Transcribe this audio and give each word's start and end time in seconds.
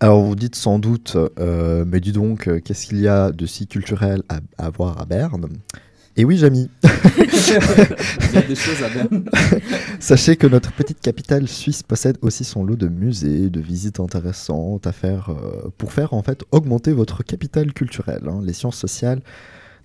Alors 0.00 0.22
vous 0.22 0.36
dites 0.36 0.54
sans 0.54 0.78
doute, 0.78 1.16
euh, 1.40 1.84
mais 1.86 1.98
dis 2.00 2.12
donc, 2.12 2.46
euh, 2.46 2.60
qu'est-ce 2.60 2.86
qu'il 2.86 3.00
y 3.00 3.08
a 3.08 3.32
de 3.32 3.46
si 3.46 3.66
culturel 3.66 4.22
à, 4.28 4.38
à 4.56 4.70
voir 4.70 5.00
à 5.00 5.04
Berne? 5.04 5.48
Et 6.16 6.24
oui, 6.24 6.36
Jamy, 6.36 6.68
Il 6.84 8.34
y 8.34 8.38
a 8.38 8.42
des 8.42 8.54
choses 8.54 8.82
à 8.82 8.88
Berne. 8.88 9.24
sachez 10.00 10.36
que 10.36 10.46
notre 10.46 10.72
petite 10.72 11.00
capitale 11.00 11.48
suisse 11.48 11.82
possède 11.82 12.16
aussi 12.22 12.44
son 12.44 12.64
lot 12.64 12.76
de 12.76 12.88
musées, 12.88 13.50
de 13.50 13.60
visites 13.60 13.98
intéressantes 14.00 14.86
à 14.86 14.92
faire 14.92 15.30
euh, 15.30 15.68
pour 15.78 15.92
faire 15.92 16.14
en 16.14 16.22
fait 16.22 16.42
augmenter 16.52 16.92
votre 16.92 17.22
capital 17.24 17.72
culturel. 17.72 18.22
hein. 18.28 18.40
Les 18.42 18.52
sciences 18.52 18.76
sociales, 18.78 19.20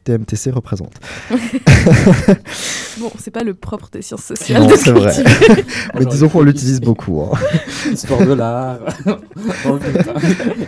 TMTC 0.04 0.52
représente. 0.52 0.94
Bon, 3.00 3.12
c'est 3.20 3.32
pas 3.32 3.44
le 3.44 3.56
propre 3.56 3.90
des 3.92 4.04
sciences 4.04 4.24
sociales. 4.26 4.62
Non, 4.62 4.70
c'est 4.78 4.92
vrai. 4.92 5.12
Mais 6.00 6.06
disons 6.06 6.30
qu'on 6.30 6.44
l'utilise 6.44 6.80
beaucoup. 6.80 7.22
hein. 7.24 7.32
Histoire 7.92 8.24
de 8.24 8.34
l'art, 8.34 8.78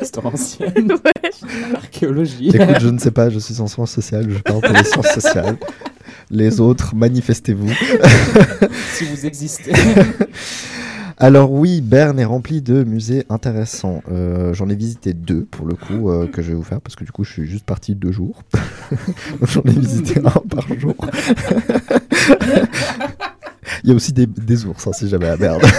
histoire 0.02 0.26
ancienne, 0.26 0.92
Ouais. 0.92 1.32
archéologie. 1.76 2.50
Écoute, 2.50 2.80
je 2.82 2.88
ne 2.90 2.98
sais 2.98 3.12
pas, 3.12 3.30
je 3.30 3.38
suis 3.38 3.62
en 3.62 3.68
sciences 3.68 3.92
sociales, 3.92 4.26
je 4.30 4.40
parle 4.40 4.62
pour 4.62 4.74
les 4.74 4.84
sciences 4.84 5.08
sociales. 5.14 5.58
Les 6.32 6.60
autres, 6.60 6.96
manifestez-vous. 6.96 7.72
si 8.96 9.06
vous 9.06 9.26
existez. 9.28 9.72
Alors 11.18 11.52
oui, 11.52 11.80
Berne 11.82 12.20
est 12.20 12.26
rempli 12.26 12.62
de 12.62 12.84
musées 12.84 13.26
intéressants. 13.30 14.02
Euh, 14.12 14.54
J'en 14.54 14.68
ai 14.70 14.76
visité 14.76 15.14
deux 15.14 15.46
pour 15.46 15.66
le 15.66 15.76
coup 15.76 16.10
euh, 16.10 16.28
que 16.28 16.42
je 16.42 16.50
vais 16.50 16.56
vous 16.56 16.64
faire 16.64 16.82
parce 16.82 16.96
que 16.96 17.06
du 17.06 17.12
coup 17.12 17.24
je 17.24 17.32
suis 17.32 17.46
juste 17.48 17.66
parti 17.66 17.96
deux 17.96 18.12
jours. 18.12 18.44
J'en 19.44 19.62
ai 19.62 19.72
visité 19.72 20.20
un 20.26 20.30
par 20.30 20.68
jour. 20.78 20.96
Il 23.84 23.90
y 23.90 23.94
a 23.94 23.96
aussi 23.96 24.12
des, 24.14 24.26
des 24.26 24.66
ours 24.66 24.86
hein, 24.88 24.92
si 24.94 25.08
jamais 25.08 25.28
à 25.30 25.38
Berne. 25.38 25.62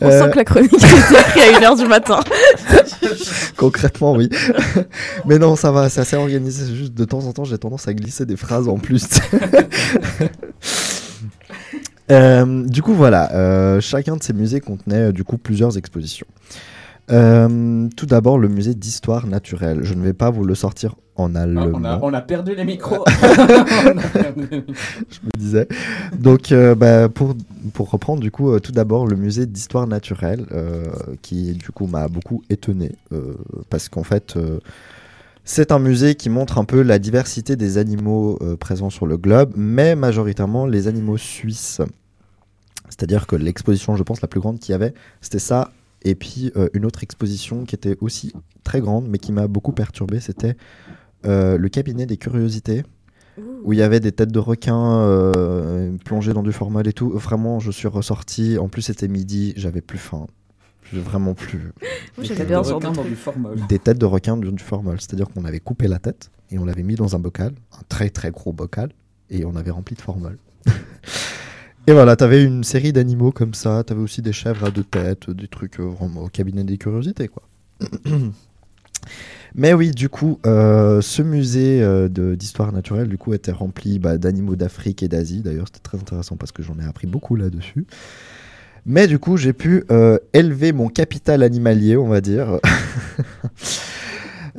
On 0.00 0.08
Euh, 0.08 0.24
sent 0.24 0.30
que 0.32 0.36
la 0.36 0.44
chronique 0.44 0.72
été 0.74 0.86
écrite 0.86 1.16
à 1.16 1.72
1h 1.72 1.78
du 1.82 1.86
matin. 1.86 2.20
Concrètement, 3.56 4.12
oui. 4.12 4.28
Mais 5.24 5.38
non, 5.38 5.54
ça 5.56 5.70
va, 5.70 5.88
c'est 5.88 6.00
assez 6.00 6.16
organisé. 6.16 6.72
Juste 6.74 6.94
de 6.94 7.04
temps 7.04 7.24
en 7.26 7.32
temps, 7.32 7.44
j'ai 7.44 7.58
tendance 7.58 7.86
à 7.88 7.94
glisser 7.94 8.26
des 8.26 8.36
phrases 8.36 8.68
en 8.68 8.76
plus. 8.78 9.06
Euh, 12.10 12.64
du 12.66 12.82
coup, 12.82 12.94
voilà. 12.94 13.32
euh, 13.34 13.80
chacun 13.80 14.16
de 14.16 14.22
ces 14.22 14.32
musées 14.32 14.60
contenait 14.60 15.08
euh, 15.08 15.12
du 15.12 15.24
coup 15.24 15.38
plusieurs 15.38 15.76
expositions. 15.76 16.26
Tout 17.08 18.06
d'abord, 18.06 18.38
le 18.38 18.48
musée 18.48 18.74
d'histoire 18.74 19.26
naturelle. 19.26 19.80
Je 19.82 19.94
ne 19.94 20.02
vais 20.02 20.12
pas 20.12 20.28
vous 20.30 20.44
le 20.44 20.54
sortir 20.54 20.94
en 21.16 21.34
Ah, 21.34 21.40
allemand. 21.42 21.70
on, 21.74 21.84
a, 21.84 21.98
on 22.02 22.12
a 22.12 22.20
perdu 22.20 22.54
les 22.54 22.64
micros. 22.66 23.02
Perdu 23.04 24.46
je 25.10 25.18
me 25.24 25.30
disais. 25.38 25.66
Donc, 26.18 26.52
bah, 26.52 27.08
pour, 27.08 27.34
pour 27.72 27.90
reprendre, 27.90 28.20
du 28.20 28.30
coup, 28.30 28.60
tout 28.60 28.72
d'abord, 28.72 29.06
le 29.06 29.16
musée 29.16 29.46
d'histoire 29.46 29.86
naturelle, 29.86 30.44
qui, 31.22 31.52
du 31.54 31.70
coup, 31.70 31.86
m'a 31.86 32.08
beaucoup 32.08 32.42
étonné, 32.50 32.92
parce 33.70 33.88
qu'en 33.88 34.04
fait, 34.04 34.34
c'est 35.48 35.72
un 35.72 35.78
musée 35.78 36.14
qui 36.14 36.28
montre 36.28 36.58
un 36.58 36.64
peu 36.64 36.82
la 36.82 36.98
diversité 36.98 37.56
des 37.56 37.78
animaux 37.78 38.38
euh, 38.42 38.58
présents 38.58 38.90
sur 38.90 39.06
le 39.06 39.16
globe, 39.16 39.54
mais 39.56 39.96
majoritairement 39.96 40.66
les 40.66 40.88
animaux 40.88 41.16
suisses. 41.16 41.80
C'est-à-dire 42.90 43.26
que 43.26 43.34
l'exposition, 43.34 43.96
je 43.96 44.02
pense, 44.02 44.20
la 44.20 44.28
plus 44.28 44.40
grande 44.40 44.58
qu'il 44.58 44.72
y 44.72 44.74
avait, 44.74 44.92
c'était 45.22 45.38
ça. 45.38 45.72
Et 46.02 46.14
puis, 46.14 46.52
euh, 46.56 46.68
une 46.74 46.84
autre 46.84 47.02
exposition 47.02 47.64
qui 47.64 47.74
était 47.74 47.96
aussi 48.02 48.34
très 48.62 48.82
grande, 48.82 49.08
mais 49.08 49.16
qui 49.16 49.32
m'a 49.32 49.46
beaucoup 49.46 49.72
perturbé, 49.72 50.20
c'était 50.20 50.54
euh, 51.24 51.56
le 51.56 51.68
cabinet 51.70 52.04
des 52.04 52.18
curiosités 52.18 52.82
où 53.64 53.72
il 53.72 53.78
y 53.78 53.82
avait 53.82 54.00
des 54.00 54.12
têtes 54.12 54.32
de 54.32 54.38
requins 54.38 55.92
plongées 56.04 56.34
dans 56.34 56.42
du 56.42 56.52
formol 56.52 56.86
et 56.86 56.92
tout. 56.92 57.08
Vraiment, 57.08 57.58
je 57.58 57.70
suis 57.70 57.88
ressorti. 57.88 58.58
En 58.58 58.68
plus, 58.68 58.82
c'était 58.82 59.08
midi, 59.08 59.54
j'avais 59.56 59.80
plus 59.80 59.98
faim. 59.98 60.26
J'ai 60.92 61.00
vraiment 61.00 61.34
plus. 61.34 61.72
Moi, 62.16 62.26
Des 62.26 62.34
têtes 62.34 62.46
bien 62.48 62.62
de 62.62 62.66
requin 62.68 62.92
dans 62.92 63.04
du 63.04 63.14
formol. 63.16 63.58
Des 63.68 63.78
têtes 63.78 63.98
de 63.98 64.06
requins 64.06 64.36
dans 64.36 64.50
du 64.52 64.62
formol. 64.62 65.00
C'est-à-dire 65.00 65.28
qu'on 65.28 65.44
avait 65.44 65.60
coupé 65.60 65.86
la 65.88 65.98
tête 65.98 66.30
et 66.50 66.58
on 66.58 66.64
l'avait 66.64 66.82
mis 66.82 66.94
dans 66.94 67.14
un 67.14 67.18
bocal, 67.18 67.52
un 67.72 67.82
très 67.88 68.08
très 68.10 68.30
gros 68.30 68.52
bocal, 68.52 68.90
et 69.30 69.44
on 69.44 69.54
avait 69.56 69.70
rempli 69.70 69.94
de 69.96 70.00
formol. 70.00 70.38
et 71.86 71.92
voilà, 71.92 72.16
t'avais 72.16 72.42
une 72.42 72.64
série 72.64 72.92
d'animaux 72.92 73.32
comme 73.32 73.52
ça. 73.54 73.84
T'avais 73.84 74.00
aussi 74.00 74.22
des 74.22 74.32
chèvres 74.32 74.64
à 74.64 74.70
deux 74.70 74.84
têtes, 74.84 75.28
des 75.30 75.48
trucs 75.48 75.78
euh, 75.80 75.84
vraiment 75.84 76.22
au 76.24 76.28
cabinet 76.28 76.64
des 76.64 76.78
curiosités, 76.78 77.28
quoi. 77.28 77.42
Mais 79.54 79.72
oui, 79.72 79.90
du 79.92 80.08
coup, 80.08 80.38
euh, 80.46 81.00
ce 81.00 81.22
musée 81.22 81.82
euh, 81.82 82.08
de- 82.08 82.34
d'histoire 82.34 82.72
naturelle, 82.72 83.08
du 83.08 83.16
coup, 83.16 83.32
était 83.32 83.52
rempli 83.52 83.98
bah, 83.98 84.18
d'animaux 84.18 84.56
d'Afrique 84.56 85.02
et 85.02 85.08
d'Asie. 85.08 85.40
D'ailleurs, 85.40 85.66
c'était 85.68 85.80
très 85.80 85.98
intéressant 85.98 86.36
parce 86.36 86.52
que 86.52 86.62
j'en 86.62 86.78
ai 86.78 86.84
appris 86.84 87.06
beaucoup 87.06 87.34
là-dessus. 87.34 87.86
Mais 88.90 89.06
du 89.06 89.18
coup, 89.18 89.36
j'ai 89.36 89.52
pu 89.52 89.84
euh, 89.90 90.18
élever 90.32 90.72
mon 90.72 90.88
capital 90.88 91.42
animalier, 91.42 91.98
on 91.98 92.08
va 92.08 92.20
dire. 92.20 92.58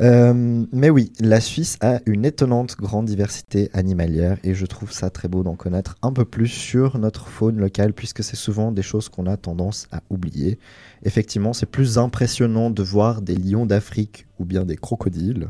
Euh, 0.01 0.63
mais 0.71 0.89
oui, 0.89 1.11
la 1.19 1.41
Suisse 1.41 1.77
a 1.81 1.99
une 2.05 2.23
étonnante 2.23 2.77
grande 2.77 3.05
diversité 3.05 3.69
animalière 3.73 4.37
et 4.45 4.53
je 4.53 4.65
trouve 4.65 4.93
ça 4.93 5.09
très 5.09 5.27
beau 5.27 5.43
d'en 5.43 5.55
connaître 5.55 5.97
un 6.01 6.13
peu 6.13 6.23
plus 6.23 6.47
sur 6.47 6.97
notre 6.97 7.27
faune 7.27 7.57
locale 7.57 7.91
puisque 7.91 8.23
c'est 8.23 8.37
souvent 8.37 8.71
des 8.71 8.81
choses 8.81 9.09
qu'on 9.09 9.25
a 9.25 9.35
tendance 9.35 9.89
à 9.91 10.01
oublier. 10.09 10.57
Effectivement, 11.03 11.51
c'est 11.51 11.65
plus 11.65 11.97
impressionnant 11.97 12.69
de 12.69 12.81
voir 12.81 13.21
des 13.21 13.35
lions 13.35 13.65
d'Afrique 13.65 14.25
ou 14.39 14.45
bien 14.45 14.63
des 14.63 14.77
crocodiles 14.77 15.49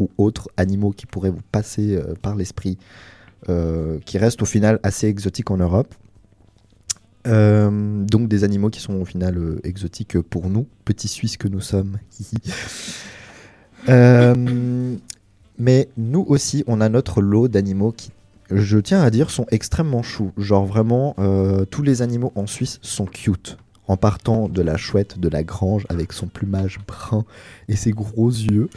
ou 0.00 0.10
autres 0.18 0.48
animaux 0.56 0.90
qui 0.90 1.06
pourraient 1.06 1.30
vous 1.30 1.46
passer 1.52 1.94
euh, 1.94 2.14
par 2.20 2.34
l'esprit, 2.34 2.78
qui 4.04 4.18
restent 4.18 4.42
au 4.42 4.46
final 4.46 4.80
assez 4.82 5.06
exotiques 5.06 5.52
en 5.52 5.58
Europe. 5.58 5.94
Euh, 7.26 8.04
donc 8.04 8.28
des 8.28 8.44
animaux 8.44 8.70
qui 8.70 8.80
sont 8.80 8.94
au 8.94 9.04
final 9.04 9.36
euh, 9.36 9.60
exotiques 9.64 10.20
pour 10.20 10.48
nous, 10.48 10.66
petits 10.84 11.08
Suisses 11.08 11.36
que 11.36 11.48
nous 11.48 11.60
sommes. 11.60 11.98
Euh, 13.88 14.96
mais 15.58 15.88
nous 15.96 16.24
aussi, 16.26 16.64
on 16.66 16.80
a 16.80 16.88
notre 16.88 17.20
lot 17.20 17.46
d'animaux 17.46 17.92
qui, 17.92 18.10
je 18.50 18.78
tiens 18.78 19.00
à 19.00 19.10
dire, 19.10 19.30
sont 19.30 19.46
extrêmement 19.52 20.02
choux. 20.02 20.32
Genre 20.36 20.66
vraiment, 20.66 21.14
tous 21.70 21.82
les 21.82 22.02
animaux 22.02 22.32
en 22.34 22.48
Suisse 22.48 22.80
sont 22.82 23.04
cute. 23.04 23.58
En 23.88 23.96
partant 23.96 24.48
de 24.48 24.62
la 24.62 24.76
chouette 24.76 25.18
de 25.20 25.28
la 25.28 25.44
grange 25.44 25.86
avec 25.88 26.12
son 26.12 26.26
plumage 26.26 26.78
brun 26.86 27.24
et 27.68 27.76
ses 27.76 27.92
gros 27.92 28.30
yeux, 28.30 28.68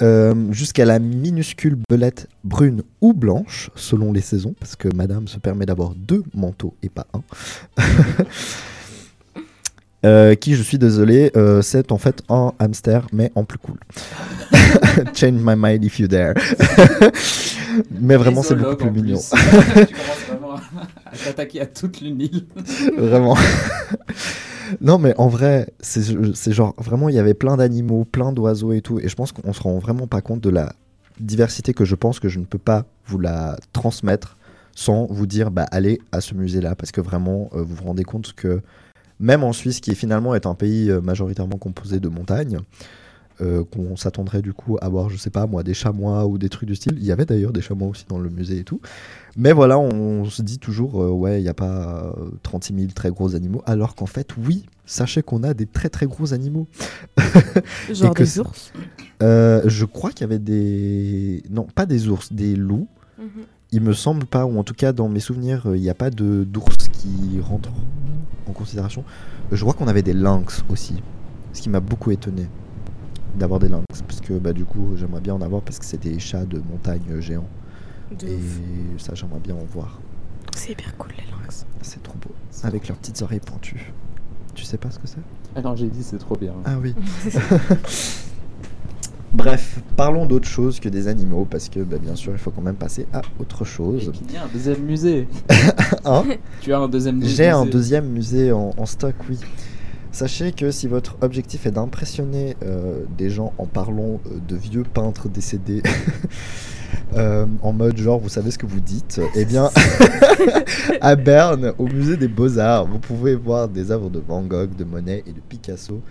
euh, 0.00 0.34
jusqu'à 0.50 0.84
la 0.84 0.98
minuscule 0.98 1.76
belette 1.88 2.26
brune 2.44 2.82
ou 3.00 3.12
blanche, 3.12 3.70
selon 3.74 4.12
les 4.12 4.22
saisons, 4.22 4.54
parce 4.58 4.76
que 4.76 4.88
madame 4.94 5.28
se 5.28 5.38
permet 5.38 5.66
d'avoir 5.66 5.94
deux 5.94 6.22
manteaux 6.34 6.74
et 6.82 6.88
pas 6.88 7.06
un. 7.12 7.22
Euh, 10.06 10.34
qui, 10.34 10.54
je 10.54 10.62
suis 10.62 10.78
désolé, 10.78 11.30
euh, 11.36 11.60
c'est 11.60 11.92
en 11.92 11.98
fait 11.98 12.22
un 12.30 12.52
hamster, 12.58 13.06
mais 13.12 13.30
en 13.34 13.44
plus 13.44 13.58
cool. 13.58 13.76
Change 15.14 15.40
my 15.42 15.54
mind 15.56 15.84
if 15.84 15.98
you 15.98 16.08
dare. 16.08 16.32
mais 18.00 18.16
vraiment, 18.16 18.42
c'est 18.42 18.54
beaucoup 18.54 18.76
plus 18.76 18.90
mignon. 18.90 19.20
À 21.06 21.16
t'attaquer 21.16 21.60
à 21.60 21.66
toute 21.66 22.00
l'unile. 22.00 22.46
vraiment. 22.96 23.36
non, 24.80 24.98
mais 24.98 25.14
en 25.18 25.28
vrai, 25.28 25.72
c'est 25.80 26.02
c'est 26.34 26.52
genre 26.52 26.74
vraiment, 26.78 27.08
il 27.08 27.14
y 27.14 27.18
avait 27.18 27.34
plein 27.34 27.56
d'animaux, 27.56 28.04
plein 28.04 28.32
d'oiseaux 28.32 28.72
et 28.72 28.80
tout. 28.80 28.98
Et 28.98 29.08
je 29.08 29.14
pense 29.14 29.32
qu'on 29.32 29.52
se 29.52 29.62
rend 29.62 29.78
vraiment 29.78 30.06
pas 30.06 30.20
compte 30.20 30.40
de 30.40 30.50
la 30.50 30.72
diversité 31.18 31.74
que 31.74 31.84
je 31.84 31.94
pense 31.94 32.20
que 32.20 32.28
je 32.28 32.38
ne 32.38 32.44
peux 32.44 32.58
pas 32.58 32.86
vous 33.06 33.18
la 33.18 33.56
transmettre 33.72 34.36
sans 34.74 35.06
vous 35.06 35.26
dire, 35.26 35.50
bah, 35.50 35.66
allez 35.70 36.00
à 36.12 36.20
ce 36.20 36.34
musée-là. 36.34 36.74
Parce 36.74 36.92
que 36.92 37.00
vraiment, 37.00 37.50
euh, 37.52 37.62
vous 37.62 37.74
vous 37.74 37.84
rendez 37.84 38.04
compte 38.04 38.32
que 38.32 38.62
même 39.18 39.44
en 39.44 39.52
Suisse, 39.52 39.80
qui 39.80 39.94
finalement 39.94 40.34
est 40.34 40.46
un 40.46 40.54
pays 40.54 40.90
euh, 40.90 41.00
majoritairement 41.00 41.58
composé 41.58 42.00
de 42.00 42.08
montagnes, 42.08 42.58
euh, 43.40 43.64
qu'on 43.64 43.96
s'attendrait 43.96 44.42
du 44.42 44.52
coup 44.52 44.76
à 44.80 44.88
voir, 44.88 45.08
je 45.10 45.16
sais 45.16 45.30
pas 45.30 45.46
moi, 45.46 45.62
des 45.62 45.74
chamois 45.74 46.26
ou 46.26 46.38
des 46.38 46.48
trucs 46.48 46.68
du 46.68 46.74
style. 46.74 46.94
Il 46.96 47.04
y 47.04 47.12
avait 47.12 47.26
d'ailleurs 47.26 47.52
des 47.52 47.62
chamois 47.62 47.88
aussi 47.88 48.04
dans 48.08 48.18
le 48.18 48.30
musée 48.30 48.58
et 48.58 48.64
tout. 48.64 48.80
Mais 49.36 49.52
voilà, 49.52 49.78
on, 49.78 50.24
se 50.24 50.42
dit 50.42 50.58
toujours, 50.58 51.02
euh, 51.02 51.10
ouais, 51.10 51.40
il 51.40 51.42
n'y 51.42 51.48
a 51.48 51.54
pas 51.54 52.12
euh, 52.18 52.30
36 52.42 52.74
000 52.74 52.86
très 52.94 53.10
gros 53.10 53.34
animaux, 53.34 53.62
alors 53.66 53.94
qu'en 53.94 54.06
fait, 54.06 54.30
oui, 54.44 54.66
sachez 54.86 55.22
qu'on 55.22 55.42
a 55.42 55.54
des 55.54 55.66
très 55.66 55.88
très 55.88 56.06
gros 56.06 56.32
animaux. 56.32 56.66
Genre 57.92 58.14
des 58.14 58.38
ours. 58.40 58.72
Euh, 59.22 59.62
je 59.66 59.84
crois 59.84 60.10
qu'il 60.10 60.22
y 60.22 60.24
avait 60.24 60.38
des. 60.38 61.42
Non, 61.50 61.66
pas 61.74 61.86
des 61.86 62.08
ours, 62.08 62.32
des 62.32 62.56
loups. 62.56 62.88
Il 63.72 63.82
me 63.82 63.92
semble 63.92 64.26
pas, 64.26 64.46
ou 64.46 64.58
en 64.58 64.64
tout 64.64 64.74
cas 64.74 64.92
dans 64.92 65.08
mes 65.08 65.20
souvenirs, 65.20 65.66
euh, 65.66 65.76
il 65.76 65.82
n'y 65.82 65.90
a 65.90 65.94
pas 65.94 66.10
de 66.10 66.42
d'ours 66.42 66.88
qui 66.88 67.40
rentrent 67.40 67.70
en 68.48 68.52
considération. 68.52 69.04
Euh, 69.52 69.56
Je 69.56 69.62
crois 69.62 69.74
qu'on 69.74 69.86
avait 69.86 70.02
des 70.02 70.12
lynx 70.12 70.64
aussi, 70.70 70.94
ce 71.52 71.62
qui 71.62 71.68
m'a 71.68 71.78
beaucoup 71.78 72.10
étonné 72.10 72.48
d'avoir 73.36 73.60
des 73.60 73.68
lynx, 73.68 73.84
parce 74.06 74.20
que 74.20 74.34
bah, 74.34 74.52
du 74.52 74.64
coup 74.64 74.96
j'aimerais 74.96 75.20
bien 75.20 75.34
en 75.34 75.40
avoir 75.40 75.62
parce 75.62 75.78
que 75.78 75.84
c'est 75.84 76.00
des 76.00 76.18
chats 76.18 76.44
de 76.44 76.58
montagne 76.70 77.20
géants, 77.20 77.48
De 78.18 78.26
et 78.26 78.34
ouf. 78.36 78.60
ça 78.98 79.14
j'aimerais 79.14 79.40
bien 79.40 79.54
en 79.54 79.64
voir. 79.72 79.98
C'est 80.56 80.72
hyper 80.72 80.96
cool 80.96 81.10
les 81.16 81.24
lynx. 81.30 81.64
C'est 81.82 82.02
trop 82.02 82.16
beau, 82.20 82.30
avec 82.64 82.88
leurs 82.88 82.98
petites 82.98 83.22
oreilles 83.22 83.40
pointues. 83.40 83.92
Tu 84.54 84.64
sais 84.64 84.76
pas 84.78 84.90
ce 84.90 84.98
que 84.98 85.06
c'est? 85.06 85.20
Ah 85.54 85.62
non, 85.62 85.74
j'ai 85.76 85.88
dit 85.88 86.02
c'est 86.02 86.18
trop 86.18 86.36
bien. 86.36 86.52
Ah 86.64 86.76
oui. 86.80 86.94
Bref, 89.32 89.78
parlons 89.96 90.26
d'autre 90.26 90.48
chose 90.48 90.80
que 90.80 90.88
des 90.88 91.06
animaux, 91.06 91.46
parce 91.48 91.68
que 91.68 91.80
bah, 91.80 91.98
bien 91.98 92.16
sûr 92.16 92.32
il 92.32 92.38
faut 92.38 92.50
quand 92.50 92.62
même 92.62 92.74
passer 92.74 93.06
à 93.12 93.22
autre 93.38 93.64
chose. 93.64 94.10
qu'il 94.12 94.32
y 94.32 94.36
a 94.36 94.44
un 94.44 94.48
deuxième 94.48 94.82
musée. 94.82 95.28
Hein? 96.04 96.24
Tu 96.62 96.72
as 96.72 96.78
un 96.78 96.88
deuxième 96.88 97.18
musée. 97.18 97.34
J'ai 97.36 97.48
un 97.48 97.66
deuxième 97.66 98.06
musée 98.08 98.50
en, 98.52 98.74
en 98.76 98.86
stock, 98.86 99.14
oui. 99.28 99.38
Sachez 100.20 100.52
que 100.52 100.70
si 100.70 100.86
votre 100.86 101.16
objectif 101.22 101.64
est 101.64 101.70
d'impressionner 101.70 102.54
euh, 102.62 103.04
des 103.16 103.30
gens 103.30 103.54
en 103.56 103.64
parlant 103.64 104.20
euh, 104.26 104.38
de 104.46 104.54
vieux 104.54 104.82
peintres 104.82 105.30
décédés, 105.30 105.82
euh, 107.16 107.46
en 107.62 107.72
mode 107.72 107.96
genre 107.96 108.18
vous 108.20 108.28
savez 108.28 108.50
ce 108.50 108.58
que 108.58 108.66
vous 108.66 108.80
dites, 108.80 109.18
eh 109.34 109.44
bien 109.46 109.70
à 111.00 111.16
Berne, 111.16 111.72
au 111.78 111.86
musée 111.86 112.18
des 112.18 112.28
beaux-arts, 112.28 112.86
vous 112.86 112.98
pouvez 112.98 113.34
voir 113.34 113.66
des 113.66 113.90
œuvres 113.90 114.10
de 114.10 114.18
Van 114.18 114.42
Gogh, 114.42 114.76
de 114.76 114.84
Monet 114.84 115.24
et 115.26 115.32
de 115.32 115.40
Picasso. 115.40 116.02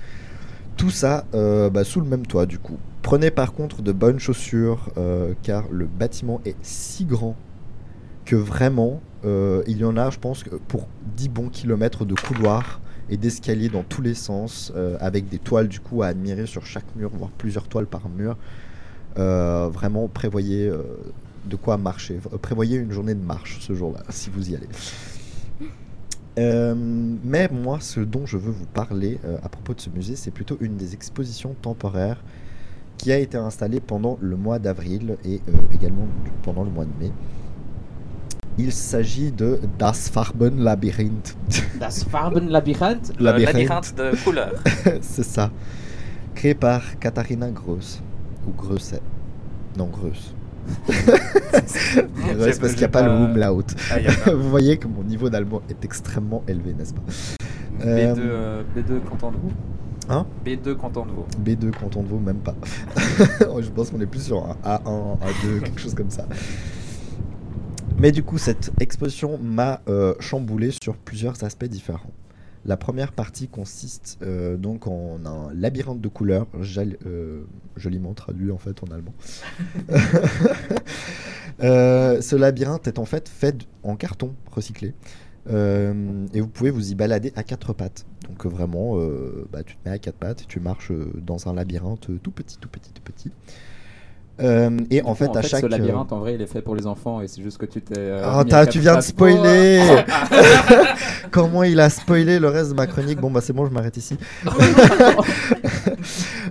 Tout 0.76 0.90
ça 0.90 1.26
euh, 1.36 1.70
bah, 1.70 1.84
sous 1.84 2.02
le 2.02 2.08
même 2.08 2.26
toit 2.26 2.48
du 2.48 2.58
coup. 2.58 2.80
Prenez 3.04 3.30
par 3.30 3.54
contre 3.54 3.84
de 3.84 3.92
bonnes 3.92 4.20
chaussures 4.20 4.90
car 5.44 5.66
le 5.70 5.86
bâtiment 5.86 6.42
est 6.46 6.56
si 6.64 7.06
grand 7.06 7.36
que 8.26 8.36
vraiment 8.36 9.02
il 9.24 9.78
y 9.78 9.86
en 9.86 9.98
a 9.98 10.10
je 10.10 10.18
pense 10.18 10.44
pour 10.68 10.88
10 11.16 11.30
bons 11.30 11.50
kilomètres 11.50 12.06
de 12.06 12.16
couloirs 12.16 12.82
et 13.10 13.18
d'escaliers 13.18 13.70
dans 13.70 13.84
tous 13.84 14.02
les 14.02 14.14
sens 14.14 14.72
euh, 14.76 14.98
avec 15.00 15.30
des 15.30 15.40
toiles 15.40 15.68
du 15.68 15.80
coup 15.80 16.04
à 16.04 16.08
admirer 16.08 16.46
sur 16.46 16.66
chaque 16.66 16.96
mur, 16.96 17.12
voire 17.14 17.32
plusieurs 17.32 17.68
toiles 17.68 17.88
par 17.88 18.10
mur. 18.10 18.38
Euh, 19.18 19.70
vraiment 19.72 20.08
prévoyez 20.08 20.68
euh, 20.68 20.84
de 21.46 21.56
quoi 21.56 21.78
marcher. 21.78 22.20
Prévoyez 22.42 22.78
une 22.78 22.92
journée 22.92 23.16
de 23.16 23.24
marche 23.24 23.60
ce 23.62 23.74
jour-là 23.74 24.04
si 24.10 24.30
vous 24.30 24.52
y 24.52 24.56
allez. 24.56 24.68
Mais 26.38 27.50
moi, 27.50 27.80
ce 27.82 28.00
dont 28.00 28.26
je 28.26 28.38
veux 28.38 28.52
vous 28.52 28.66
parler 28.66 29.20
à 29.44 29.50
propos 29.50 29.74
de 29.74 29.82
ce 29.82 29.90
musée, 29.90 30.16
c'est 30.16 30.32
plutôt 30.32 30.56
une 30.62 30.78
des 30.78 30.94
expositions 30.94 31.54
temporaires 31.62 32.24
qui 32.98 33.12
a 33.12 33.18
été 33.18 33.36
installée 33.36 33.82
pendant 33.82 34.18
le 34.22 34.38
mois 34.38 34.58
d'avril 34.58 35.18
et 35.26 35.42
également 35.74 36.08
pendant 36.44 36.64
le 36.64 36.70
mois 36.70 36.86
de 36.86 36.92
mai. 37.04 37.12
Il 38.62 38.74
s'agit 38.74 39.32
de 39.32 39.58
Das 39.80 40.10
Farbenlabyrinth. 40.10 41.36
Das 41.80 42.04
Farbenlabyrinth 42.04 43.14
Le 43.18 43.24
Labyrinthe. 43.32 43.54
labyrinthe 43.54 43.96
de 43.96 44.24
couleurs. 44.24 44.54
c'est 45.02 45.24
ça. 45.24 45.50
Créé 46.36 46.54
par 46.56 47.00
Katharina 47.00 47.50
Gross. 47.52 48.02
Ou 48.46 48.52
Grosset. 48.52 49.00
Non, 49.78 49.86
Gross. 49.88 50.36
Gross 50.88 52.60
parce 52.60 52.72
qu'il 52.74 52.80
n'y 52.80 52.84
a 52.84 52.90
pas 52.90 53.02
le 53.02 53.12
umlaut. 53.12 53.64
Ah. 53.92 54.32
Vous 54.34 54.50
voyez 54.50 54.78
que 54.78 54.88
mon 54.88 55.04
niveau 55.04 55.30
d'allemand 55.30 55.62
est 55.70 55.84
extrêmement 55.86 56.44
élevé, 56.48 56.74
n'est-ce 56.74 56.94
pas? 56.94 57.02
B2, 57.82 57.86
Euh, 57.86 58.16
euh, 58.20 58.64
B2 58.76 59.00
canton 59.10 59.32
de 59.32 59.38
vous 59.38 59.52
Hein? 60.10 60.26
B2 60.46 60.76
canton 60.76 61.06
de 61.06 61.12
vous. 61.12 61.26
B2 61.46 61.72
canton 61.72 62.04
de 62.04 62.08
Vaud, 62.10 62.20
même 62.20 62.40
pas. 62.40 62.56
Je 63.62 63.70
pense 63.70 63.90
qu'on 63.92 64.02
est 64.02 64.06
plus 64.08 64.24
sur 64.24 64.44
un 64.44 64.56
A1, 64.66 65.18
A2, 65.20 65.62
quelque 65.64 65.80
chose 65.80 65.94
comme 65.94 66.10
ça. 66.10 66.26
Mais 68.00 68.14
du 68.14 68.24
coup, 68.24 68.38
cette 68.38 68.72
exposition 68.80 69.38
m'a 69.38 69.82
euh, 69.90 70.16
chamboulé 70.22 70.72
sur 70.82 70.96
plusieurs 70.96 71.44
aspects 71.44 71.66
différents. 71.66 72.14
La 72.66 72.78
première 72.78 73.12
partie 73.12 73.50
consiste 73.50 74.18
euh, 74.22 74.56
donc 74.56 74.88
en 74.88 75.20
un 75.26 75.54
labyrinthe 75.54 76.00
de 76.00 76.08
couleurs, 76.08 76.48
euh, 76.56 77.44
joliment 77.76 78.14
traduit 78.14 78.52
en 78.52 78.58
fait 78.58 78.82
en 78.84 78.88
allemand. 78.94 79.14
Ce 81.60 82.36
labyrinthe 82.38 82.88
est 82.88 83.00
en 83.00 83.06
fait 83.06 83.28
fait 83.28 83.68
en 83.84 83.98
carton 83.98 84.34
recyclé. 84.50 84.94
Et 85.50 86.40
vous 86.40 86.48
pouvez 86.48 86.70
vous 86.70 86.92
y 86.92 86.96
balader 86.96 87.34
à 87.36 87.44
quatre 87.44 87.74
pattes. 87.74 88.06
Donc 88.30 88.46
vraiment, 88.46 88.96
bah, 89.52 89.64
tu 89.64 89.76
te 89.76 89.90
mets 89.90 89.94
à 89.94 90.00
quatre 90.00 90.18
pattes 90.18 90.44
et 90.44 90.46
tu 90.46 90.62
marches 90.62 90.94
dans 91.18 91.50
un 91.50 91.54
labyrinthe 91.54 92.12
tout 92.22 92.32
petit, 92.32 92.58
tout 92.60 92.70
petit, 92.70 92.94
tout 92.94 93.02
petit. 93.02 93.32
Euh, 94.42 94.78
et 94.90 95.02
en 95.04 95.16
fait, 95.16 95.28
coup, 95.28 95.38
à 95.38 95.42
chaque... 95.42 95.62
ce 95.62 95.66
labyrinthe, 95.68 96.12
en 96.12 96.20
vrai, 96.20 96.36
il 96.36 96.42
est 96.42 96.48
fait 96.48 96.62
pour 96.62 96.76
les 96.76 96.88
enfants 96.88 97.22
et 97.22 97.28
c'est 97.28 97.42
juste 97.42 97.58
que 97.58 97.66
tu 97.66 97.82
t'es. 97.82 97.94
euh, 97.98 98.22
Ah, 98.24 98.66
tu 98.68 98.80
viens 98.80 98.92
de 98.94 98.98
pattes. 98.98 99.06
spoiler 99.06 99.82
Comment 101.32 101.64
il 101.64 101.80
a 101.80 101.90
spoilé 101.90 102.40
le 102.40 102.48
reste 102.48 102.72
de 102.72 102.76
ma 102.76 102.88
chronique? 102.88 103.20
Bon 103.20 103.30
bah 103.30 103.42
c'est 103.42 103.54
bon, 103.54 103.66
je 103.66 103.72
m'arrête 103.72 103.98
ici. 103.98 104.18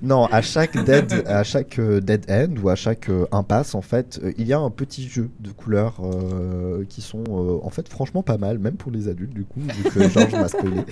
non, 0.02 0.26
à 0.26 0.42
chaque 0.42 0.82
dead, 0.84 1.24
à 1.26 1.42
chaque 1.42 1.78
euh, 1.78 2.00
dead 2.00 2.24
end 2.30 2.60
ou 2.62 2.68
à 2.68 2.74
chaque 2.74 3.08
euh, 3.08 3.26
impasse, 3.32 3.74
en 3.74 3.80
fait, 3.82 4.20
euh, 4.22 4.32
il 4.38 4.46
y 4.46 4.52
a 4.52 4.58
un 4.58 4.70
petit 4.70 5.08
jeu 5.08 5.30
de 5.40 5.50
couleurs 5.50 5.96
euh, 6.02 6.84
qui 6.88 7.00
sont 7.00 7.24
euh, 7.28 7.58
en 7.62 7.70
fait 7.70 7.88
franchement 7.88 8.22
pas 8.22 8.38
mal, 8.38 8.58
même 8.58 8.74
pour 8.74 8.92
les 8.92 9.08
adultes 9.08 9.34
du 9.34 9.44
coup, 9.44 9.60
vu 9.60 9.90
que 9.90 10.08
Georges 10.08 10.32
m'a 10.32 10.48
spoilé. 10.48 10.82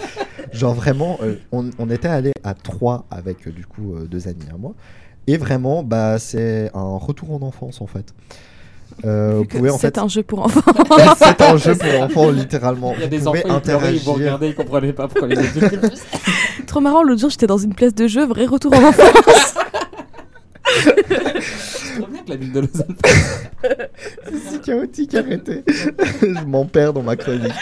Genre 0.52 0.74
vraiment, 0.74 1.18
euh, 1.22 1.36
on, 1.52 1.70
on 1.78 1.90
était 1.90 2.08
allé 2.08 2.32
à 2.44 2.54
3 2.54 3.06
avec 3.10 3.46
euh, 3.46 3.50
du 3.52 3.66
coup 3.66 3.94
euh, 3.94 4.06
deux 4.06 4.28
amis 4.28 4.46
à 4.52 4.56
moi. 4.56 4.74
Et 5.26 5.36
vraiment, 5.36 5.82
bah, 5.82 6.18
c'est 6.18 6.70
un 6.74 6.96
retour 6.96 7.32
en 7.32 7.42
enfance 7.46 7.80
en 7.80 7.86
fait. 7.86 8.14
Euh, 9.04 9.42
vous 9.50 9.68
en 9.68 9.72
C'est 9.78 9.94
fait 9.94 9.98
un 9.98 10.08
jeu 10.08 10.22
pour 10.22 10.38
enfants. 10.44 10.60
c'est 11.18 11.40
un 11.42 11.56
jeu 11.56 11.74
pour 11.74 12.00
enfants, 12.02 12.30
littéralement. 12.30 12.94
Il 12.94 13.00
y 13.00 13.02
a 13.02 13.06
Vous 13.06 13.10
des 13.10 13.18
pouvez 13.18 13.28
enfants, 13.44 13.56
ils 13.56 13.60
pleuraient, 13.60 13.94
ils 13.94 13.98
vous 14.00 14.10
interagir. 14.10 14.12
regardaient, 14.14 14.48
ils 14.50 14.54
comprenaient 14.54 14.92
pas 14.92 15.08
pourquoi 15.08 15.28
les 15.28 15.38
adultes. 15.38 15.92
Trop 16.66 16.80
marrant, 16.80 17.02
l'autre 17.02 17.20
jour 17.20 17.30
j'étais 17.30 17.46
dans 17.46 17.58
une 17.58 17.74
place 17.74 17.94
de 17.94 18.06
jeu, 18.06 18.24
vrai 18.24 18.46
retour 18.46 18.72
en 18.74 18.82
enfance. 18.82 19.54
C'est 20.84 22.00
trop 22.00 22.06
bien 22.10 22.22
que 22.24 22.30
la 22.30 22.36
ville 22.36 22.52
de 22.52 22.60
Lausanne. 22.60 22.96
C'est 24.24 24.50
si 24.50 24.60
chaotique, 24.60 25.14
arrêtez. 25.14 25.62
Je 26.22 26.44
m'en 26.46 26.64
perds 26.64 26.92
dans 26.92 27.02
ma 27.02 27.16
chronique. 27.16 27.52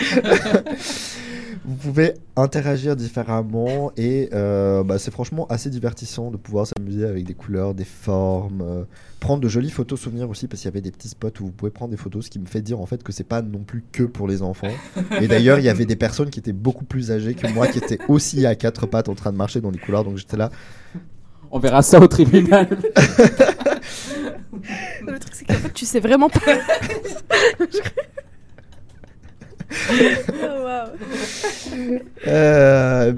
Vous 1.66 1.76
pouvez 1.76 2.12
interagir 2.37 2.94
différemment 2.94 3.90
et 3.96 4.28
euh, 4.34 4.84
bah, 4.84 4.99
c'est 4.99 5.11
franchement 5.11 5.46
assez 5.49 5.70
divertissant 5.70 6.31
de 6.31 6.37
pouvoir 6.37 6.66
s'amuser 6.66 7.06
avec 7.06 7.25
des 7.25 7.32
couleurs, 7.32 7.72
des 7.72 7.87
formes, 7.87 8.61
euh, 8.61 8.84
prendre 9.19 9.40
de 9.40 9.49
jolies 9.49 9.70
photos 9.70 9.99
souvenirs 9.99 10.28
aussi 10.28 10.46
parce 10.46 10.61
qu'il 10.61 10.69
y 10.69 10.72
avait 10.72 10.82
des 10.82 10.90
petits 10.90 11.08
spots 11.08 11.28
où 11.40 11.46
vous 11.46 11.52
pouvez 11.52 11.70
prendre 11.70 11.90
des 11.90 11.96
photos, 11.96 12.26
ce 12.26 12.31
qui 12.31 12.38
me 12.38 12.44
fait 12.44 12.61
dire 12.61 12.81
en 12.81 12.87
fait 12.87 13.02
que 13.02 13.12
c'est 13.12 13.25
pas 13.25 13.40
non 13.40 13.61
plus 13.61 13.82
que 13.93 14.02
pour 14.02 14.28
les 14.28 14.43
enfants. 14.43 14.75
Et 15.22 15.26
d'ailleurs, 15.26 15.58
il 15.58 15.64
y 15.64 15.70
avait 15.70 15.87
des 15.87 15.96
personnes 15.96 16.28
qui 16.28 16.38
étaient 16.38 16.52
beaucoup 16.52 16.84
plus 16.84 17.11
âgées 17.11 17.32
que 17.32 17.46
moi 17.55 17.67
qui 17.67 17.78
étaient 17.78 18.00
aussi 18.08 18.44
à 18.44 18.55
quatre 18.56 18.87
pattes 18.87 19.08
en 19.08 19.14
train 19.14 19.32
de 19.32 19.38
marcher 19.38 19.62
dans 19.62 19.70
les 19.70 19.78
couloirs, 19.78 20.05
donc 20.05 20.19
j'étais 20.19 20.37
là. 20.37 20.50
On 21.50 21.58
verra 21.58 21.81
ça 21.81 21.99
au 21.99 22.08
tribunal. 22.08 22.69
Le 25.06 25.19
truc 25.19 25.34
c'est 25.34 25.46
qu'en 25.46 25.55
fait 25.55 25.72
tu 25.72 25.87
sais 25.87 26.00
vraiment 26.00 26.28
pas. 26.28 26.40
Oh, 29.91 30.65
waouh. 30.65 31.99
Euh, 32.26 33.12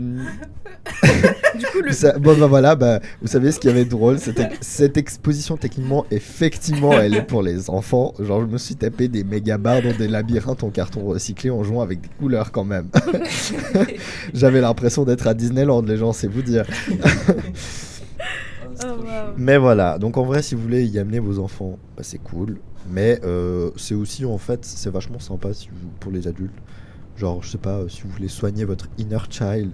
Du 1.58 1.66
coup, 1.66 1.80
le... 1.82 1.92
Ça- 1.92 2.18
bon 2.18 2.36
bah 2.38 2.46
voilà, 2.46 2.76
bah, 2.76 3.00
vous 3.20 3.26
savez 3.28 3.50
ce 3.50 3.58
qui 3.58 3.68
avait 3.68 3.84
de 3.84 3.90
drôle, 3.90 4.18
c'était 4.18 4.48
cette 4.60 4.96
exposition 4.96 5.56
techniquement, 5.56 6.06
effectivement, 6.10 6.92
elle 6.92 7.14
est 7.14 7.22
pour 7.22 7.42
les 7.42 7.70
enfants. 7.70 8.14
Genre 8.20 8.40
je 8.42 8.46
me 8.46 8.58
suis 8.58 8.76
tapé 8.76 9.08
des 9.08 9.24
méga 9.24 9.58
barres 9.58 9.82
dans 9.82 9.96
des 9.96 10.06
labyrinthes 10.08 10.62
en 10.64 10.70
carton 10.70 11.04
recyclé 11.04 11.50
en 11.50 11.62
jouant 11.64 11.80
avec 11.82 12.00
des 12.00 12.08
couleurs 12.20 12.52
quand 12.52 12.64
même. 12.64 12.88
J'avais 14.34 14.60
l'impression 14.60 15.04
d'être 15.04 15.26
à 15.26 15.34
Disneyland, 15.34 15.82
les 15.82 15.96
gens, 15.96 16.12
c'est 16.12 16.28
vous 16.28 16.42
dire. 16.42 16.64
Oh, 18.84 18.88
waouh. 18.88 19.32
Mais 19.38 19.56
voilà, 19.56 19.96
donc 19.98 20.18
en 20.18 20.24
vrai, 20.24 20.42
si 20.42 20.54
vous 20.54 20.60
voulez 20.60 20.84
y 20.84 20.98
amener 20.98 21.18
vos 21.18 21.38
enfants, 21.38 21.78
bah, 21.96 22.02
c'est 22.04 22.18
cool. 22.18 22.58
Mais 22.90 23.20
euh, 23.24 23.70
c'est 23.76 23.94
aussi 23.94 24.24
en 24.24 24.38
fait, 24.38 24.64
c'est 24.64 24.90
vachement 24.90 25.18
sympa 25.18 25.52
si 25.54 25.68
vous- 25.68 25.88
pour 26.00 26.12
les 26.12 26.26
adultes. 26.28 26.54
Genre, 27.16 27.42
je 27.42 27.50
sais 27.50 27.58
pas, 27.58 27.78
euh, 27.78 27.88
si 27.88 28.02
vous 28.02 28.10
voulez 28.10 28.28
soigner 28.28 28.64
votre 28.64 28.88
inner 28.98 29.18
child. 29.30 29.70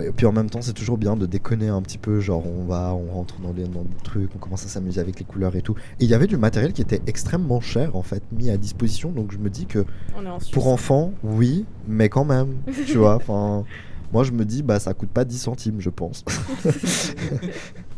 Et 0.00 0.10
puis 0.12 0.26
en 0.26 0.32
même 0.32 0.48
temps, 0.48 0.62
c'est 0.62 0.72
toujours 0.72 0.96
bien 0.96 1.16
de 1.16 1.26
déconner 1.26 1.68
un 1.68 1.82
petit 1.82 1.98
peu. 1.98 2.20
Genre, 2.20 2.44
on 2.46 2.64
va, 2.64 2.94
on 2.94 3.10
rentre 3.12 3.40
dans 3.40 3.52
les, 3.52 3.64
dans 3.64 3.82
des 3.82 3.96
trucs, 4.02 4.30
on 4.34 4.38
commence 4.38 4.64
à 4.64 4.68
s'amuser 4.68 5.00
avec 5.00 5.18
les 5.18 5.24
couleurs 5.24 5.56
et 5.56 5.62
tout. 5.62 5.74
Et 6.00 6.04
il 6.04 6.10
y 6.10 6.14
avait 6.14 6.26
du 6.26 6.36
matériel 6.36 6.72
qui 6.72 6.80
était 6.82 7.02
extrêmement 7.06 7.60
cher 7.60 7.96
en 7.96 8.02
fait, 8.02 8.22
mis 8.32 8.48
à 8.50 8.56
disposition. 8.56 9.10
Donc 9.10 9.32
je 9.32 9.38
me 9.38 9.50
dis 9.50 9.66
que 9.66 9.84
en 10.16 10.38
pour 10.52 10.68
enfants, 10.68 11.12
oui, 11.22 11.66
mais 11.86 12.08
quand 12.08 12.24
même, 12.24 12.54
tu 12.86 12.96
vois. 12.98 13.16
Enfin, 13.28 13.64
moi 14.12 14.24
je 14.24 14.32
me 14.32 14.44
dis, 14.44 14.62
bah 14.62 14.78
ça 14.80 14.94
coûte 14.94 15.10
pas 15.10 15.24
10 15.24 15.38
centimes, 15.38 15.80
je 15.80 15.90
pense. 15.90 16.24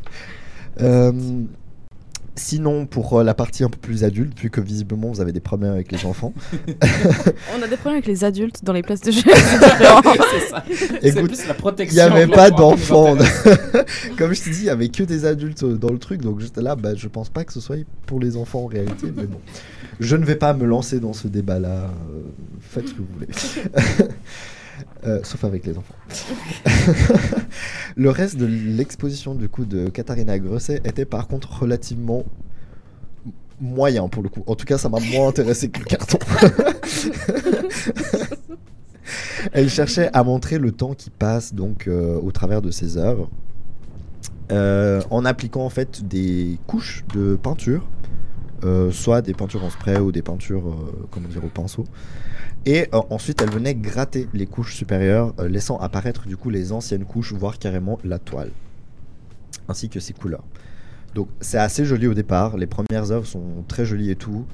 Euh, 0.81 1.13
sinon, 2.37 2.87
pour 2.87 3.19
euh, 3.19 3.25
la 3.25 3.35
partie 3.35 3.65
un 3.65 3.69
peu 3.69 3.79
plus 3.79 4.05
adulte, 4.05 4.39
vu 4.39 4.51
que 4.51 4.61
visiblement 4.61 5.09
vous 5.11 5.21
avez 5.21 5.33
des 5.33 5.41
problèmes 5.41 5.73
avec 5.73 5.93
les 5.93 6.05
enfants, 6.07 6.33
On 7.57 7.63
a 7.63 7.67
des 7.69 7.77
problèmes 7.77 7.95
avec 7.95 8.07
les 8.07 8.25
adultes 8.25 8.65
dans 8.65 8.73
les 8.73 8.83
places 8.83 9.01
de 9.01 9.11
jeu. 9.11 9.21
c'est 11.03 11.23
plus 11.23 11.47
la 11.47 11.55
il 11.55 11.55
protection. 11.59 11.95
n'y 11.97 12.01
avait 12.01 12.27
pas 12.27 12.51
d'enfants. 12.51 13.17
Comme 14.17 14.33
je 14.33 14.43
t'ai 14.43 14.51
dit, 14.51 14.61
il 14.61 14.65
y 14.67 14.71
avait 14.71 14.89
que 14.89 15.03
des 15.03 15.25
adultes 15.25 15.63
euh, 15.63 15.77
dans 15.77 15.91
le 15.93 15.99
truc, 15.99 16.21
donc 16.23 16.41
j'étais 16.41 16.63
là, 16.63 16.77
bah 16.77 16.95
je 16.95 17.09
pense 17.09 17.29
pas 17.29 17.45
que 17.45 17.53
ce 17.53 17.61
soit 17.61 17.77
pour 18.07 18.21
les 18.21 18.37
enfants 18.37 18.61
en 18.61 18.67
réalité, 18.67 19.07
mais 19.15 19.25
bon. 19.25 19.39
Je 19.99 20.17
ne 20.17 20.25
vais 20.25 20.37
pas 20.37 20.55
me 20.55 20.65
lancer 20.65 20.99
dans 21.01 21.13
ce 21.13 21.29
débat-là. 21.29 21.69
euh, 21.69 22.23
faites 22.61 22.89
ce 22.89 22.95
que 22.95 22.99
vous 22.99 23.09
voulez. 23.15 23.29
Euh, 25.05 25.21
sauf 25.23 25.45
avec 25.45 25.67
les 25.67 25.77
enfants. 25.79 25.95
le 27.97 28.11
reste 28.11 28.37
de 28.37 28.47
l'exposition 28.47 29.35
du 29.35 29.49
coup 29.49 29.65
de 29.65 29.89
Katharina 29.89 30.39
Grosset 30.39 30.81
était 30.85 31.05
par 31.05 31.27
contre 31.29 31.61
relativement 31.61 32.25
moyen 33.61 34.09
pour 34.09 34.23
le 34.23 34.29
coup. 34.29 34.45
En 34.47 34.55
tout 34.55 34.67
cas, 34.67 34.79
ça 34.79 34.89
m'a 34.89 35.01
moins 35.01 35.27
intéressé 35.29 35.71
que 35.71 35.81
le 35.81 35.87
carton. 35.87 36.19
Elle 39.53 39.69
cherchait 39.71 40.11
à 40.13 40.23
montrer 40.23 40.59
le 40.59 40.71
temps 40.73 40.95
qui 40.95 41.11
passe 41.11 41.55
donc 41.55 41.89
euh, 41.89 42.21
au 42.21 42.31
travers 42.31 42.63
de 42.63 42.71
ses 42.71 42.97
œuvres, 42.99 43.29
euh, 44.53 45.01
en 45.11 45.25
appliquant 45.25 45.65
en 45.65 45.71
fait 45.71 46.07
des 46.07 46.59
couches 46.67 47.05
de 47.15 47.37
peinture 47.37 47.89
soit 48.91 49.23
des 49.23 49.33
peintures 49.33 49.65
en 49.65 49.71
spray 49.71 49.97
ou 49.97 50.13
des 50.13 50.21
peintures, 50.21 50.77
comment 51.11 51.29
dire, 51.29 51.43
au 51.43 51.49
pinceau. 51.49 51.87
Et 52.67 52.89
euh, 52.93 53.01
ensuite, 53.09 53.41
elle 53.41 53.51
venait 53.51 53.75
gratter 53.75 54.29
les 54.35 54.47
couches 54.47 54.75
supérieures, 54.75 55.35
euh, 55.39 55.49
laissant 55.49 55.79
apparaître 55.79 56.27
du 56.27 56.37
coup 56.37 56.51
les 56.51 56.73
anciennes 56.73 57.05
couches, 57.05 57.33
voire 57.33 57.59
carrément 57.59 57.99
la 58.05 58.19
toile, 58.19 58.51
ainsi 59.69 59.89
que 59.89 59.99
ses 59.99 60.13
couleurs. 60.13 60.45
Donc 61.15 61.29
c'est 61.41 61.59
assez 61.59 61.85
joli 61.85 62.07
au 62.07 62.15
départ, 62.15 62.57
les 62.57 62.67
premières 62.67 63.11
œuvres 63.11 63.27
sont 63.27 63.65
très 63.67 63.85
jolies 63.85 64.11
et 64.11 64.17
tout. 64.17 64.45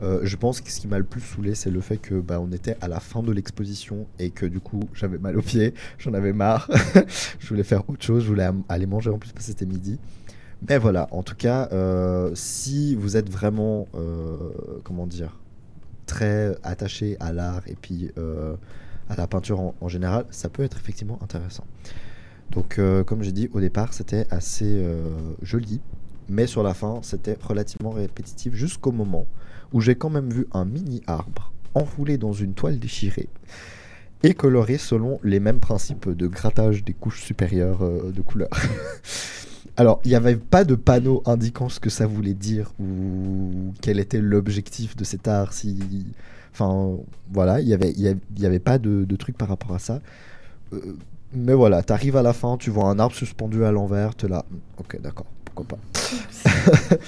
Euh, 0.00 0.20
je 0.22 0.36
pense 0.36 0.62
que 0.62 0.70
ce 0.70 0.80
qui 0.80 0.88
m'a 0.88 0.98
le 0.98 1.04
plus 1.04 1.20
saoulé, 1.20 1.54
c'est 1.54 1.70
le 1.70 1.80
fait 1.80 1.98
que 1.98 2.14
bah, 2.14 2.40
on 2.40 2.52
était 2.52 2.76
à 2.80 2.88
la 2.88 3.00
fin 3.00 3.22
de 3.22 3.32
l'exposition 3.32 4.06
et 4.18 4.30
que 4.30 4.46
du 4.46 4.60
coup 4.60 4.80
j'avais 4.94 5.18
mal 5.18 5.36
aux 5.36 5.42
pieds, 5.42 5.74
j'en 5.98 6.14
avais 6.14 6.32
marre, 6.32 6.70
je 7.40 7.48
voulais 7.48 7.64
faire 7.64 7.82
autre 7.90 8.02
chose, 8.02 8.22
je 8.22 8.28
voulais 8.28 8.48
aller 8.68 8.86
manger 8.86 9.10
en 9.10 9.18
plus 9.18 9.32
parce 9.32 9.44
que 9.44 9.50
c'était 9.50 9.66
midi. 9.66 9.98
Mais 10.68 10.78
voilà, 10.78 11.08
en 11.10 11.22
tout 11.22 11.34
cas, 11.36 11.70
si 12.34 12.94
vous 12.94 13.16
êtes 13.16 13.30
vraiment, 13.30 13.88
comment 14.84 15.06
dire, 15.06 15.39
attaché 16.62 17.16
à 17.20 17.32
l'art 17.32 17.62
et 17.66 17.76
puis 17.80 18.10
euh, 18.18 18.54
à 19.08 19.16
la 19.16 19.26
peinture 19.26 19.60
en, 19.80 19.88
général, 19.88 20.24
ça 20.30 20.48
peut 20.48 20.62
être 20.62 20.76
effectivement 20.76 21.18
intéressant. 21.22 21.64
Donc, 22.50 22.78
euh, 22.78 23.04
comme 23.04 23.22
j'ai 23.22 23.32
dit, 23.32 23.48
au 23.52 23.60
départ, 23.60 23.92
c'était 23.92 24.26
assez 24.30 24.64
euh, 24.66 25.08
joli, 25.42 25.80
mais 26.28 26.46
sur 26.46 26.62
la 26.62 26.74
fin, 26.74 27.00
c'était 27.02 27.36
relativement 27.40 27.90
répétitif 27.90 28.54
jusqu'au 28.54 28.92
moment 28.92 29.26
où 29.72 29.80
j'ai 29.80 29.94
quand 29.94 30.10
même 30.10 30.30
vu 30.30 30.46
un 30.52 30.64
mini 30.64 31.02
arbre 31.06 31.52
enroulé 31.74 32.18
dans 32.18 32.32
une 32.32 32.54
toile 32.54 32.78
déchirée 32.78 33.28
et 34.22 34.34
coloré 34.34 34.78
selon 34.78 35.20
les 35.22 35.40
mêmes 35.40 35.60
principes 35.60 36.08
de 36.08 36.26
grattage 36.26 36.84
des 36.84 36.92
couches 36.92 37.22
supérieures 37.22 37.80
de 37.80 38.22
couleur. 38.22 38.50
Alors, 39.80 39.98
il 40.04 40.08
n'y 40.08 40.14
avait 40.14 40.36
pas 40.36 40.64
de 40.64 40.74
panneau 40.74 41.22
indiquant 41.24 41.70
ce 41.70 41.80
que 41.80 41.88
ça 41.88 42.06
voulait 42.06 42.34
dire 42.34 42.70
ou 42.78 43.72
quel 43.80 43.98
était 43.98 44.20
l'objectif 44.20 44.94
de 44.94 45.04
cet 45.04 45.26
art. 45.26 45.54
Si... 45.54 46.06
Enfin, 46.52 46.98
voilà, 47.32 47.60
il 47.62 47.66
n'y 47.66 47.72
avait, 47.72 47.92
y 47.92 48.06
avait, 48.06 48.18
il 48.36 48.42
y 48.42 48.44
avait 48.44 48.58
pas 48.58 48.76
de, 48.78 49.06
de 49.06 49.16
truc 49.16 49.38
par 49.38 49.48
rapport 49.48 49.72
à 49.74 49.78
ça. 49.78 50.02
Euh, 50.74 50.98
mais 51.32 51.54
voilà, 51.54 51.82
t'arrives 51.82 52.18
à 52.18 52.22
la 52.22 52.34
fin, 52.34 52.58
tu 52.58 52.68
vois 52.68 52.90
un 52.90 52.98
arbre 52.98 53.14
suspendu 53.14 53.64
à 53.64 53.72
l'envers, 53.72 54.14
t'es 54.14 54.28
là, 54.28 54.44
hmm, 54.50 54.58
ok, 54.80 55.00
d'accord, 55.00 55.26
pourquoi 55.46 55.78
pas. 55.78 55.78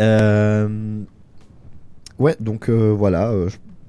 Euh, 0.00 1.02
Ouais, 2.18 2.36
donc 2.40 2.70
euh, 2.70 2.90
voilà, 2.90 3.32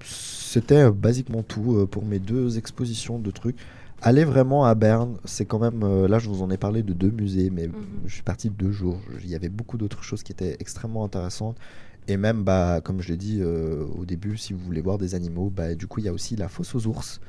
c'était 0.03 0.89
basiquement 0.91 1.43
tout 1.43 1.88
pour 1.89 2.05
mes 2.05 2.19
deux 2.19 2.57
expositions 2.57 3.19
de 3.19 3.31
trucs. 3.31 3.57
Aller 4.03 4.24
vraiment 4.24 4.65
à 4.65 4.74
Berne, 4.74 5.17
c'est 5.25 5.46
quand 5.46 5.60
même. 5.60 5.84
euh, 5.84 6.08
là, 6.08 6.17
je 6.17 6.27
vous 6.27 6.41
en 6.41 6.50
ai 6.50 6.58
parlé 6.58 6.81
de 6.81 6.93
deux 6.93 7.12
musées, 7.12 7.50
mais 7.51 7.67
Mhm. 7.67 7.74
je 8.05 8.13
suis 8.15 8.24
parti 8.24 8.50
deux 8.50 8.72
jours. 8.72 9.00
Il 9.24 9.29
y 9.29 9.36
avait 9.36 9.50
beaucoup 9.50 9.77
d'autres 9.77 10.03
choses 10.03 10.24
qui 10.24 10.31
étaient 10.31 10.55
extrêmement 10.60 11.03
intéressantes. 11.05 11.58
Et 12.08 12.17
même, 12.17 12.43
bah, 12.43 12.81
comme 12.84 13.00
je 13.00 13.10
l'ai 13.10 13.17
dit 13.17 13.39
euh, 13.41 13.86
au 14.00 14.05
début, 14.05 14.38
si 14.38 14.53
vous 14.53 14.60
voulez 14.60 14.81
voir 14.81 14.98
des 14.98 15.13
animaux, 15.13 15.51
bah, 15.55 15.75
du 15.75 15.86
coup, 15.86 16.00
il 16.00 16.05
y 16.05 16.10
a 16.10 16.13
aussi 16.13 16.36
la 16.36 16.48
fosse 16.48 16.74
aux 16.74 16.88
ours, 16.88 17.22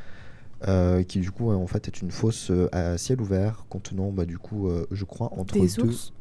euh, 0.67 1.02
qui 1.02 1.21
du 1.21 1.31
coup, 1.31 1.50
en 1.50 1.67
fait, 1.67 1.88
est 1.88 2.00
une 2.00 2.11
fosse 2.11 2.50
à 2.73 2.97
ciel 2.97 3.21
ouvert, 3.21 3.67
contenant, 3.69 4.11
bah, 4.11 4.25
du 4.25 4.38
coup, 4.38 4.71
je 4.91 5.05
crois, 5.05 5.31
entre 5.38 5.52
Des 5.55 5.69
deux. 5.76 5.88
ours? 5.88 6.12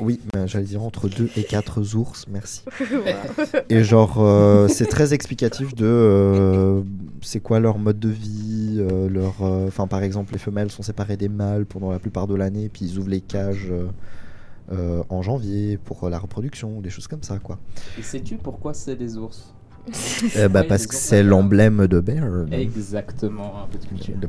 Oui, 0.00 0.20
mais 0.34 0.46
j'allais 0.46 0.64
dire 0.64 0.82
entre 0.82 1.08
deux 1.08 1.30
et 1.36 1.44
quatre 1.44 1.94
ours, 1.94 2.26
merci. 2.28 2.62
Et 3.68 3.84
genre, 3.84 4.16
euh, 4.18 4.68
c'est 4.68 4.86
très 4.86 5.14
explicatif 5.14 5.74
de 5.74 5.86
euh, 5.86 6.82
c'est 7.20 7.40
quoi 7.40 7.60
leur 7.60 7.78
mode 7.78 7.98
de 7.98 8.08
vie, 8.08 8.76
euh, 8.78 9.08
leur, 9.08 9.42
euh, 9.42 9.66
enfin 9.68 9.86
par 9.86 10.02
exemple 10.02 10.32
les 10.32 10.38
femelles 10.38 10.70
sont 10.70 10.82
séparées 10.82 11.16
des 11.16 11.28
mâles 11.28 11.66
pendant 11.66 11.90
la 11.90 11.98
plupart 11.98 12.26
de 12.26 12.34
l'année, 12.34 12.68
puis 12.68 12.86
ils 12.86 12.98
ouvrent 12.98 13.10
les 13.10 13.20
cages 13.20 13.68
euh, 13.70 13.86
euh, 14.72 15.02
en 15.08 15.22
janvier 15.22 15.78
pour 15.78 16.08
la 16.08 16.18
reproduction, 16.18 16.80
des 16.80 16.90
choses 16.90 17.06
comme 17.08 17.22
ça 17.22 17.38
quoi. 17.38 17.58
Et 17.98 18.02
sais-tu 18.02 18.36
pourquoi 18.36 18.74
c'est 18.74 18.96
des 18.96 19.16
ours? 19.16 19.54
Euh, 20.36 20.48
bah, 20.48 20.62
parce 20.62 20.86
que 20.86 20.94
c'est 20.94 21.22
l'emblème 21.22 21.86
de 21.88 21.98
Berne, 22.00 22.48
Exactement, 22.52 23.62
un 23.64 23.66
peu 23.66 23.78
de 23.78 23.84
culture. 23.84 24.14
de 24.16 24.28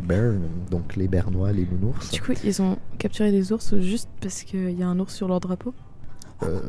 donc 0.71 0.95
les 0.95 1.07
Bernois, 1.07 1.51
les 1.51 1.65
nounours. 1.65 2.11
Du 2.11 2.21
coup, 2.21 2.33
ils 2.43 2.61
ont 2.61 2.77
capturé 2.97 3.31
des 3.31 3.51
ours 3.51 3.75
juste 3.79 4.09
parce 4.21 4.43
qu'il 4.43 4.71
y 4.77 4.81
a 4.83 4.87
un 4.87 4.99
ours 4.99 5.13
sur 5.13 5.27
leur 5.27 5.39
drapeau 5.39 5.73
Euh, 6.41 6.59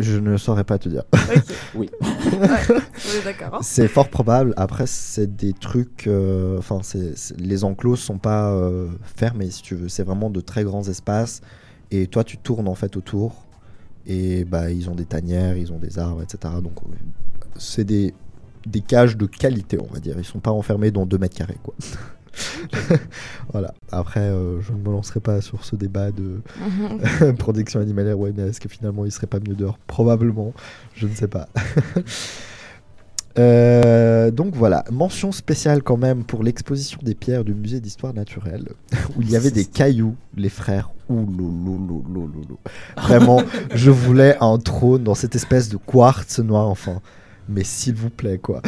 je 0.00 0.18
ne 0.18 0.36
saurais 0.38 0.64
pas 0.64 0.78
te 0.78 0.88
dire. 0.88 1.04
Ok. 1.12 1.42
Oui. 1.74 1.90
Ouais, 2.00 2.08
on 2.32 3.20
est 3.20 3.24
d'accord. 3.24 3.54
hein. 3.54 3.58
C'est 3.62 3.86
fort 3.86 4.08
probable. 4.08 4.52
Après, 4.56 4.86
c'est 4.86 5.36
des 5.36 5.52
trucs. 5.52 6.06
euh, 6.06 6.58
Enfin, 6.58 6.80
c'est 6.82 7.16
c'est- 7.16 7.38
les 7.38 7.62
enclos 7.64 7.96
sont 7.96 8.18
pas 8.18 8.50
euh, 8.52 8.88
fermés, 9.16 9.50
si 9.50 9.62
tu 9.62 9.74
veux. 9.74 9.88
C'est 9.88 10.02
vraiment 10.02 10.30
de 10.30 10.40
très 10.40 10.64
grands 10.64 10.82
espaces. 10.88 11.40
Et 11.90 12.06
toi, 12.08 12.24
tu 12.24 12.38
tournes 12.38 12.66
en 12.68 12.74
fait 12.74 12.96
autour. 12.96 13.44
Et 14.06 14.44
bah, 14.44 14.70
ils 14.70 14.88
ont 14.90 14.94
des 14.94 15.04
tanières, 15.04 15.56
ils 15.56 15.72
ont 15.72 15.78
des 15.78 15.98
arbres, 15.98 16.22
etc. 16.22 16.54
Donc, 16.62 16.72
euh, 16.82 16.94
c'est 17.58 17.84
des, 17.84 18.14
des 18.66 18.80
cages 18.80 19.16
de 19.16 19.26
qualité, 19.26 19.78
on 19.80 19.92
va 19.92 20.00
dire. 20.00 20.14
Ils 20.18 20.24
sont 20.24 20.40
pas 20.40 20.50
enfermés 20.52 20.90
dans 20.90 21.06
2 21.06 21.18
mètres 21.18 21.36
carrés, 21.36 21.58
quoi. 21.62 21.74
voilà. 23.52 23.74
Après, 23.90 24.20
euh, 24.20 24.60
je 24.62 24.72
ne 24.72 24.78
me 24.78 24.90
lancerai 24.90 25.20
pas 25.20 25.40
sur 25.40 25.64
ce 25.64 25.76
débat 25.76 26.10
de 26.10 26.40
Mhm. 27.20 27.36
protection 27.36 27.80
animalière. 27.80 28.18
Ouais, 28.18 28.32
mais 28.36 28.48
est-ce 28.48 28.60
que 28.60 28.68
finalement, 28.68 29.04
il 29.04 29.12
serait 29.12 29.26
pas 29.26 29.40
mieux 29.40 29.54
dehors? 29.54 29.78
Probablement. 29.86 30.52
Je 30.94 31.06
ne 31.06 31.14
sais 31.14 31.28
pas. 31.28 31.48
Euh, 33.38 34.30
donc 34.30 34.54
voilà, 34.54 34.84
mention 34.92 35.32
spéciale 35.32 35.82
quand 35.82 35.96
même 35.96 36.22
pour 36.22 36.42
l'exposition 36.42 36.98
des 37.02 37.14
pierres 37.14 37.44
du 37.44 37.54
musée 37.54 37.80
d'histoire 37.80 38.12
naturelle, 38.12 38.68
où 39.16 39.22
il 39.22 39.30
y 39.30 39.36
avait 39.36 39.50
des 39.50 39.64
cailloux, 39.64 40.16
les 40.36 40.50
frères. 40.50 40.90
Ouh, 41.08 41.26
Vraiment, 42.98 43.42
je 43.74 43.90
voulais 43.90 44.36
un 44.42 44.58
trône 44.58 45.02
dans 45.04 45.14
cette 45.14 45.34
espèce 45.34 45.70
de 45.70 45.78
quartz 45.78 46.40
noir, 46.40 46.68
enfin. 46.68 47.00
Mais 47.48 47.64
s'il 47.64 47.94
vous 47.94 48.10
plaît, 48.10 48.38
quoi. 48.38 48.62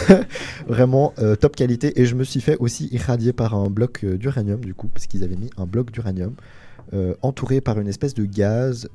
Vraiment 0.66 1.12
euh, 1.18 1.36
top 1.36 1.56
qualité. 1.56 2.00
Et 2.00 2.06
je 2.06 2.14
me 2.14 2.24
suis 2.24 2.40
fait 2.40 2.56
aussi 2.58 2.88
irradier 2.90 3.32
par 3.32 3.54
un 3.54 3.68
bloc 3.68 4.04
euh, 4.04 4.16
d'uranium, 4.16 4.64
du 4.64 4.74
coup, 4.74 4.88
parce 4.88 5.06
qu'ils 5.06 5.24
avaient 5.24 5.36
mis 5.36 5.50
un 5.56 5.66
bloc 5.66 5.90
d'uranium 5.90 6.34
euh, 6.92 7.14
entouré 7.22 7.60
par 7.60 7.78
une 7.80 7.88
espèce 7.88 8.14
de 8.14 8.24
gaz 8.24 8.88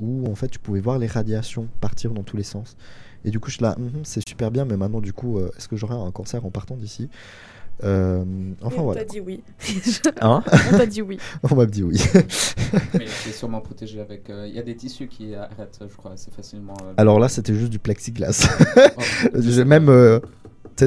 où 0.00 0.26
en 0.28 0.34
fait 0.34 0.48
tu 0.48 0.58
pouvais 0.58 0.80
voir 0.80 0.98
les 0.98 1.06
radiations 1.06 1.68
partir 1.80 2.12
dans 2.12 2.22
tous 2.22 2.36
les 2.36 2.42
sens. 2.42 2.76
Et 3.24 3.30
du 3.30 3.40
coup, 3.40 3.50
je 3.50 3.56
suis 3.56 3.62
là, 3.62 3.74
Mhm, 3.78 4.02
c'est 4.04 4.26
super 4.28 4.50
bien, 4.50 4.64
mais 4.64 4.76
maintenant, 4.76 5.00
du 5.00 5.12
coup, 5.12 5.40
est-ce 5.40 5.66
que 5.68 5.76
j'aurai 5.76 5.94
un 5.94 6.10
cancer 6.12 6.44
en 6.44 6.50
partant 6.50 6.76
d'ici? 6.76 7.08
Euh, 7.84 8.24
Enfin 8.62 8.76
on 8.78 8.84
voilà. 8.84 9.04
t'a 9.04 9.06
dit 9.12 9.20
oui. 9.20 9.42
Hein 10.22 10.42
on 10.72 10.76
t'a 10.78 10.86
dit 10.86 11.02
oui. 11.02 11.18
On 11.50 11.54
m'a 11.54 11.66
dit 11.66 11.82
oui. 11.82 12.00
Mais 12.94 13.04
c'est 13.06 13.32
sûrement 13.32 13.60
protégé 13.60 14.00
avec. 14.00 14.30
euh, 14.30 14.46
Il 14.48 14.54
y 14.54 14.58
a 14.58 14.62
des 14.62 14.74
tissus 14.76 15.08
qui 15.08 15.34
arrêtent, 15.34 15.78
je 15.80 15.94
crois, 15.96 16.12
assez 16.12 16.30
facilement. 16.30 16.74
euh, 16.84 16.92
Alors 16.96 17.20
là, 17.20 17.28
c'était 17.28 17.54
juste 17.54 17.70
du 17.70 17.78
plexiglas. 17.78 18.48
oh, 18.76 19.02
J'ai 19.38 19.64
même 19.66 19.88
euh, 19.90 20.20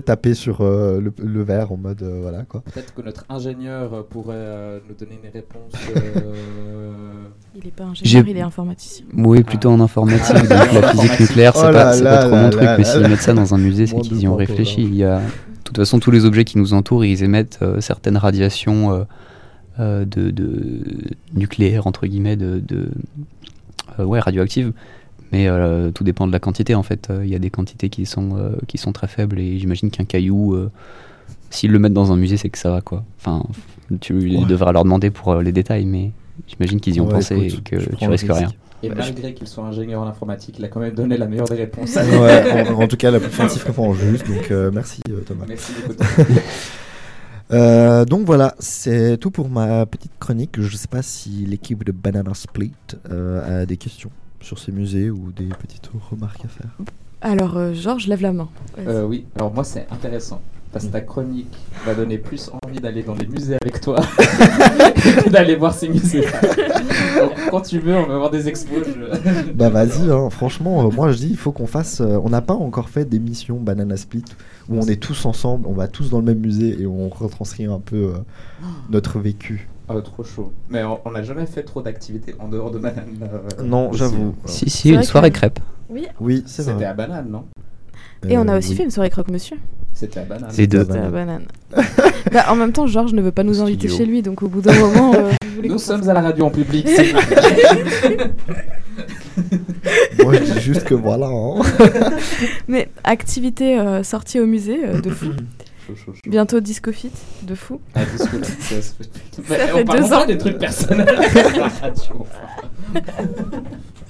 tapé 0.06 0.34
sur 0.34 0.62
euh, 0.62 1.00
le, 1.00 1.12
le 1.24 1.44
verre 1.44 1.72
en 1.72 1.78
mode 1.78 2.02
euh, 2.04 2.20
voilà 2.22 2.44
quoi. 2.44 2.62
Peut-être 2.74 2.94
que 2.94 3.02
notre 3.02 3.26
ingénieur 3.30 3.94
euh, 3.94 4.02
pourrait 4.08 4.36
euh, 4.38 4.80
nous 4.88 4.94
donner 4.96 5.20
une 5.24 5.30
réponse. 5.32 5.72
euh, 5.96 7.24
Il 7.56 7.68
est 7.68 7.72
pas 7.72 7.86
J'ai- 7.94 8.18
ingénieur, 8.18 8.28
il 8.30 8.38
est 8.38 8.42
informaticien. 8.42 9.06
Oui, 9.16 9.44
plutôt 9.44 9.70
en 9.70 9.80
informatique. 9.80 10.36
Ah. 10.50 10.66
donc 10.66 10.74
la 10.74 10.90
physique 10.92 11.20
nucléaire, 11.20 11.54
c'est 11.56 11.60
Oh 11.62 11.72
pas, 11.72 11.72
là 11.72 11.94
c'est 11.94 12.04
là 12.04 12.18
pas 12.18 12.22
trop 12.26 12.32
là 12.36 12.42
mon 12.44 12.50
truc. 12.50 12.64
là 12.64 12.78
mais 12.78 12.84
s'ils 12.84 13.02
mettent 13.02 13.22
ça 13.22 13.34
dans 13.34 13.54
un 13.54 13.58
musée, 13.58 13.88
c'est 13.88 14.00
qu'ils 14.02 14.22
y 14.22 14.28
ont 14.28 14.36
réfléchi. 14.36 14.82
Il 14.84 14.96
y 14.96 15.04
a... 15.04 15.22
De 15.70 15.74
toute 15.76 15.86
façon, 15.86 16.00
tous 16.00 16.10
les 16.10 16.26
objets 16.26 16.46
qui 16.46 16.58
nous 16.58 16.74
entourent, 16.74 17.06
ils 17.06 17.22
émettent 17.24 17.60
euh, 17.62 17.80
certaines 17.80 18.18
radiations 18.18 18.92
euh, 18.92 19.04
euh, 19.80 20.04
de, 20.04 20.32
de 20.32 20.82
nucléaires, 21.36 21.86
entre 21.86 22.08
guillemets, 22.08 22.36
de, 22.38 22.60
de 22.68 22.90
ouais, 24.04 24.20
radioactives. 24.20 24.74
Mais 25.32 25.48
euh, 25.48 25.92
tout 25.92 26.04
dépend 26.04 26.26
de 26.26 26.32
la 26.32 26.40
quantité, 26.40 26.74
en 26.74 26.82
fait. 26.82 27.10
Euh, 27.12 27.24
Il 27.24 27.30
y 27.30 27.36
a 27.36 27.40
des 27.40 27.52
quantités 27.52 27.90
qui 27.90 28.08
sont, 28.08 28.36
euh, 28.36 28.56
qui 28.68 28.80
sont 28.80 28.92
très 28.94 29.08
faibles 29.08 29.40
et 29.40 29.60
j'imagine 29.60 29.92
qu'un 29.92 30.06
caillou, 30.06 30.58
s'ils 31.52 31.72
le 31.72 31.78
mettent 31.78 31.94
dans 31.94 32.12
un 32.12 32.16
musée, 32.18 32.38
c'est 32.38 32.50
que 32.50 32.58
ça 32.58 32.72
va, 32.72 32.82
quoi. 32.82 33.04
Enfin, 33.20 33.44
tu 34.02 34.14
Ouais. 34.14 34.46
devras 34.48 34.72
leur 34.72 34.84
demander 34.84 35.12
pour 35.12 35.36
les 35.36 35.52
détails, 35.52 35.86
mais 35.86 36.12
j'imagine 36.48 36.80
qu'ils 36.80 36.96
y 36.96 37.02
ont 37.02 37.08
Ouais, 37.08 37.14
pensé 37.14 37.36
écoute, 37.38 37.60
et 37.60 37.62
que 37.62 37.76
tu 37.96 38.08
risques 38.08 38.24
risque. 38.28 38.38
rien. 38.38 38.50
Et 38.82 38.90
Bah, 38.90 38.96
malgré 39.00 39.34
qu'il 39.34 39.48
soit 39.48 39.66
ingénieur 39.66 40.02
en 40.02 40.08
informatique, 40.08 40.56
il 40.58 40.66
a 40.66 40.70
quand 40.70 40.80
même 40.80 40.94
donné 40.94 41.18
la 41.18 41.28
meilleure 41.28 41.48
des 41.50 41.56
réponses. 41.56 41.96
Ouais, 41.96 42.70
en, 42.70 42.82
en 42.82 42.88
tout 42.88 42.96
cas, 42.98 43.12
la 43.12 43.20
plus 43.20 43.32
scientifiquement 43.32 43.94
juste. 43.94 44.26
Donc 44.28 44.52
euh, 44.52 44.72
merci 44.74 45.02
euh, 45.10 45.20
Thomas. 45.22 45.46
Merci 45.48 45.74
beaucoup. 45.86 46.04
Euh, 47.52 48.06
donc 48.06 48.28
voilà, 48.28 48.54
c'est 48.60 49.18
tout 49.18 49.32
pour 49.32 49.50
ma 49.50 49.86
petite 49.88 50.12
chronique. 50.20 50.62
Je 50.62 50.78
sais 50.78 50.88
pas 50.88 51.02
si 51.02 51.30
l'équipe 51.48 51.84
de 51.84 51.92
Banana 51.92 52.36
Split 52.36 52.74
euh, 53.10 53.64
a 53.64 53.66
des 53.66 53.78
questions 53.78 54.12
sur 54.40 54.60
ces 54.60 54.72
musées 54.72 55.10
ou 55.10 55.32
des 55.32 55.46
petites 55.60 55.90
remarques 56.12 56.46
à 56.46 56.48
faire. 56.48 56.70
Alors, 57.22 57.58
euh, 57.58 57.74
Georges, 57.74 58.06
lève 58.08 58.22
la 58.22 58.34
main. 58.34 58.50
Euh, 58.78 59.04
oui, 59.04 59.26
alors 59.36 59.52
moi 59.52 59.64
c'est 59.64 59.88
intéressant. 59.90 60.42
Parce 60.72 60.86
que 60.86 60.92
ta 60.92 61.02
chronique 61.02 61.48
va 61.84 61.96
donner 61.96 62.20
plus 62.20 62.52
envie 62.64 62.80
d'aller 62.80 63.02
dans 63.02 63.16
des 63.16 63.26
musées 63.26 63.58
avec 63.60 63.82
toi 63.82 64.00
que 65.24 65.30
d'aller 65.30 65.56
voir 65.56 65.74
ces 65.74 65.90
musées. 65.90 66.22
Donc, 66.22 67.32
quand 67.50 67.62
tu 67.62 67.80
veux, 67.80 67.96
on 67.96 68.06
va 68.06 68.18
voir 68.20 68.30
des 68.30 68.48
expos. 68.48 68.84
je- 68.86 69.52
Bah 69.54 69.70
vas-y, 69.70 70.12
hein, 70.12 70.30
franchement, 70.30 70.86
euh, 70.86 70.92
moi 70.92 71.12
je 71.12 71.18
dis 71.18 71.30
il 71.30 71.38
faut 71.38 71.52
qu'on 71.52 71.66
fasse. 71.66 72.02
euh, 72.02 72.20
on 72.24 72.30
n'a 72.30 72.42
pas 72.42 72.54
encore 72.54 72.90
fait 72.90 73.06
d'émission 73.06 73.56
Banana 73.60 73.98
Split 73.98 74.26
où 74.70 74.78
on 74.78 74.84
est 74.86 75.02
tous 75.02 75.26
ensemble, 75.26 75.66
on 75.68 75.74
va 75.74 75.88
tous 75.88 76.12
dans 76.12 76.20
le 76.20 76.26
même 76.26 76.40
musée 76.40 76.80
et 76.80 76.86
on 76.86 77.10
retranscrit 77.10 77.66
un 77.66 77.80
peu 77.80 77.96
euh, 78.14 78.18
notre 78.92 79.18
vécu. 79.20 79.68
Ah, 79.88 79.96
trop 80.04 80.24
chaud. 80.24 80.52
Mais 80.70 80.84
on 81.04 81.10
n'a 81.10 81.24
jamais 81.24 81.48
fait 81.48 81.64
trop 81.64 81.82
d'activités 81.82 82.36
en 82.38 82.48
dehors 82.48 82.70
de 82.70 82.78
Banane. 82.78 83.08
euh, 83.24 83.64
Non, 83.64 83.92
j'avoue. 83.92 84.36
Si, 84.46 84.66
C'est 84.66 84.70
si, 84.70 84.88
vrai 84.90 84.98
une 84.98 85.04
soirée 85.04 85.32
crêpe. 85.32 85.60
Oui. 85.90 86.06
Oui, 86.20 86.44
c'est 86.46 86.62
C'était 86.62 86.76
vrai. 86.76 86.86
à 86.86 86.94
banane, 86.94 87.28
non? 87.32 87.46
Et 88.28 88.38
on 88.38 88.48
a 88.48 88.54
Euh, 88.54 88.58
aussi 88.58 88.72
oui. 88.72 88.76
fait 88.76 88.84
une 88.84 88.92
soirée 88.92 89.10
croque-monsieur. 89.10 89.58
C'était 89.94 90.20
à 90.22 90.24
banane. 90.24 90.50
C'était 90.52 90.78
à 90.78 90.84
la 90.84 91.10
banane. 91.10 91.44
bah, 92.32 92.46
en 92.50 92.56
même 92.56 92.72
temps, 92.72 92.88
Georges 92.88 93.14
ne 93.14 93.22
veut 93.22 93.32
pas 93.32 93.44
nous 93.44 93.62
inviter 93.62 93.88
Studio. 93.88 93.98
chez 93.98 94.06
lui, 94.06 94.22
donc 94.22 94.44
au 94.44 94.48
bout 94.48 94.62
d'un 94.62 94.74
moment, 94.80 95.14
euh, 95.16 95.32
Nous 95.64 95.78
sommes 95.80 96.08
à 96.10 96.14
la 96.14 96.22
radio 96.22 96.46
en 96.46 96.50
public. 96.50 96.88
Moi, 100.24 100.34
je 100.36 100.44
dis 100.54 100.60
juste 100.62 100.84
que 100.86 100.94
voilà. 100.94 101.28
hein. 101.28 101.62
Mais 102.68 102.90
activité 103.04 103.80
euh, 103.80 104.04
sortie 104.04 104.40
au 104.40 104.46
musée 104.46 104.80
euh, 104.86 105.00
de 105.02 105.10
fou. 105.10 105.28
Chaud, 105.88 105.96
chaud, 105.96 106.14
chaud. 106.14 106.30
Bientôt 106.30 106.60
Disco 106.60 106.92
Fit 106.92 107.10
de 107.42 107.56
fou. 107.56 107.82
Ah, 107.96 108.02
disco, 108.06 108.38
ça, 108.44 108.80
ça 108.80 108.94
fait- 109.42 109.74
on 109.74 109.78
fait 109.78 109.84
parle 109.86 110.02
deux 110.04 110.10
pas 110.10 110.26
des 110.28 110.38
trucs 110.38 110.60
personnels 110.60 111.06
la 111.18 111.68
radio. 111.68 112.26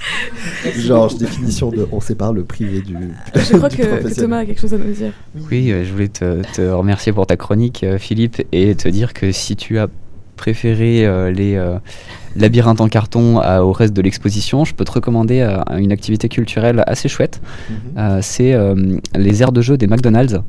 Genre, 0.78 1.14
définition 1.16 1.70
de 1.70 1.88
on 1.92 2.00
sépare 2.00 2.34
le 2.34 2.44
privé 2.44 2.82
du. 2.82 2.96
Je 3.36 3.58
crois 3.58 3.70
du 3.70 3.78
que. 3.78 4.20
Thomas 4.20 4.40
a 4.40 4.46
quelque 4.46 4.62
chose 4.62 4.74
à 4.74 4.78
nous 4.78 4.92
dire. 4.92 5.14
Oui, 5.52 5.72
euh, 5.72 5.84
je 5.84 5.92
voulais 5.92 6.08
te, 6.08 6.42
te 6.54 6.62
remercier 6.62 7.12
pour 7.12 7.28
ta 7.28 7.38
chronique, 7.38 7.84
euh, 7.84 7.98
Philippe, 7.98 8.42
et 8.52 8.76
te 8.76 8.88
dire 8.88 9.14
que 9.14 9.32
si 9.32 9.56
tu 9.56 9.78
as 9.78 9.88
préféré 10.40 11.06
euh, 11.06 11.32
les 11.32 11.56
euh, 11.56 11.78
labyrinthes 12.36 12.82
en 12.82 12.88
carton 12.90 13.40
à- 13.40 13.62
au 13.62 13.72
reste 13.72 13.94
de 13.94 14.02
l'exposition, 14.02 14.66
je 14.66 14.74
peux 14.74 14.86
te 14.86 14.92
recommander 14.92 15.40
euh, 15.42 15.60
une 15.78 15.92
activité 15.92 16.30
culturelle 16.30 16.84
assez 16.88 17.10
chouette. 17.10 17.42
Mhm. 17.70 17.76
Euh, 17.98 18.20
c'est 18.22 18.54
euh, 18.54 18.98
les 19.16 19.42
aires 19.42 19.52
de 19.52 19.62
jeu 19.62 19.78
des 19.78 19.88
McDonald's. 19.88 20.40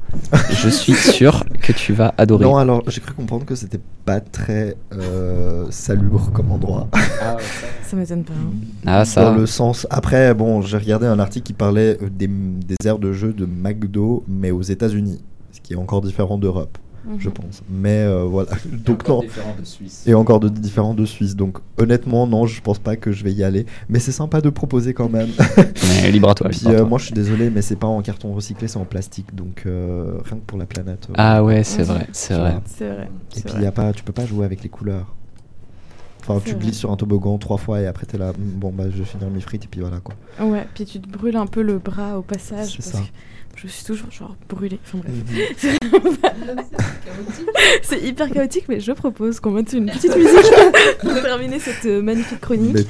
je 0.51 0.69
suis 0.81 0.95
sûr 0.95 1.45
que 1.61 1.73
tu 1.73 1.93
vas 1.93 2.15
adorer. 2.19 2.45
Non, 2.45 2.57
alors 2.57 2.83
j'ai 2.89 3.01
cru 3.01 3.13
comprendre 3.15 3.45
que 3.45 3.55
c'était 3.55 3.81
pas 4.05 4.21
très 4.21 4.77
euh, 4.93 5.67
salubre 5.71 6.31
comme 6.33 6.51
endroit. 6.53 6.89
Ah, 6.93 7.35
ouais, 7.37 7.43
ça. 7.87 7.97
M'étonne 7.97 8.25
pas. 8.25 8.33
hein. 8.35 8.51
Ah, 8.87 9.05
ça. 9.05 9.25
Dans 9.25 9.35
le 9.35 9.47
sens. 9.47 9.87
Après, 9.91 10.33
bon, 10.35 10.63
j'ai 10.63 10.77
regardé 10.77 11.07
un 11.07 11.19
article 11.19 11.47
qui 11.47 11.53
parlait 11.53 11.99
euh, 12.03 12.09
des, 12.11 12.29
des 12.29 12.77
aires 12.85 12.99
de 12.99 13.13
jeu 13.13 13.33
de 13.33 13.47
McDo, 13.47 14.25
mais 14.29 14.51
aux 14.51 14.63
États-Unis, 14.63 15.21
ce 15.53 15.61
qui 15.61 15.73
est 15.73 15.77
encore 15.77 16.01
différent 16.01 16.39
d'Europe, 16.39 16.79
je 17.19 17.29
Mhm. 17.29 17.35
pense. 17.35 17.63
Mais 17.71 18.03
euh, 18.05 18.25
voilà. 18.25 18.51
Donc 18.85 19.01
Encore 19.03 19.17
non. 19.23 19.23
différent 19.29 19.57
de 19.59 19.65
Suisse. 19.65 20.05
Et 20.07 20.15
encore 20.15 20.41
de 20.41 20.49
différent 20.49 20.95
de 20.95 21.05
Suisse. 21.07 21.35
Donc 21.37 21.59
honnêtement, 21.79 22.27
non, 22.27 22.47
je 22.47 22.61
pense 22.61 22.79
pas 22.79 22.97
que 22.97 23.11
je 23.13 23.25
vais 23.25 23.33
y 23.33 23.43
aller. 23.43 23.67
Mais 23.89 23.99
c'est 23.99 24.13
sympa 24.13 24.41
de 24.41 24.51
proposer 24.51 24.93
quand 24.95 25.09
même. 25.09 25.29
Mais 26.03 26.11
libre 26.11 26.29
à 26.31 26.35
toi. 26.35 26.49
Puis 26.51 26.59
libre 26.61 26.71
à 26.71 26.75
euh, 26.75 26.79
toi. 26.81 26.89
moi, 26.89 26.99
je 26.99 27.05
suis 27.07 27.15
désolé, 27.15 27.51
mais 27.51 27.63
c'est 27.63 27.77
pas 27.77 27.87
en 27.87 28.03
carton 28.03 28.33
recyclé, 28.35 28.69
c'est 28.69 28.79
en 28.79 28.85
plastique. 28.85 29.35
Donc 29.35 29.63
euh, 29.67 30.19
rien 30.25 30.37
que 30.39 30.45
pour 30.47 30.59
la 30.59 30.67
planète. 30.67 31.07
euh, 31.11 31.15
Ah 31.17 31.43
ouais, 31.45 31.65
c'est 31.65 31.83
vrai, 31.83 32.07
c'est 32.13 32.35
vrai. 32.35 32.57
vrai. 32.81 33.09
Et 33.37 33.41
puis 33.41 33.53
vrai. 33.53 33.63
y 33.63 33.67
a 33.67 33.73
pas, 33.73 33.93
tu 33.93 34.03
peux 34.05 34.13
pas 34.13 34.27
jouer 34.27 34.45
avec 34.45 34.63
les 34.63 34.69
couleurs. 34.69 35.15
Enfin, 36.23 36.39
tu 36.45 36.53
vrai. 36.55 36.61
glisses 36.65 36.79
sur 36.79 36.91
un 36.93 36.97
toboggan 36.97 37.39
trois 37.39 37.57
fois 37.57 37.81
et 37.81 37.87
après 37.87 38.05
t'es 38.05 38.19
là. 38.19 38.33
"Hmm, 38.33 38.59
Bon 38.59 38.71
bah 38.71 38.85
je 38.91 38.99
vais 38.99 39.05
finir 39.05 39.31
mes 39.31 39.41
frites 39.41 39.65
et 39.65 39.69
puis 39.69 39.81
voilà 39.81 40.01
quoi. 40.01 40.15
Ouais, 40.39 40.67
puis 40.75 40.85
tu 40.85 41.01
te 41.01 41.09
brûles 41.09 41.37
un 41.37 41.47
peu 41.47 41.63
le 41.63 41.79
bras 41.79 42.19
au 42.19 42.23
passage. 42.23 42.77
C'est 42.79 42.83
ça. 42.83 42.99
que 42.99 43.05
je 43.63 43.69
suis 43.69 43.85
toujours 43.85 44.11
genre 44.11 44.37
brûlée. 44.49 44.79
Enfin 44.85 44.99
bref. 44.99 45.13
C'est 47.83 48.01
hyper 48.01 48.31
chaotique, 48.31 48.65
mais 48.69 48.81
je 48.81 48.93
propose 48.93 49.39
qu'on 49.41 49.51
mette 49.51 49.73
une 49.73 49.87
petite 49.87 50.17
musique 50.17 50.51
pour 51.01 51.21
terminer 51.21 51.59
cette 51.59 51.85
euh, 51.85 52.01
magnifique 52.01 52.41
chronique. 52.41 52.89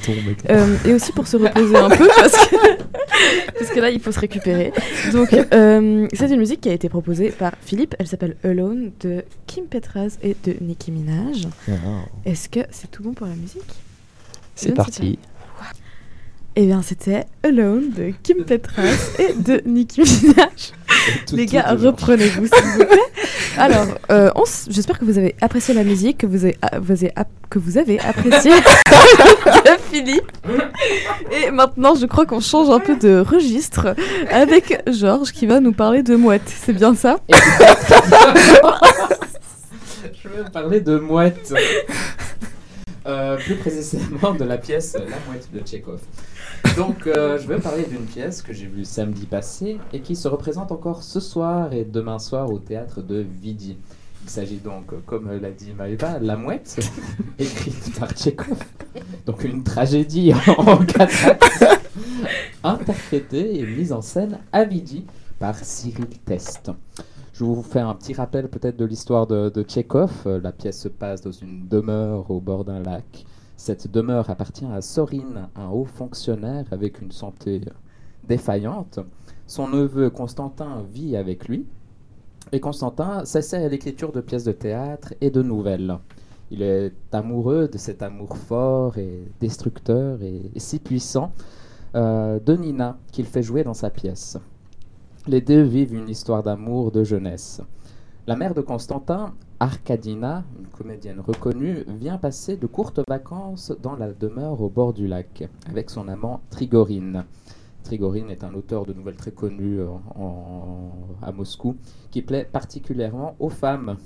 Euh, 0.49 0.77
et 0.85 0.93
aussi 0.93 1.11
pour 1.11 1.27
se 1.27 1.37
reposer 1.37 1.75
un 1.75 1.89
peu 1.89 2.07
parce 2.07 2.47
que, 2.47 2.55
parce 3.59 3.71
que 3.71 3.79
là 3.79 3.89
il 3.89 3.99
faut 3.99 4.11
se 4.13 4.19
récupérer. 4.19 4.71
Donc 5.11 5.33
euh, 5.33 6.07
c'est 6.13 6.29
une 6.29 6.39
musique 6.39 6.61
qui 6.61 6.69
a 6.69 6.73
été 6.73 6.87
proposée 6.87 7.31
par 7.31 7.51
Philippe, 7.65 7.95
elle 7.99 8.07
s'appelle 8.07 8.37
Alone 8.43 8.91
de 9.01 9.25
Kim 9.47 9.65
Petras 9.65 10.17
et 10.23 10.37
de 10.45 10.55
Nicki 10.61 10.91
Minaj. 10.91 11.47
Est-ce 12.25 12.47
que 12.47 12.61
c'est 12.71 12.89
tout 12.89 13.03
bon 13.03 13.13
pour 13.13 13.27
la 13.27 13.35
musique? 13.35 13.73
C'est 14.55 14.73
parti. 14.73 15.19
Eh 16.57 16.65
bien 16.65 16.81
c'était 16.81 17.25
Alone 17.43 17.91
de 17.91 18.11
Kim 18.23 18.43
Petras 18.43 18.83
et 19.19 19.33
de 19.33 19.61
Nicki 19.65 20.01
Minaj. 20.01 20.73
Tout- 21.25 21.35
Les 21.37 21.45
gars, 21.45 21.65
reprenez-vous 21.79 22.45
s'il 22.45 22.63
vous 22.77 22.85
plaît. 22.85 22.99
Alors, 23.57 23.87
euh, 24.11 24.29
on 24.35 24.43
s- 24.43 24.67
j'espère 24.69 24.99
que 24.99 25.05
vous 25.05 25.17
avez 25.17 25.33
apprécié 25.41 25.73
la 25.73 25.83
musique, 25.85 26.17
que 26.19 26.27
vous 26.27 26.43
avez, 26.43 26.57
vous 26.79 26.91
avez 26.91 27.13
que 27.49 27.57
vous 27.57 27.77
avez 27.77 27.99
apprécié 28.01 28.51
Philippe. 29.91 30.29
Et 31.31 31.51
maintenant, 31.51 31.95
je 31.95 32.05
crois 32.05 32.25
qu'on 32.25 32.41
change 32.41 32.69
un 32.69 32.79
peu 32.79 32.97
de 32.97 33.19
registre 33.19 33.95
avec 34.29 34.83
Georges 34.91 35.31
qui 35.31 35.45
va 35.47 35.61
nous 35.61 35.73
parler 35.73 36.03
de 36.03 36.15
mouettes. 36.17 36.41
C'est 36.65 36.73
bien 36.73 36.93
ça? 36.95 37.17
Je 40.21 40.27
vais 40.27 40.49
parler 40.51 40.81
de 40.81 40.97
mouette. 40.97 41.53
Euh, 43.07 43.35
plus 43.37 43.55
précisément 43.55 44.33
de 44.37 44.43
la 44.43 44.57
pièce 44.57 44.93
La 44.93 45.15
mouette 45.27 45.47
de 45.51 45.59
Tchekhov. 45.61 45.99
Donc, 46.77 47.07
euh, 47.07 47.37
je 47.37 47.47
vais 47.47 47.59
parler 47.59 47.83
d'une 47.83 48.05
pièce 48.05 48.41
que 48.41 48.53
j'ai 48.53 48.67
vue 48.67 48.85
samedi 48.85 49.25
passé 49.25 49.79
et 49.93 49.99
qui 49.99 50.15
se 50.15 50.27
représente 50.27 50.71
encore 50.71 51.03
ce 51.03 51.19
soir 51.19 51.73
et 51.73 51.83
demain 51.83 52.19
soir 52.19 52.49
au 52.51 52.59
théâtre 52.59 53.01
de 53.01 53.19
Vidi. 53.41 53.77
Il 54.23 54.29
s'agit 54.29 54.57
donc, 54.57 54.93
comme 55.05 55.31
l'a 55.31 55.51
dit 55.51 55.73
Maëva, 55.77 56.19
La 56.19 56.37
mouette, 56.37 56.79
écrite 57.39 57.99
par 57.99 58.11
Tchekhov. 58.11 58.59
Donc, 59.25 59.43
une 59.43 59.63
tragédie 59.63 60.31
en 60.57 60.77
quatre 60.77 61.27
actes, 61.27 61.65
interprétée 62.63 63.59
et 63.59 63.65
mise 63.65 63.91
en 63.91 64.01
scène 64.01 64.39
à 64.51 64.63
Vidi 64.63 65.05
par 65.39 65.55
Cyril 65.55 66.07
Test. 66.25 66.71
Je 67.33 67.43
vais 67.43 67.53
vous 67.55 67.63
faire 67.63 67.87
un 67.87 67.95
petit 67.95 68.13
rappel 68.13 68.47
peut-être 68.47 68.77
de 68.77 68.85
l'histoire 68.85 69.25
de, 69.25 69.49
de 69.49 69.63
Tchekhov. 69.63 70.11
Euh, 70.27 70.39
La 70.41 70.51
pièce 70.51 70.79
se 70.79 70.87
passe 70.87 71.21
dans 71.21 71.31
une 71.31 71.67
demeure 71.67 72.29
au 72.29 72.39
bord 72.39 72.63
d'un 72.63 72.81
lac. 72.83 73.25
Cette 73.63 73.91
demeure 73.91 74.31
appartient 74.31 74.65
à 74.65 74.81
Sorine, 74.81 75.47
un 75.55 75.69
haut 75.69 75.85
fonctionnaire 75.85 76.65
avec 76.71 76.99
une 76.99 77.11
santé 77.11 77.61
défaillante. 78.27 78.99
Son 79.45 79.67
neveu 79.67 80.09
Constantin 80.09 80.83
vit 80.91 81.15
avec 81.15 81.47
lui. 81.47 81.67
Et 82.51 82.59
Constantin 82.59 83.23
s'essaie 83.23 83.63
à 83.63 83.69
l'écriture 83.69 84.11
de 84.13 84.19
pièces 84.19 84.45
de 84.45 84.51
théâtre 84.51 85.13
et 85.21 85.29
de 85.29 85.43
nouvelles. 85.43 85.95
Il 86.49 86.63
est 86.63 86.91
amoureux 87.11 87.67
de 87.67 87.77
cet 87.77 88.01
amour 88.01 88.35
fort 88.35 88.97
et 88.97 89.27
destructeur 89.39 90.23
et, 90.23 90.41
et 90.55 90.59
si 90.59 90.79
puissant 90.79 91.31
euh, 91.93 92.39
de 92.39 92.55
Nina 92.55 92.97
qu'il 93.11 93.27
fait 93.27 93.43
jouer 93.43 93.63
dans 93.63 93.75
sa 93.75 93.91
pièce. 93.91 94.39
Les 95.27 95.41
deux 95.41 95.61
vivent 95.61 95.93
une 95.93 96.09
histoire 96.09 96.41
d'amour 96.41 96.91
de 96.91 97.03
jeunesse. 97.03 97.61
La 98.27 98.35
mère 98.35 98.53
de 98.53 98.61
Constantin, 98.61 99.33
Arkadina, 99.59 100.43
une 100.59 100.67
comédienne 100.67 101.19
reconnue, 101.19 101.83
vient 101.87 102.19
passer 102.19 102.55
de 102.55 102.67
courtes 102.67 102.99
vacances 103.07 103.73
dans 103.81 103.95
la 103.95 104.13
demeure 104.13 104.61
au 104.61 104.69
bord 104.69 104.93
du 104.93 105.07
lac 105.07 105.49
avec 105.67 105.89
son 105.89 106.07
amant 106.07 106.41
Trigorine. 106.51 107.25
Trigorine 107.83 108.29
est 108.29 108.43
un 108.43 108.53
auteur 108.53 108.85
de 108.85 108.93
nouvelles 108.93 109.15
très 109.15 109.31
connu 109.31 109.79
euh, 109.79 109.87
à 111.23 111.31
Moscou 111.31 111.77
qui 112.11 112.21
plaît 112.21 112.47
particulièrement 112.49 113.35
aux 113.39 113.49
femmes. 113.49 113.97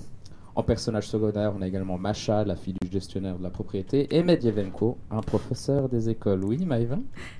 En 0.55 0.63
personnage 0.63 1.09
secondaire, 1.09 1.53
on 1.57 1.61
a 1.61 1.67
également 1.67 1.97
Masha, 1.97 2.45
la 2.45 2.55
fille 2.55 2.75
du 2.81 2.89
gestionnaire 2.89 3.37
de 3.37 3.43
la 3.43 3.49
propriété, 3.49 4.15
et 4.15 4.23
Medievenko, 4.23 4.97
un 5.11 5.19
professeur 5.19 5.89
des 5.89 6.09
écoles. 6.09 6.45
Oui, 6.45 6.65
Maïva 6.65 6.97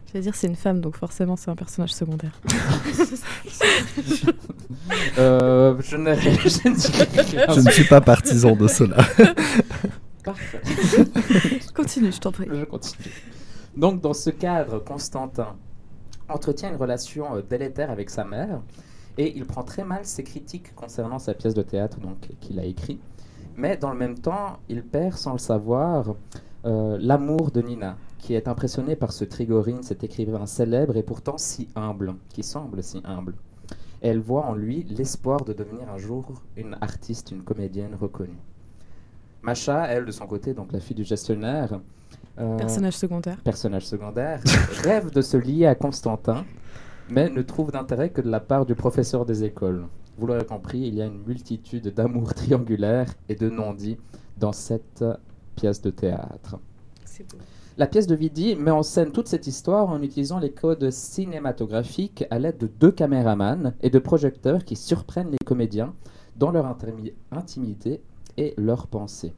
Je 0.07 0.13
vais 0.13 0.19
dire 0.19 0.35
c'est 0.35 0.47
une 0.47 0.57
femme, 0.57 0.81
donc 0.81 0.97
forcément 0.97 1.37
c'est 1.37 1.49
un 1.49 1.55
personnage 1.55 1.93
secondaire. 1.93 2.39
Euh, 5.17 5.75
ne. 5.75 6.15
Je 6.15 7.59
ne 7.61 7.71
suis 7.71 7.83
pas 7.85 8.01
partisan 8.01 8.55
de 8.55 8.67
cela. 8.67 8.97
Parfait. 10.23 10.61
Continue, 11.75 12.11
je 12.11 12.19
t'en 12.19 12.31
prie. 12.31 12.47
Je 12.51 12.65
continue. 12.65 13.13
Donc, 13.77 14.01
dans 14.01 14.13
ce 14.13 14.29
cadre, 14.31 14.79
Constantin 14.79 15.55
entretient 16.27 16.69
une 16.71 16.77
relation 16.77 17.35
euh, 17.35 17.41
délétère 17.41 17.91
avec 17.91 18.09
sa 18.09 18.25
mère 18.25 18.61
et 19.17 19.35
il 19.37 19.45
prend 19.45 19.63
très 19.63 19.83
mal 19.83 20.05
ses 20.05 20.23
critiques 20.23 20.73
concernant 20.75 21.19
sa 21.19 21.33
pièce 21.33 21.53
de 21.53 21.61
théâtre 21.61 21.99
donc 21.99 22.29
qu'il 22.41 22.59
a 22.59 22.65
écrit. 22.65 22.99
Mais 23.57 23.77
dans 23.77 23.91
le 23.91 23.97
même 23.97 24.17
temps, 24.17 24.57
il 24.67 24.83
perd 24.83 25.13
sans 25.13 25.33
le 25.33 25.37
savoir 25.37 26.15
euh, 26.65 26.97
l'amour 26.99 27.51
de 27.51 27.61
Nina, 27.61 27.97
qui 28.19 28.33
est 28.33 28.47
impressionnée 28.47 28.95
par 28.95 29.13
ce 29.13 29.23
Trigorine, 29.23 29.83
cet 29.83 30.03
écrivain 30.03 30.45
célèbre 30.45 30.97
et 30.97 31.03
pourtant 31.03 31.37
si 31.37 31.69
humble, 31.75 32.15
qui 32.29 32.43
semble 32.43 32.83
si 32.83 33.01
humble. 33.05 33.35
Et 34.01 34.09
elle 34.09 34.19
voit 34.19 34.45
en 34.45 34.55
lui 34.55 34.83
l'espoir 34.89 35.45
de 35.45 35.53
devenir 35.53 35.89
un 35.89 35.97
jour 35.97 36.41
une 36.57 36.75
artiste, 36.81 37.31
une 37.31 37.43
comédienne 37.43 37.95
reconnue. 37.99 38.37
Masha, 39.41 39.85
elle, 39.87 40.05
de 40.05 40.11
son 40.11 40.25
côté, 40.25 40.53
donc 40.53 40.71
la 40.71 40.79
fille 40.79 40.95
du 40.95 41.03
gestionnaire, 41.03 41.79
euh, 42.39 42.57
Personnage 42.57 42.97
secondaire. 42.97 43.37
personnage 43.43 43.85
secondaire, 43.85 44.41
rêve 44.83 45.11
de 45.11 45.21
se 45.21 45.37
lier 45.37 45.67
à 45.67 45.75
Constantin, 45.75 46.43
mais 47.09 47.29
ne 47.29 47.41
trouve 47.41 47.71
d'intérêt 47.71 48.09
que 48.09 48.21
de 48.21 48.29
la 48.29 48.39
part 48.39 48.65
du 48.65 48.75
professeur 48.75 49.25
des 49.25 49.43
écoles. 49.43 49.85
Vous 50.17 50.27
l'aurez 50.27 50.45
compris, 50.45 50.79
il 50.79 50.95
y 50.95 51.01
a 51.01 51.05
une 51.05 51.23
multitude 51.25 51.93
d'amours 51.93 52.33
triangulaires 52.35 53.13
et 53.29 53.35
de 53.35 53.49
non-dits 53.49 53.97
dans 54.37 54.53
cette 54.53 55.03
pièce 55.55 55.81
de 55.81 55.89
théâtre. 55.89 56.57
C'est 57.05 57.29
beau. 57.29 57.37
La 57.77 57.87
pièce 57.87 58.07
de 58.07 58.15
Vidi 58.15 58.55
met 58.55 58.71
en 58.71 58.83
scène 58.83 59.11
toute 59.11 59.27
cette 59.27 59.47
histoire 59.47 59.89
en 59.89 60.01
utilisant 60.01 60.39
les 60.39 60.51
codes 60.51 60.91
cinématographiques 60.91 62.23
à 62.29 62.39
l'aide 62.39 62.57
de 62.57 62.67
deux 62.67 62.91
caméramans 62.91 63.73
et 63.81 63.89
de 63.89 63.99
projecteurs 63.99 64.63
qui 64.63 64.77
surprennent 64.77 65.31
les 65.31 65.45
comédiens 65.45 65.93
dans 66.37 66.51
leur 66.51 66.73
intimité 67.31 68.01
et 68.37 68.53
leurs 68.57 68.87
pensées. 68.87 69.33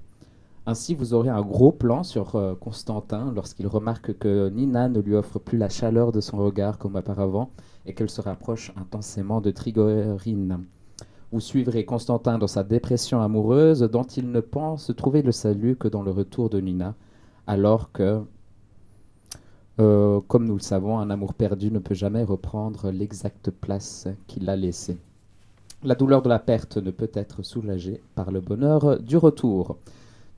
Ainsi, 0.70 0.96
vous 0.96 1.14
aurez 1.14 1.30
un 1.30 1.42
gros 1.44 1.72
plan 1.72 2.04
sur 2.04 2.36
euh, 2.36 2.54
Constantin 2.54 3.32
lorsqu'il 3.34 3.68
remarque 3.68 4.18
que 4.18 4.50
Nina 4.50 4.90
ne 4.90 5.00
lui 5.00 5.16
offre 5.16 5.40
plus 5.40 5.58
la 5.58 5.70
chaleur 5.70 6.12
de 6.12 6.20
son 6.20 6.40
regard 6.40 6.78
comme 6.78 6.98
auparavant 6.98 7.52
et 7.86 7.94
qu'elle 7.94 8.10
se 8.10 8.20
rapproche 8.20 8.74
intensément 8.76 9.40
de 9.40 9.50
Trigorine. 9.52 10.66
Vous 11.32 11.40
suivrez 11.40 11.86
Constantin 11.86 12.38
dans 12.38 12.48
sa 12.48 12.66
dépression 12.66 13.22
amoureuse 13.22 13.80
dont 13.80 14.04
il 14.04 14.30
ne 14.30 14.42
pense 14.42 14.92
trouver 14.98 15.22
le 15.22 15.32
salut 15.32 15.78
que 15.78 15.88
dans 15.88 16.04
le 16.04 16.12
retour 16.12 16.50
de 16.50 16.60
Nina, 16.60 16.96
alors 17.48 17.94
que, 17.94 18.22
euh, 19.80 20.20
comme 20.28 20.48
nous 20.48 20.56
le 20.56 20.62
savons, 20.62 21.00
un 21.00 21.10
amour 21.10 21.34
perdu 21.34 21.72
ne 21.72 21.80
peut 21.80 21.96
jamais 21.96 22.26
reprendre 22.26 22.92
l'exacte 22.92 23.52
place 23.52 24.10
qu'il 24.28 24.50
a 24.50 24.58
laissée. 24.58 24.98
La 25.84 25.96
douleur 25.96 26.22
de 26.22 26.28
la 26.28 26.40
perte 26.40 26.76
ne 26.76 26.92
peut 26.92 27.12
être 27.14 27.42
soulagée 27.42 28.02
par 28.16 28.32
le 28.32 28.42
bonheur 28.42 29.00
du 29.00 29.16
retour. 29.16 29.78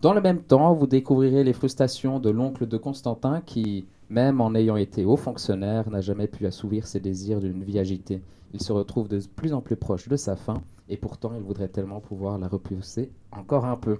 Dans 0.01 0.13
le 0.13 0.21
même 0.21 0.41
temps, 0.41 0.73
vous 0.73 0.87
découvrirez 0.87 1.43
les 1.43 1.51
frustrations 1.51 2.19
de 2.19 2.29
l'oncle 2.29 2.65
de 2.65 2.77
Constantin 2.77 3.41
qui, 3.45 3.85
même 4.09 4.39
en 4.39 4.55
ayant 4.55 4.77
été 4.77 5.03
haut 5.03 5.17
fonctionnaire, 5.17 5.89
n'a 5.89 5.99
jamais 5.99 6.27
pu 6.27 6.45
assouvir 6.45 6.87
ses 6.87 7.01
désirs 7.01 7.41
d'une 7.41 7.65
vie 7.65 7.79
agitée. 7.79 8.21
Il 8.53 8.61
se 8.61 8.71
retrouve 8.71 9.09
de 9.09 9.19
plus 9.35 9.51
en 9.51 9.59
plus 9.59 9.75
proche 9.75 10.07
de 10.07 10.15
sa 10.15 10.37
fin, 10.37 10.61
et 10.87 10.95
pourtant 10.95 11.33
il 11.35 11.41
voudrait 11.41 11.67
tellement 11.67 11.99
pouvoir 11.99 12.37
la 12.39 12.47
repousser 12.47 13.11
encore 13.33 13.65
un 13.65 13.75
peu. 13.75 13.99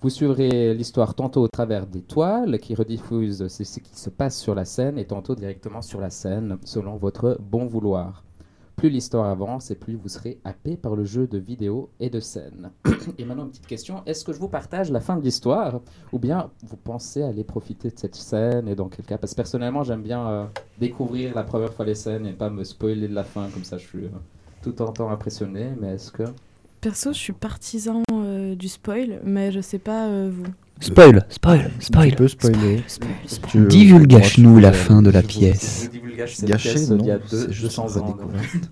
Vous 0.00 0.08
suivrez 0.08 0.72
l'histoire 0.72 1.14
tantôt 1.14 1.42
au 1.42 1.48
travers 1.48 1.86
des 1.86 2.00
toiles 2.00 2.58
qui 2.58 2.74
rediffusent 2.74 3.48
ce 3.48 3.62
qui 3.80 3.94
se 3.94 4.08
passe 4.08 4.38
sur 4.38 4.54
la 4.54 4.64
scène 4.64 4.96
et 4.96 5.04
tantôt 5.04 5.34
directement 5.34 5.82
sur 5.82 6.00
la 6.00 6.08
scène 6.08 6.56
selon 6.64 6.96
votre 6.96 7.36
bon 7.42 7.66
vouloir. 7.66 8.24
Plus 8.78 8.90
l'histoire 8.90 9.28
avance 9.28 9.72
et 9.72 9.74
plus 9.74 9.96
vous 9.96 10.08
serez 10.08 10.38
happé 10.44 10.76
par 10.76 10.94
le 10.94 11.04
jeu 11.04 11.26
de 11.26 11.36
vidéo 11.36 11.90
et 11.98 12.10
de 12.10 12.20
scène. 12.20 12.70
et 13.18 13.24
maintenant 13.24 13.42
une 13.42 13.50
petite 13.50 13.66
question, 13.66 14.04
est-ce 14.06 14.24
que 14.24 14.32
je 14.32 14.38
vous 14.38 14.48
partage 14.48 14.92
la 14.92 15.00
fin 15.00 15.16
de 15.16 15.20
l'histoire 15.20 15.80
ou 16.12 16.20
bien 16.20 16.52
vous 16.62 16.76
pensez 16.76 17.24
aller 17.24 17.42
profiter 17.42 17.90
de 17.90 17.98
cette 17.98 18.14
scène 18.14 18.68
et 18.68 18.76
dans 18.76 18.88
quel 18.88 19.04
cas? 19.04 19.18
Parce 19.18 19.32
que 19.32 19.36
personnellement 19.36 19.82
j'aime 19.82 20.02
bien 20.02 20.28
euh, 20.28 20.44
découvrir 20.78 21.34
la 21.34 21.42
première 21.42 21.74
fois 21.74 21.86
les 21.86 21.96
scènes 21.96 22.24
et 22.24 22.32
pas 22.32 22.50
me 22.50 22.62
spoiler 22.62 23.08
de 23.08 23.14
la 23.14 23.24
fin 23.24 23.48
comme 23.48 23.64
ça 23.64 23.78
je 23.78 23.86
suis 23.88 24.04
euh, 24.04 24.10
tout 24.62 24.80
en 24.80 24.92
temps 24.92 25.10
impressionné 25.10 25.74
mais 25.80 25.94
est-ce 25.94 26.12
que... 26.12 26.22
Perso, 26.80 27.12
je 27.12 27.18
suis 27.18 27.32
partisan 27.32 28.04
euh, 28.12 28.54
du 28.54 28.68
spoil, 28.68 29.20
mais 29.24 29.50
je 29.50 29.60
sais 29.60 29.80
pas 29.80 30.28
vous. 30.28 30.46
Spoil, 30.80 31.26
spoil, 31.28 31.70
Tu 31.78 31.86
spoil. 31.86 32.14
peux 32.14 32.28
spoiler. 32.28 32.82
Spoil, 32.86 33.10
spoil. 33.26 33.50
Tu- 33.50 33.66
Divulgage-nous 33.66 34.58
la 34.58 34.72
fin 34.72 35.02
de 35.02 35.10
la 35.10 35.22
pièce. 35.22 35.82
je 35.84 35.90
divulgage 35.90 36.36
cette 36.36 36.48
Gâché, 36.48 36.70
pièce 36.70 36.90
non, 36.90 36.98
il 37.00 37.06
y 37.06 37.10
a 37.10 37.18
c'est 37.26 37.46
deux- 37.46 37.52
juste 37.52 37.62
200 37.78 37.96
ans. 38.00 38.16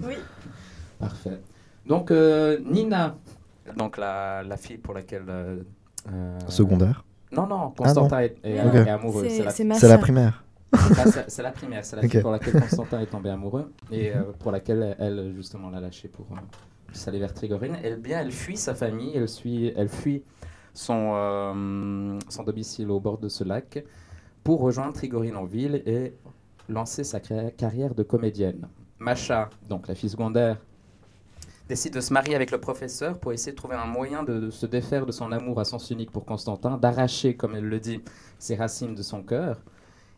Oui. 0.06 0.14
Parfait. 0.98 1.40
Donc 1.86 2.08
Donc, 2.12 2.60
Nina, 2.70 3.16
donc 3.76 3.96
la, 3.98 4.42
la 4.44 4.56
fille 4.56 4.78
pour 4.78 4.94
laquelle. 4.94 5.24
euh, 5.28 5.56
euh, 6.12 6.38
Secondaire. 6.48 7.04
Non, 7.32 7.46
non, 7.46 7.70
Constantin 7.76 8.20
est, 8.20 8.36
est 8.44 8.58
amoureux. 8.88 9.26
C'est 9.28 9.42
la, 9.42 9.50
primaire. 9.52 9.78
c'est 9.78 9.88
la 9.88 9.98
primaire, 11.50 11.84
c'est 11.84 11.96
la 11.96 12.02
fille 12.02 12.20
pour 12.20 12.30
laquelle 12.30 12.60
Constantin 12.60 13.00
est 13.00 13.06
tombé 13.06 13.30
amoureux 13.30 13.72
et 13.90 14.10
euh, 14.14 14.22
pour 14.38 14.52
laquelle 14.52 14.96
elle, 14.98 15.32
justement, 15.36 15.70
l'a 15.70 15.80
lâché 15.80 16.08
pour 16.08 16.26
euh, 16.32 16.36
s'aller 16.92 17.18
vers 17.18 17.34
Trigorine. 17.34 17.76
Elle, 17.82 17.96
bien, 17.96 18.20
elle 18.20 18.30
fuit 18.32 18.56
sa 18.56 18.74
famille, 18.74 19.12
elle, 19.16 19.28
suit, 19.28 19.72
elle 19.76 19.88
fuit 19.88 20.22
son, 20.76 21.12
euh, 21.14 22.18
son 22.28 22.42
domicile 22.42 22.90
au 22.90 23.00
bord 23.00 23.18
de 23.18 23.28
ce 23.28 23.44
lac 23.44 23.82
pour 24.44 24.60
rejoindre 24.60 24.92
Trigorine 24.92 25.36
en 25.36 25.44
ville 25.44 25.82
et 25.86 26.14
lancer 26.68 27.02
sa 27.02 27.18
carrière 27.18 27.94
de 27.94 28.02
comédienne. 28.02 28.68
Macha, 28.98 29.50
donc 29.68 29.88
la 29.88 29.94
fille 29.94 30.10
secondaire, 30.10 30.58
décide 31.68 31.94
de 31.94 32.00
se 32.00 32.12
marier 32.12 32.34
avec 32.34 32.50
le 32.50 32.58
professeur 32.58 33.18
pour 33.18 33.32
essayer 33.32 33.52
de 33.52 33.56
trouver 33.56 33.76
un 33.76 33.86
moyen 33.86 34.22
de, 34.22 34.38
de 34.38 34.50
se 34.50 34.66
défaire 34.66 35.06
de 35.06 35.12
son 35.12 35.32
amour 35.32 35.58
à 35.60 35.64
sens 35.64 35.90
unique 35.90 36.12
pour 36.12 36.24
Constantin, 36.24 36.76
d'arracher, 36.76 37.36
comme 37.36 37.54
elle 37.56 37.68
le 37.68 37.80
dit, 37.80 38.00
ses 38.38 38.54
racines 38.54 38.94
de 38.94 39.02
son 39.02 39.22
cœur. 39.22 39.58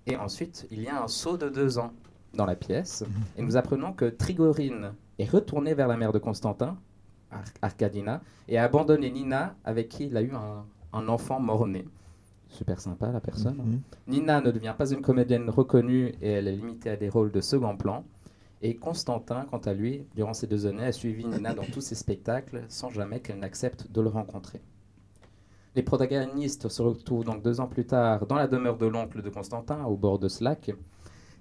Et 0.07 0.16
ensuite, 0.16 0.66
il 0.71 0.83
y 0.83 0.88
a 0.88 1.03
un 1.03 1.09
saut 1.09 1.37
de 1.37 1.49
deux 1.49 1.79
ans 1.79 1.92
dans 2.35 2.47
la 2.47 2.57
pièce, 2.57 3.05
et 3.37 3.42
nous 3.42 3.57
apprenons 3.57 3.92
que 3.92 4.07
Trigorine 4.07 4.92
est 5.18 5.31
retournée 5.31 5.75
vers 5.75 5.88
la 5.88 5.97
mère 5.97 6.12
de 6.12 6.18
Constantin, 6.18 6.77
Ar- 7.31 7.45
Arcadina, 7.62 8.23
et 8.49 8.59
a 8.59 8.64
abandonné 8.64 9.11
Nina, 9.11 9.55
avec 9.64 9.88
qui 9.88 10.07
il 10.07 10.17
a 10.17 10.23
eu 10.23 10.33
un, 10.33 10.64
un 10.93 11.09
enfant 11.09 11.41
mort-né. 11.41 11.85
Super 12.49 12.81
sympa 12.81 13.12
la 13.12 13.21
personne. 13.21 13.57
Mhm. 13.59 13.81
Nina 14.07 14.41
ne 14.41 14.51
devient 14.51 14.75
pas 14.77 14.91
une 14.91 15.03
comédienne 15.03 15.51
reconnue 15.51 16.14
et 16.23 16.31
elle 16.31 16.49
est 16.49 16.57
limitée 16.57 16.91
à 16.91 16.97
des 16.97 17.09
rôles 17.11 17.31
de 17.31 17.41
second 17.43 17.77
plan. 17.77 18.05
Et 18.62 18.75
Constantin, 18.75 19.47
quant 19.51 19.59
à 19.59 19.75
lui, 19.75 20.05
durant 20.17 20.33
ces 20.35 20.47
deux 20.47 20.67
années, 20.67 20.85
a 20.87 20.93
suivi 20.93 21.27
Nina 21.27 21.53
dans 21.55 21.62
tous 21.64 21.81
ses 21.83 21.95
spectacles 21.95 22.64
sans 22.69 22.91
jamais 22.91 23.21
qu'elle 23.21 23.38
n'accepte 23.38 23.93
de 23.93 24.01
le 24.01 24.09
rencontrer. 24.09 24.61
Les 25.77 25.83
protagonistes 25.83 26.69
se 26.69 26.83
retrouvent 26.83 27.25
donc 27.25 27.43
deux 27.43 27.61
ans 27.61 27.69
plus 27.69 27.85
tard 27.85 28.27
dans 28.27 28.35
la 28.35 28.49
demeure 28.49 28.79
de 28.79 28.87
l'oncle 28.87 29.23
de 29.23 29.31
Constantin, 29.31 29.85
au 29.85 29.97
bord 29.97 30.19
de 30.19 30.27
ce 30.29 30.43
lac. 30.43 30.73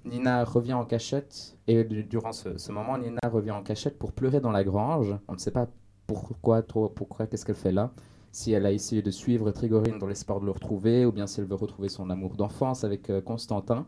Nina 0.05 0.43
revient 0.45 0.73
en 0.73 0.86
cachette, 0.86 1.57
et 1.67 1.83
du- 1.83 2.03
durant 2.03 2.31
ce, 2.31 2.71
moment, 2.71 2.97
Nina 2.97 3.19
revient 3.29 3.51
en 3.51 3.63
cachette 3.63 3.97
pour 3.99 4.12
pleurer 4.13 4.39
dans 4.39 4.51
la 4.51 4.63
grange. 4.63 5.15
On 5.27 5.33
ne 5.33 5.38
sait 5.38 5.51
pas 5.51 5.67
pourquoi, 6.07 6.62
trop, 6.62 6.88
pourquoi, 6.89 7.27
qu'est-ce 7.27 7.45
qu'elle 7.45 7.55
fait 7.55 7.71
là. 7.71 7.91
Si 8.31 8.51
elle 8.51 8.65
a 8.65 8.71
essayé 8.71 9.01
de 9.01 9.12
suivre 9.12 9.51
Trigorine 9.51 9.97
dans 9.99 10.07
l'espoir 10.07 10.39
de 10.39 10.45
le 10.45 10.51
retrouver, 10.51 11.05
ou 11.05 11.12
bien 11.12 11.27
si 11.27 11.39
elle 11.41 11.47
veut 11.47 11.55
retrouver 11.55 11.89
son 11.89 12.10
amour 12.10 12.36
d'enfance 12.36 12.83
avec 12.83 13.10
euh, 13.10 13.19
Constantin, 13.21 13.86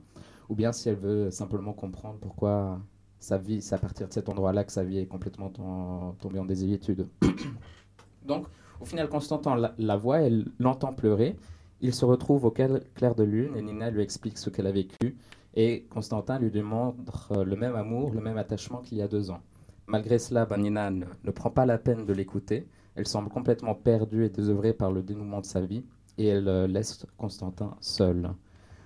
ou 0.49 0.55
bien 0.55 0.71
si 0.71 0.89
elle 0.89 0.95
veut 0.95 1.29
simplement 1.31 1.73
comprendre 1.73 2.17
pourquoi 2.19 2.79
sa 3.19 3.37
vie, 3.37 3.61
c'est 3.61 3.75
à 3.75 3.77
partir 3.77 4.07
de 4.07 4.13
cet 4.13 4.27
endroit-là 4.29 4.63
que 4.63 4.71
sa 4.71 4.83
vie 4.83 4.97
est 4.99 5.05
complètement 5.05 5.49
tom- 5.49 6.15
tombée 6.19 6.39
en 6.39 6.45
déséquilibre. 6.45 7.05
Donc, 8.25 8.45
au 8.81 8.85
final, 8.85 9.07
Constantin 9.09 9.55
la, 9.55 9.73
la 9.77 9.97
voit, 9.97 10.19
elle 10.21 10.47
l'entend 10.59 10.93
pleurer. 10.93 11.35
Il 11.81 11.93
se 11.93 12.03
retrouve 12.05 12.45
au 12.45 12.51
clair 12.51 13.15
de 13.15 13.23
lune 13.23 13.55
et 13.55 13.61
Nina 13.61 13.89
lui 13.89 14.01
explique 14.01 14.37
ce 14.37 14.49
qu'elle 14.49 14.67
a 14.67 14.71
vécu. 14.71 15.15
Et 15.61 15.85
Constantin 15.89 16.39
lui 16.39 16.51
demande 16.51 16.95
euh, 17.31 17.43
le 17.43 17.57
même 17.57 17.75
amour, 17.75 18.13
le 18.13 18.21
même 18.21 18.37
attachement 18.37 18.77
qu'il 18.79 18.97
y 18.97 19.01
a 19.01 19.09
deux 19.09 19.29
ans. 19.29 19.41
Malgré 19.87 20.17
cela, 20.17 20.45
ben, 20.45 20.55
Nina 20.57 20.89
ne, 20.89 21.31
prend 21.31 21.49
pas 21.49 21.65
la 21.65 21.77
peine 21.77 22.05
de 22.05 22.13
l'écouter. 22.13 22.65
Elle 22.95 23.05
semble 23.05 23.27
complètement 23.27 23.75
perdue 23.75 24.23
et 24.23 24.29
désœuvrée 24.29 24.71
par 24.71 24.89
le 24.89 25.01
dénouement 25.03 25.41
de 25.41 25.45
sa 25.45 25.59
vie. 25.59 25.83
Et 26.17 26.27
elle 26.27 26.47
euh, 26.47 26.65
laisse 26.65 27.05
Constantin 27.17 27.75
seul. 27.81 28.29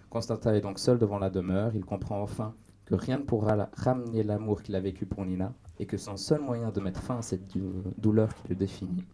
Constantin 0.09 0.51
est 0.55 0.61
donc 0.61 0.79
seul 0.79 0.97
devant 0.97 1.19
la 1.19 1.29
demeure. 1.29 1.75
Il 1.75 1.85
comprend 1.85 2.19
enfin 2.23 2.55
que 2.85 2.95
rien 2.95 3.19
ne 3.19 3.23
pourra 3.23 3.69
ramener 3.73 4.23
l'amour 4.23 4.63
qu'il 4.63 4.75
a 4.75 4.79
vécu 4.79 5.05
pour 5.05 5.23
Nina 5.25 5.53
et 5.77 5.85
que 5.85 5.97
son 5.97 6.17
seul 6.17 6.41
moyen 6.41 6.71
de 6.71 6.79
mettre 6.79 7.03
fin 7.03 7.19
à 7.19 7.21
cette 7.21 7.55
dou- 7.55 7.83
douleur 7.99 8.33
qui 8.33 8.47
le 8.49 8.55
définit 8.55 9.05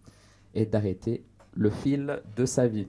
est 0.53 0.65
d'arrêter 0.67 1.25
le 1.55 1.69
fil 1.69 2.21
de 2.37 2.45
sa 2.45 2.67
vie. 2.67 2.87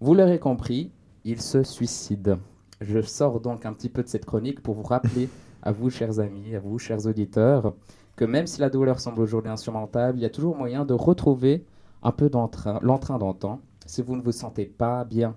Vous 0.00 0.14
l'aurez 0.14 0.38
compris, 0.38 0.92
il 1.24 1.40
se 1.40 1.64
suicide. 1.64 2.38
Je 2.80 3.00
sors 3.02 3.40
donc 3.40 3.66
un 3.66 3.72
petit 3.72 3.88
peu 3.88 4.02
de 4.02 4.08
cette 4.08 4.24
chronique 4.24 4.62
pour 4.62 4.74
vous 4.74 4.82
rappeler 4.82 5.28
à 5.62 5.72
vous, 5.72 5.90
chers 5.90 6.18
amis, 6.20 6.54
à 6.54 6.60
vous, 6.60 6.78
chers 6.78 7.06
auditeurs, 7.06 7.74
que 8.16 8.24
même 8.24 8.46
si 8.46 8.60
la 8.60 8.70
douleur 8.70 9.00
semble 9.00 9.20
aujourd'hui 9.20 9.50
insurmontable, 9.50 10.18
il 10.18 10.22
y 10.22 10.26
a 10.26 10.30
toujours 10.30 10.56
moyen 10.56 10.84
de 10.84 10.94
retrouver 10.94 11.64
un 12.02 12.12
peu 12.12 12.30
d'entrain- 12.30 12.78
l'entrain 12.82 13.18
d'antan. 13.18 13.60
Si 13.86 14.02
vous 14.02 14.16
ne 14.16 14.22
vous 14.22 14.32
sentez 14.32 14.64
pas 14.66 15.04
bien, 15.04 15.36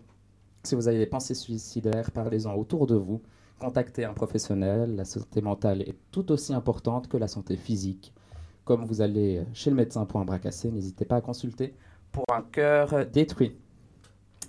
si 0.64 0.76
vous 0.76 0.88
avez 0.88 0.98
des 0.98 1.06
pensées 1.08 1.36
suicidaires, 1.36 2.12
parlez-en 2.12 2.56
autour 2.56 2.88
de 2.88 2.96
vous. 2.96 3.22
Contactez 3.60 4.06
un 4.06 4.14
professionnel. 4.14 4.96
La 4.96 5.06
santé 5.06 5.42
mentale 5.42 5.82
est 5.82 5.98
tout 6.12 6.32
aussi 6.32 6.54
importante 6.54 7.08
que 7.08 7.18
la 7.18 7.28
santé 7.28 7.58
physique. 7.58 8.14
Comme 8.66 8.86
vous 8.86 9.02
allez 9.02 9.44
chez 9.54 9.70
le 9.70 9.76
médecin 9.76 10.06
pour 10.06 10.20
un 10.22 10.26
bras 10.26 10.40
cassé, 10.40 10.72
n'hésitez 10.72 11.06
pas 11.06 11.18
à 11.18 11.22
consulter 11.22 11.74
pour 12.12 12.26
un 12.34 12.42
cœur 12.44 13.06
détruit. 13.12 13.58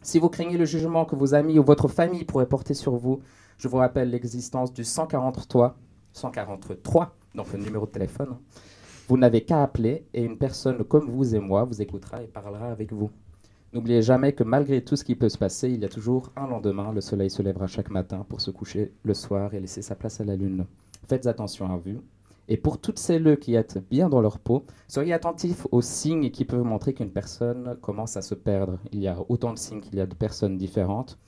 Si 0.04 0.18
vous 0.18 0.28
craignez 0.28 0.58
le 0.58 0.66
jugement 0.66 1.06
que 1.06 1.16
vos 1.16 1.32
amis 1.32 1.58
ou 1.58 1.64
votre 1.64 1.88
famille 1.88 2.24
pourraient 2.24 2.44
porter 2.46 2.74
sur 2.74 2.94
vous, 2.94 3.22
je 3.56 3.68
vous 3.68 3.78
rappelle 3.78 4.10
l'existence 4.10 4.70
du 4.70 4.84
143, 4.84 5.78
143, 6.12 7.16
donc 7.34 7.50
le 7.54 7.58
numéro 7.58 7.86
de 7.86 7.90
téléphone. 7.90 8.36
Vous 9.08 9.16
n'avez 9.16 9.46
qu'à 9.46 9.62
appeler 9.62 10.04
et 10.12 10.22
une 10.22 10.36
personne 10.36 10.84
comme 10.84 11.08
vous 11.08 11.34
et 11.34 11.38
moi 11.38 11.64
vous 11.64 11.80
écoutera 11.80 12.22
et 12.22 12.26
parlera 12.26 12.66
avec 12.66 12.92
vous. 12.92 13.10
N'oubliez 13.72 14.02
jamais 14.02 14.34
que 14.34 14.44
malgré 14.44 14.84
tout 14.84 14.94
ce 14.94 15.04
qui 15.04 15.14
peut 15.14 15.30
se 15.30 15.38
passer, 15.38 15.70
il 15.70 15.80
y 15.80 15.86
a 15.86 15.88
toujours 15.88 16.30
un 16.36 16.48
lendemain. 16.48 16.92
Le 16.92 17.00
soleil 17.00 17.30
se 17.30 17.40
lèvera 17.40 17.66
chaque 17.66 17.90
matin 17.90 18.26
pour 18.28 18.42
se 18.42 18.50
coucher 18.50 18.92
le 19.04 19.14
soir 19.14 19.54
et 19.54 19.60
laisser 19.60 19.80
sa 19.80 19.94
place 19.94 20.20
à 20.20 20.24
la 20.24 20.36
lune. 20.36 20.66
Faites 21.08 21.26
attention 21.26 21.72
à 21.72 21.78
vous. 21.78 22.02
Et 22.48 22.56
pour 22.56 22.78
toutes 22.78 22.98
celles 22.98 23.38
qui 23.38 23.54
êtes 23.54 23.78
bien 23.90 24.08
dans 24.08 24.20
leur 24.20 24.38
peau, 24.38 24.64
soyez 24.86 25.12
attentifs 25.12 25.66
aux 25.72 25.80
signes 25.80 26.30
qui 26.30 26.44
peuvent 26.44 26.64
montrer 26.64 26.92
qu'une 26.92 27.10
personne 27.10 27.76
commence 27.80 28.16
à 28.16 28.22
se 28.22 28.34
perdre. 28.34 28.78
Il 28.92 29.00
y 29.00 29.08
a 29.08 29.16
autant 29.28 29.52
de 29.52 29.58
signes 29.58 29.80
qu'il 29.80 29.96
y 29.96 30.00
a 30.00 30.06
de 30.06 30.14
personnes 30.14 30.58
différentes, 30.58 31.18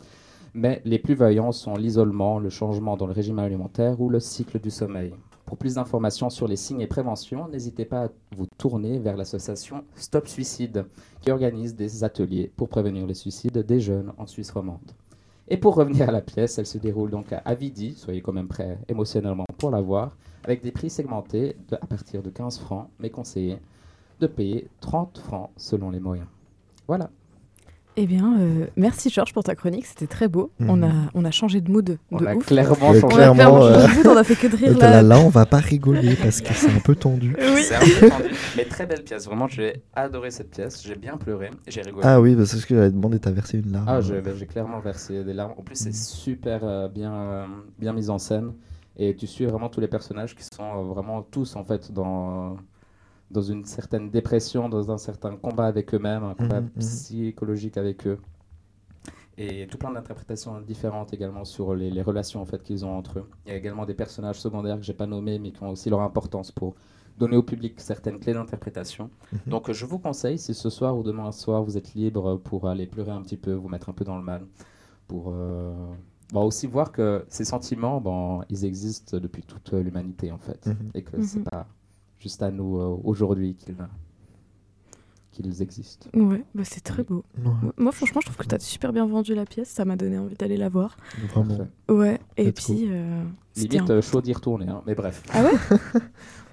mais 0.52 0.82
les 0.84 0.98
plus 0.98 1.14
voyants 1.14 1.52
sont 1.52 1.74
l'isolement, 1.74 2.38
le 2.38 2.50
changement 2.50 2.96
dans 2.96 3.06
le 3.06 3.12
régime 3.12 3.38
alimentaire 3.38 4.00
ou 4.00 4.10
le 4.10 4.20
cycle 4.20 4.60
du 4.60 4.70
sommeil. 4.70 5.14
Pour 5.46 5.56
plus 5.56 5.74
d'informations 5.74 6.28
sur 6.28 6.48
les 6.48 6.56
signes 6.56 6.80
et 6.80 6.86
prévention, 6.88 7.48
n'hésitez 7.48 7.84
pas 7.84 8.06
à 8.06 8.08
vous 8.34 8.46
tourner 8.58 8.98
vers 8.98 9.16
l'association 9.16 9.84
Stop 9.94 10.26
Suicide, 10.26 10.86
qui 11.20 11.30
organise 11.30 11.76
des 11.76 12.02
ateliers 12.02 12.50
pour 12.56 12.68
prévenir 12.68 13.06
les 13.06 13.14
suicides 13.14 13.58
des 13.58 13.80
jeunes 13.80 14.12
en 14.18 14.26
Suisse 14.26 14.50
romande. 14.50 14.92
Et 15.48 15.56
pour 15.56 15.76
revenir 15.76 16.08
à 16.08 16.12
la 16.12 16.20
pièce, 16.20 16.58
elle 16.58 16.66
se 16.66 16.78
déroule 16.78 17.10
donc 17.10 17.32
à 17.32 17.38
Avidi, 17.44 17.94
soyez 17.94 18.20
quand 18.20 18.32
même 18.32 18.48
prêts 18.48 18.78
émotionnellement 18.88 19.44
pour 19.56 19.70
la 19.70 19.80
voir, 19.80 20.16
avec 20.46 20.62
des 20.62 20.70
prix 20.70 20.88
segmentés 20.90 21.56
de- 21.70 21.74
à 21.76 21.86
partir 21.86 22.22
de 22.22 22.30
15 22.30 22.58
francs, 22.58 22.88
mais 23.00 23.10
conseillé 23.10 23.58
de 24.20 24.26
payer 24.26 24.68
30 24.80 25.18
francs 25.18 25.50
selon 25.56 25.90
les 25.90 26.00
moyens. 26.00 26.28
Voilà. 26.88 27.10
Eh 27.98 28.06
bien, 28.06 28.38
euh, 28.38 28.66
merci 28.76 29.08
Georges 29.08 29.32
pour 29.32 29.42
ta 29.42 29.54
chronique, 29.54 29.86
c'était 29.86 30.06
très 30.06 30.28
beau. 30.28 30.50
Mhm. 30.60 30.68
On, 30.70 30.82
a, 30.82 30.90
on 31.14 31.24
a 31.24 31.30
changé 31.30 31.62
de 31.62 31.70
mood 31.70 31.82
de 31.82 31.96
On 32.10 32.18
a 32.26 32.34
ouf. 32.34 32.44
clairement 32.44 32.90
Ouais, 32.90 33.00
On 33.02 33.06
a 33.06 33.10
changé. 33.10 33.14
clairement, 33.14 33.62
euh, 33.64 33.80
changé 33.86 33.92
de 33.92 33.96
mood, 33.96 34.06
on 34.14 34.16
a 34.18 34.24
fait 34.24 34.34
que 34.36 34.46
de 34.48 34.56
rire 34.56 34.78
là, 34.78 34.90
là. 34.90 35.02
là, 35.02 35.18
on 35.20 35.30
va 35.30 35.46
pas 35.46 35.56
rigoler 35.58 36.14
parce 36.14 36.42
que 36.42 36.52
c'est 36.52 36.70
un 36.70 36.78
peu 36.80 36.94
tendu. 36.94 37.34
Oui. 37.40 37.62
C'est 37.62 37.74
un 37.74 37.80
peu 37.80 38.10
tendu, 38.10 38.34
mais 38.56 38.64
très 38.66 38.84
belle 38.84 39.02
pièce. 39.02 39.24
Vraiment, 39.24 39.48
j'ai 39.48 39.82
adoré 39.94 40.30
cette 40.30 40.50
pièce. 40.50 40.82
J'ai 40.86 40.94
bien 40.96 41.16
pleuré. 41.16 41.50
J'ai 41.66 41.80
rigolé. 41.80 42.02
Ah 42.06 42.20
oui, 42.20 42.36
parce 42.36 42.54
que 42.66 42.74
j'avais 42.74 42.90
demandé, 42.90 43.18
t'as 43.18 43.30
versé 43.30 43.58
une 43.60 43.72
larme. 43.72 43.86
Ah, 43.88 44.00
j'ai 44.02 44.20
ben, 44.20 44.36
j'ai 44.36 44.46
clairement 44.46 44.80
versé 44.80 45.24
des 45.24 45.32
larmes. 45.32 45.52
En 45.56 45.62
plus, 45.62 45.76
c'est 45.76 45.94
super 45.94 46.60
euh, 46.64 46.88
bien, 46.88 47.14
euh, 47.14 47.46
bien 47.78 47.94
mis 47.94 48.10
en 48.10 48.18
scène. 48.18 48.52
Et 48.98 49.14
tu 49.16 49.26
suis 49.26 49.44
vraiment 49.46 49.68
tous 49.68 49.80
les 49.80 49.88
personnages 49.88 50.34
qui 50.34 50.44
sont 50.44 50.62
euh, 50.64 50.82
vraiment 50.84 51.22
tous 51.22 51.56
en 51.56 51.64
fait 51.64 51.92
dans, 51.92 52.56
dans 53.30 53.42
une 53.42 53.64
certaine 53.64 54.10
dépression, 54.10 54.68
dans 54.68 54.90
un 54.90 54.98
certain 54.98 55.36
combat 55.36 55.66
avec 55.66 55.94
eux-mêmes, 55.94 56.24
un 56.24 56.34
combat 56.34 56.60
Mhm, 56.60 56.70
mhm. 56.76 56.80
psychologique 56.80 57.76
avec 57.76 58.06
eux. 58.06 58.18
Et 59.38 59.66
tout 59.66 59.76
plein 59.76 59.92
d'interprétations 59.92 60.60
différentes 60.62 61.12
également 61.12 61.44
sur 61.44 61.74
les, 61.74 61.90
les 61.90 62.02
relations 62.02 62.40
en 62.40 62.46
fait 62.46 62.62
qu'ils 62.62 62.86
ont 62.86 62.96
entre 62.96 63.18
eux. 63.18 63.28
Il 63.44 63.50
y 63.50 63.54
a 63.54 63.56
également 63.58 63.84
des 63.84 63.94
personnages 63.94 64.40
secondaires 64.40 64.76
que 64.78 64.82
j'ai 64.84 64.94
pas 64.94 65.06
nommés 65.06 65.38
mais 65.38 65.52
qui 65.52 65.62
ont 65.62 65.70
aussi 65.70 65.90
leur 65.90 66.00
importance 66.00 66.50
pour 66.52 66.74
donner 67.18 67.36
au 67.36 67.42
public 67.42 67.78
certaines 67.80 68.18
clés 68.18 68.32
d'interprétation. 68.34 69.10
Mhm. 69.32 69.40
Donc 69.46 69.70
je 69.72 69.84
vous 69.86 69.98
conseille, 69.98 70.38
si 70.38 70.54
ce 70.54 70.70
soir 70.70 70.96
ou 70.96 71.02
demain 71.02 71.32
soir 71.32 71.62
vous 71.62 71.76
êtes 71.76 71.94
libre 71.94 72.36
pour 72.38 72.66
aller 72.68 72.86
pleurer 72.86 73.10
un 73.12 73.22
petit 73.22 73.36
peu, 73.36 73.52
vous 73.52 73.68
mettre 73.68 73.88
un 73.90 73.92
peu 73.92 74.04
dans 74.04 74.16
le 74.16 74.22
mal, 74.24 74.46
pour 75.06 75.30
euh, 75.34 75.74
bon, 76.32 76.42
aussi 76.44 76.66
voir 76.66 76.92
que 76.92 77.24
ces 77.28 77.44
sentiments, 77.44 78.00
bon, 78.00 78.42
ils 78.50 78.64
existent 78.64 79.18
depuis 79.18 79.42
toute 79.42 79.72
l'humanité 79.72 80.32
en 80.32 80.38
fait, 80.38 80.66
Mhm. 80.66 80.76
et 80.94 81.02
que 81.02 81.16
Mhm. 81.16 81.22
c'est 81.24 81.44
pas 81.44 81.66
juste 82.18 82.42
à 82.42 82.50
nous 82.50 82.78
euh, 82.78 82.98
aujourd'hui 83.04 83.54
qu'ils 83.54 83.76
qu'ils 85.32 85.60
existent. 85.60 86.08
Ouais, 86.14 86.42
bah 86.54 86.62
c'est 86.64 86.80
très 86.80 87.02
beau. 87.02 87.22
Ouais, 87.44 87.50
Moi, 87.76 87.92
franchement, 87.92 88.22
je 88.22 88.26
trouve 88.26 88.38
que 88.38 88.46
t'as 88.46 88.58
super 88.58 88.90
bien 88.94 89.04
vendu 89.06 89.34
la 89.34 89.44
pièce. 89.44 89.68
Ça 89.68 89.84
m'a 89.84 89.94
donné 89.94 90.16
envie 90.16 90.34
d'aller 90.34 90.56
la 90.56 90.70
voir. 90.70 90.96
vraiment. 91.28 91.58
Parfait. 91.58 91.70
Ouais, 91.90 92.20
et 92.38 92.52
puis. 92.52 92.86
euh, 92.88 93.22
Limite 93.54 93.90
euh, 93.90 94.00
chaud 94.00 94.22
d'y 94.22 94.32
retourner, 94.32 94.66
hein, 94.66 94.82
mais 94.86 94.94
bref. 94.94 95.22
Ah 95.34 95.42
ouais 95.44 95.50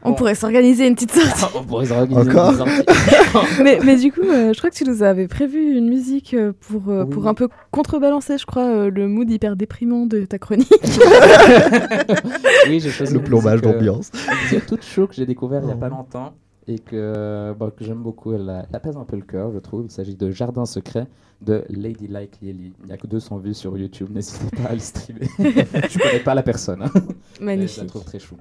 On 0.06 0.10
Bon. 0.10 0.16
pourrait 0.16 0.36
s'organiser 0.36 0.88
une 0.88 0.96
petite 0.96 1.12
sortie. 1.12 1.46
On 1.58 1.64
pourrait 1.64 1.86
se 1.86 1.94
organiser 1.94 2.30
Encore 2.32 2.52
une 2.52 2.58
sortie. 2.58 3.62
mais, 3.64 3.80
mais 3.86 3.96
du 3.96 4.12
coup, 4.12 4.22
euh, 4.22 4.52
je 4.54 4.58
crois 4.58 4.70
que 4.70 4.76
tu 4.76 4.84
nous 4.84 5.02
avais 5.02 5.28
prévu 5.28 5.78
une 5.78 5.88
musique 5.88 6.34
euh, 6.34 6.52
pour, 6.68 6.90
euh, 6.90 7.04
Oui. 7.04 7.10
pour 7.10 7.28
un 7.28 7.34
peu 7.34 7.48
contrebalancer, 7.72 8.38
je 8.38 8.46
crois, 8.46 8.66
euh, 8.66 8.90
le 8.90 9.08
mood 9.08 9.30
hyper 9.30 9.56
déprimant 9.56 10.06
de 10.06 10.26
ta 10.26 10.38
chronique. 10.40 10.72
oui, 12.68 12.80
j'ai 12.80 12.90
choisi 12.90 13.14
Le 13.14 13.22
plombage 13.24 13.62
d'ambiance. 13.62 14.12
une 14.14 14.44
musique 14.44 14.66
toute 14.68 14.84
chaud 14.84 15.08
que 15.08 15.14
j'ai 15.16 15.26
découvert 15.26 15.62
il 15.64 15.70
y 15.70 15.72
a 15.72 15.76
pas 15.76 15.90
longtemps 15.90 16.34
et 16.68 16.80
que, 16.80 17.54
bon, 17.58 17.70
que 17.78 17.84
j'aime 17.84 18.02
beaucoup. 18.02 18.34
Elle, 18.34 18.50
a- 18.50 18.66
elle 18.70 18.76
apaise 18.76 18.96
un 18.98 19.04
peu 19.04 19.16
le 19.16 19.22
cœur, 19.24 19.52
je 19.54 19.60
trouve. 19.60 19.86
Il 19.86 19.92
s'agit 19.92 20.16
de 20.16 20.32
Jardin 20.32 20.66
secret 20.66 21.08
de 21.42 21.64
Lady 21.70 22.08
Like 22.08 22.40
Lily. 22.42 22.74
Il 22.82 22.88
n'y 22.88 22.94
a 22.94 22.98
que 22.98 23.08
200 23.08 23.38
vues 23.38 23.54
sur 23.54 23.78
YouTube. 23.78 24.08
N'hésitez 24.14 24.56
pas 24.56 24.70
à 24.70 24.74
le 24.74 24.80
streamer. 24.80 25.28
je 25.40 26.00
connais 26.00 26.20
pas 26.24 26.34
la 26.34 26.44
personne, 26.44 26.82
hein, 26.84 26.92
mais 26.94 27.02
je 27.02 27.40
la 27.40 27.46
Magnifique. 27.46 27.88
trouve 27.88 28.04
très 28.06 28.20
chou. 28.20 28.36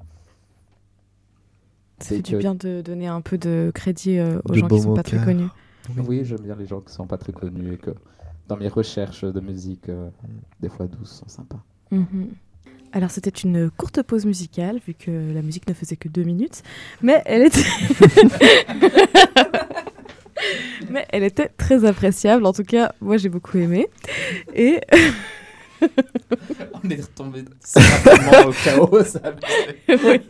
Ça 2.03 2.09
C'est 2.09 2.17
fait 2.17 2.23
du 2.23 2.37
bien 2.37 2.55
de 2.55 2.83
donner 2.83 3.07
un 3.07 3.21
peu 3.21 3.38
de 3.38 3.71
crédit 3.75 4.19
euh, 4.19 4.41
aux 4.45 4.53
De 4.53 4.59
gens 4.59 4.67
qui 4.67 4.69
baume 4.69 4.83
sont 4.83 4.95
pas 4.95 5.03
très 5.03 5.25
connus. 5.25 5.49
Oui, 5.97 6.23
j'aime 6.25 6.41
bien 6.41 6.57
les 6.57 6.67
gens 6.67 6.81
qui 6.81 6.93
sont 6.93 7.07
pas 7.07 7.19
très 7.19 7.33
connus 7.33 7.75
et 7.75 7.77
que 7.77 7.91
dans 8.49 8.57
mes 8.57 8.69
recherches 8.69 9.25
de 9.25 9.41
musique, 9.41 9.88
euh, 9.88 10.09
des 10.61 10.69
fois 10.69 10.87
douces, 10.87 11.21
sont 11.21 11.29
sympas. 11.29 11.62
Mhm. 11.91 12.31
Alors 12.93 13.11
c'était 13.11 13.31
une 13.31 13.71
courte 13.71 14.03
pause 14.03 14.27
musicale 14.27 14.79
vu 14.87 14.95
que 14.95 15.33
la 15.33 15.41
musique 15.41 15.67
ne 15.69 15.73
faisait 15.73 15.97
que 15.97 16.09
deux 16.09 16.25
minutes, 16.25 16.62
mais 17.01 17.23
elle 17.25 17.45
était, 17.45 17.61
mais 20.91 21.07
elle 21.11 21.23
était 21.23 21.49
très 21.49 21.87
appréciable. 21.87 22.45
En 22.45 22.53
tout 22.53 22.65
cas, 22.65 22.93
moi 23.01 23.17
j'ai 23.17 23.31
beaucoup 23.31 23.57
aimé. 23.57 23.87
Et 24.55 24.81
On 26.85 26.90
est 26.90 27.01
retombé 27.01 27.45
au 28.47 28.53
chaos. 28.64 29.05
ça. 29.05 29.21
Oui. 29.88 30.21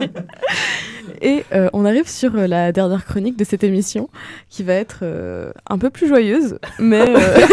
Et 1.21 1.43
euh, 1.53 1.69
on 1.73 1.85
arrive 1.85 2.07
sur 2.07 2.35
euh, 2.35 2.47
la 2.47 2.71
dernière 2.71 3.05
chronique 3.05 3.37
de 3.37 3.43
cette 3.43 3.63
émission, 3.63 4.09
qui 4.49 4.63
va 4.63 4.73
être 4.73 4.99
euh, 5.03 5.51
un 5.69 5.77
peu 5.77 5.89
plus 5.89 6.07
joyeuse, 6.07 6.57
mais. 6.79 7.01
euh, 7.01 7.41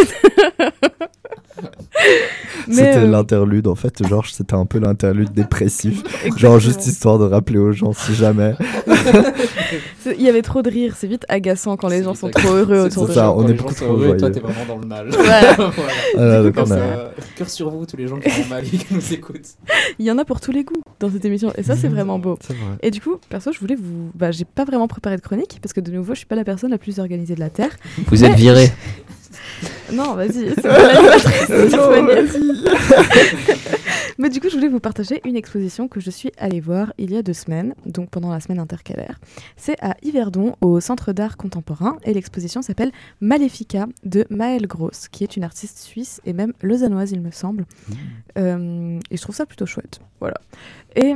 C'était 2.70 2.96
euh, 2.98 3.06
l'interlude, 3.06 3.66
en 3.66 3.74
fait, 3.74 4.06
genre, 4.06 4.24
c'était 4.26 4.54
un 4.54 4.66
peu 4.66 4.78
l'interlude 4.78 5.32
dépressif. 5.32 6.00
exactement. 6.24 6.36
Genre, 6.38 6.60
juste 6.60 6.86
histoire 6.86 7.18
de 7.18 7.24
rappeler 7.24 7.58
aux 7.58 7.72
gens, 7.72 7.92
si 7.92 8.14
jamais. 8.14 8.54
Il 10.06 10.22
y 10.22 10.28
avait 10.28 10.42
trop 10.42 10.62
de 10.62 10.70
rire, 10.70 10.94
c'est 10.96 11.06
vite 11.06 11.24
agaçant 11.28 11.76
quand 11.76 11.88
les 11.88 12.02
gens 12.02 12.14
sont 12.14 12.28
agaçant. 12.28 12.46
trop 12.48 12.56
heureux 12.56 12.78
autour 12.86 13.06
de 13.08 13.12
ça, 13.12 13.32
on 13.32 13.46
est 13.48 13.52
beaucoup 13.54 13.74
sont 13.74 13.84
trop 13.86 13.94
heureux 13.96 14.14
et 14.14 14.16
Toi, 14.18 14.30
t'es 14.30 14.40
vraiment 14.40 14.64
dans 14.66 14.78
le 14.78 14.86
mal. 14.86 15.08
Voilà. 15.14 15.52
Voilà. 15.54 15.70
Voilà, 16.14 16.42
donc 16.42 16.54
comme 16.54 16.64
on 16.68 16.70
a- 16.72 16.76
ça. 16.76 16.82
Euh, 16.82 17.08
cœur 17.36 17.50
sur 17.50 17.70
vous, 17.70 17.86
tous 17.86 17.96
les 17.96 18.06
gens 18.08 18.18
qui 18.18 18.28
vont 18.28 18.48
mal 18.48 18.64
et 18.64 18.68
qui 18.68 18.86
nous 18.94 19.12
écoutent. 19.12 19.48
Il 19.98 20.06
y 20.06 20.10
en 20.10 20.18
a 20.18 20.24
pour 20.24 20.40
tous 20.40 20.52
les 20.52 20.64
goûts 20.64 20.82
dans 21.00 21.10
cette 21.10 21.24
émission, 21.24 21.52
et 21.56 21.62
ça 21.62 21.76
c'est 21.76 21.88
vraiment 21.88 22.18
beau. 22.18 22.38
C'est 22.46 22.54
vrai. 22.54 22.76
Et 22.82 22.90
du 22.90 23.00
coup, 23.00 23.16
perso, 23.28 23.52
je 23.52 23.58
voulais 23.60 23.76
vous. 23.76 24.10
Bah, 24.14 24.30
j'ai 24.30 24.44
pas 24.44 24.64
vraiment 24.64 24.88
préparé 24.88 25.16
de 25.16 25.22
chronique 25.22 25.58
parce 25.62 25.72
que 25.72 25.80
de 25.80 25.90
nouveau, 25.90 26.14
je 26.14 26.18
suis 26.18 26.26
pas 26.26 26.36
la 26.36 26.44
personne 26.44 26.70
la 26.70 26.78
plus 26.78 26.98
organisée 26.98 27.34
de 27.34 27.40
la 27.40 27.50
terre. 27.50 27.70
Vous 28.06 28.24
êtes 28.24 28.34
viré. 28.34 28.70
Non, 29.92 30.14
vas-y, 30.14 30.54
c'est 30.54 31.70
Mais 34.20 34.28
du 34.28 34.38
coup, 34.38 34.50
je 34.50 34.54
voulais 34.54 34.68
vous 34.68 34.80
partager 34.80 35.22
une 35.24 35.34
exposition 35.34 35.88
que 35.88 35.98
je 35.98 36.10
suis 36.10 36.30
allée 36.36 36.60
voir 36.60 36.92
il 36.98 37.10
y 37.10 37.16
a 37.16 37.22
deux 37.22 37.32
semaines, 37.32 37.74
donc 37.86 38.10
pendant 38.10 38.30
la 38.30 38.38
semaine 38.38 38.58
intercalaire. 38.58 39.18
C'est 39.56 39.82
à 39.82 39.96
Yverdon, 40.02 40.56
au 40.60 40.78
Centre 40.80 41.14
d'art 41.14 41.38
contemporain, 41.38 41.96
et 42.04 42.12
l'exposition 42.12 42.60
s'appelle 42.60 42.92
Maléfica 43.22 43.86
de 44.04 44.26
Maëlle 44.28 44.66
Gross, 44.66 45.08
qui 45.08 45.24
est 45.24 45.38
une 45.38 45.42
artiste 45.42 45.78
suisse 45.78 46.20
et 46.26 46.34
même 46.34 46.52
lausannoise, 46.60 47.12
il 47.12 47.22
me 47.22 47.30
semble. 47.30 47.64
Euh, 48.36 48.98
et 49.10 49.16
je 49.16 49.22
trouve 49.22 49.34
ça 49.34 49.46
plutôt 49.46 49.64
chouette. 49.64 50.00
Voilà. 50.20 50.36
Et 50.96 51.14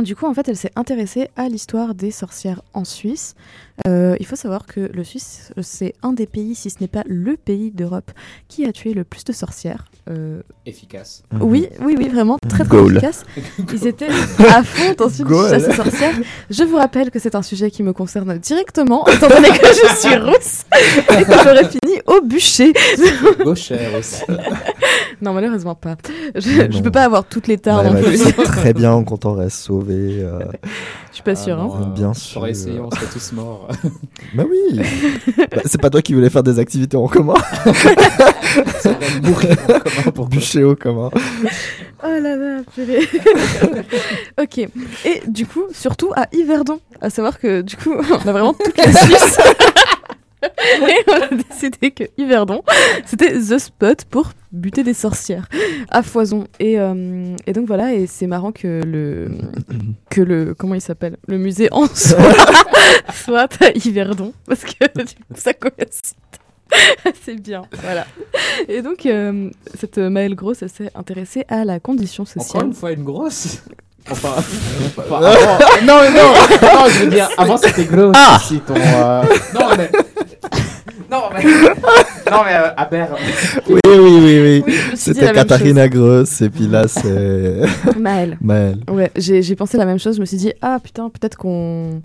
du 0.00 0.16
coup, 0.16 0.26
en 0.26 0.34
fait, 0.34 0.48
elle 0.48 0.56
s'est 0.56 0.72
intéressée 0.74 1.28
à 1.36 1.48
l'histoire 1.48 1.94
des 1.94 2.10
sorcières 2.10 2.62
en 2.72 2.84
Suisse. 2.84 3.36
Euh, 3.86 4.16
il 4.18 4.26
faut 4.26 4.36
savoir 4.36 4.66
que 4.66 4.80
le 4.92 5.04
Suisse, 5.04 5.52
c'est 5.62 5.94
un 6.02 6.12
des 6.12 6.26
pays, 6.26 6.54
si 6.54 6.68
ce 6.70 6.76
n'est 6.80 6.88
pas 6.88 7.04
le 7.06 7.36
pays 7.36 7.70
d'Europe, 7.70 8.10
qui 8.48 8.66
a 8.66 8.72
tué 8.72 8.92
le 8.92 9.04
plus 9.04 9.24
de 9.24 9.32
sorcières. 9.32 9.84
Euh, 10.10 10.42
Efficace. 10.66 11.22
oui, 11.40 11.68
oui, 11.80 11.94
oui, 11.98 12.08
vraiment 12.08 12.38
très 12.48 12.64
très 12.64 12.76
Goal. 12.76 12.92
efficace. 12.96 13.24
Ils 13.72 13.86
étaient 13.86 14.08
à 14.08 14.62
fond 14.62 14.94
dans 14.98 15.08
une 15.08 15.28
chasse 15.28 15.68
aux 15.68 15.72
sorcières. 15.84 16.14
Je 16.50 16.64
vous 16.64 16.76
rappelle 16.76 17.10
que 17.10 17.18
c'est 17.18 17.34
un 17.34 17.42
sujet 17.42 17.70
qui 17.70 17.82
me 17.82 17.92
concerne 17.92 18.36
directement, 18.38 19.06
étant 19.08 19.28
donné 19.28 19.48
que 19.50 19.66
je 19.66 19.94
suis 19.96 20.16
rousse 20.16 20.64
et 21.10 21.24
que 21.24 21.32
j'aurais 21.44 21.68
fini 21.68 22.00
au 22.06 22.20
bûcher. 22.22 22.72
Gauchère 23.44 23.94
aussi. 23.98 24.22
Non, 25.20 25.32
malheureusement 25.32 25.74
pas. 25.74 25.96
Je, 26.36 26.68
non. 26.72 26.80
peux 26.80 26.92
pas 26.92 27.02
avoir 27.04 27.24
toutes 27.24 27.48
les 27.48 27.58
tares 27.58 27.92
Ouais, 27.92 28.32
très 28.44 28.72
bien 28.72 29.02
quand 29.02 29.24
on 29.24 29.32
reste 29.34 29.56
sauvé. 29.58 30.20
euh, 30.22 30.38
Je 31.10 31.14
suis 31.14 31.22
pas 31.24 31.34
sûre. 31.34 31.58
hein. 31.60 31.92
Bien 31.92 32.12
J'aurais 32.12 32.54
sûr. 32.54 32.68
essayé, 32.68 32.78
on 32.80 32.88
serait 32.88 33.06
tous 33.12 33.32
morts. 33.32 33.67
Bah 34.34 34.44
oui 34.48 34.80
Bah, 35.36 35.62
C'est 35.64 35.80
pas 35.80 35.90
toi 35.90 36.02
qui 36.02 36.14
voulais 36.14 36.30
faire 36.30 36.42
des 36.42 36.58
activités 36.58 36.96
en 36.96 37.06
commun 37.08 37.34
mourir 39.22 39.56
en 39.68 39.78
commun 39.80 40.10
pour 40.14 40.28
Bûcher 40.28 40.64
au 40.64 40.74
commun. 40.74 41.10
Oh 42.00 42.06
là 42.06 42.36
là, 42.36 42.60
purée. 42.76 43.08
ok. 44.40 44.58
Et 45.04 45.22
du 45.26 45.46
coup, 45.46 45.64
surtout 45.72 46.12
à 46.14 46.28
Yverdon. 46.32 46.78
À 47.00 47.10
savoir 47.10 47.40
que 47.40 47.60
du 47.60 47.74
coup, 47.76 47.92
on 47.92 48.28
a 48.28 48.32
vraiment 48.32 48.54
toute 48.54 48.76
la 48.76 48.92
Suisse. 48.92 49.36
Et 50.42 51.04
on 51.08 51.12
a 51.14 51.28
décidé 51.28 51.90
que 51.90 52.04
Yverdon, 52.16 52.62
c'était 53.04 53.32
the 53.32 53.58
spot 53.58 54.04
pour 54.04 54.30
buter 54.52 54.82
des 54.84 54.94
sorcières 54.94 55.48
à 55.90 56.02
foison. 56.02 56.46
Et, 56.60 56.78
euh, 56.78 57.34
et 57.46 57.52
donc 57.52 57.66
voilà, 57.66 57.92
et 57.94 58.06
c'est 58.06 58.26
marrant 58.26 58.52
que 58.52 58.80
le, 58.84 59.30
que 60.10 60.20
le, 60.20 60.54
comment 60.54 60.74
il 60.74 60.80
s'appelle? 60.80 61.16
Le 61.26 61.38
musée 61.38 61.68
en 61.72 61.86
soi 61.86 62.18
soit 63.12 63.48
à 63.62 63.70
Yverdon, 63.74 64.32
parce 64.46 64.64
que 64.64 64.84
du 65.04 65.14
coup, 65.14 65.34
ça 65.34 65.52
coïncide. 65.54 66.16
C'est 67.22 67.36
bien, 67.40 67.62
voilà. 67.82 68.06
Et 68.68 68.82
donc, 68.82 69.06
euh, 69.06 69.50
cette 69.74 69.96
Maëlle 69.98 70.34
Grosse, 70.34 70.62
elle 70.62 70.68
s'est 70.68 70.90
intéressée 70.94 71.44
à 71.48 71.64
la 71.64 71.80
condition 71.80 72.24
Encore 72.24 72.42
sociale. 72.44 72.66
une 72.66 72.74
fois, 72.74 72.92
une 72.92 73.04
grosse? 73.04 73.62
Enfin, 74.10 74.28
enfin, 74.96 75.16
avant- 75.16 75.58
non, 75.84 76.00
mais 76.02 76.10
non, 76.10 76.32
non, 76.62 76.88
je 76.88 77.04
veux 77.04 77.10
dire, 77.10 77.28
avant 77.36 77.56
c'était 77.58 77.84
gros 77.84 78.12
Ah 78.14 78.38
aussi 78.40 78.60
ton. 78.60 78.74
euh, 78.74 79.22
Non, 79.54 79.60
mais. 79.76 79.90
Non, 81.10 81.22
mais. 81.34 81.42
Non, 82.30 82.38
mais 82.44 82.54
euh, 82.54 82.68
à 82.76 82.84
Berne. 82.86 83.14
Oui, 83.68 83.80
oui, 83.86 84.20
oui, 84.22 84.62
oui. 84.66 84.74
C'était 84.94 85.32
Katharina 85.32 85.88
Gross 85.88 86.40
et 86.42 86.50
puis 86.50 86.66
là 86.68 86.86
c'est. 86.88 87.62
Maëlle. 87.98 88.36
Maëlle. 88.40 88.80
Ouais, 88.90 89.10
j'ai 89.16 89.42
j'ai 89.42 89.56
pensé 89.56 89.76
la 89.78 89.84
même 89.86 89.98
chose. 89.98 90.16
Je 90.16 90.20
me 90.20 90.26
suis 90.26 90.36
dit, 90.36 90.52
ah 90.62 90.78
putain, 90.82 91.08
peut-être 91.10 91.36
qu'on. 91.36 92.02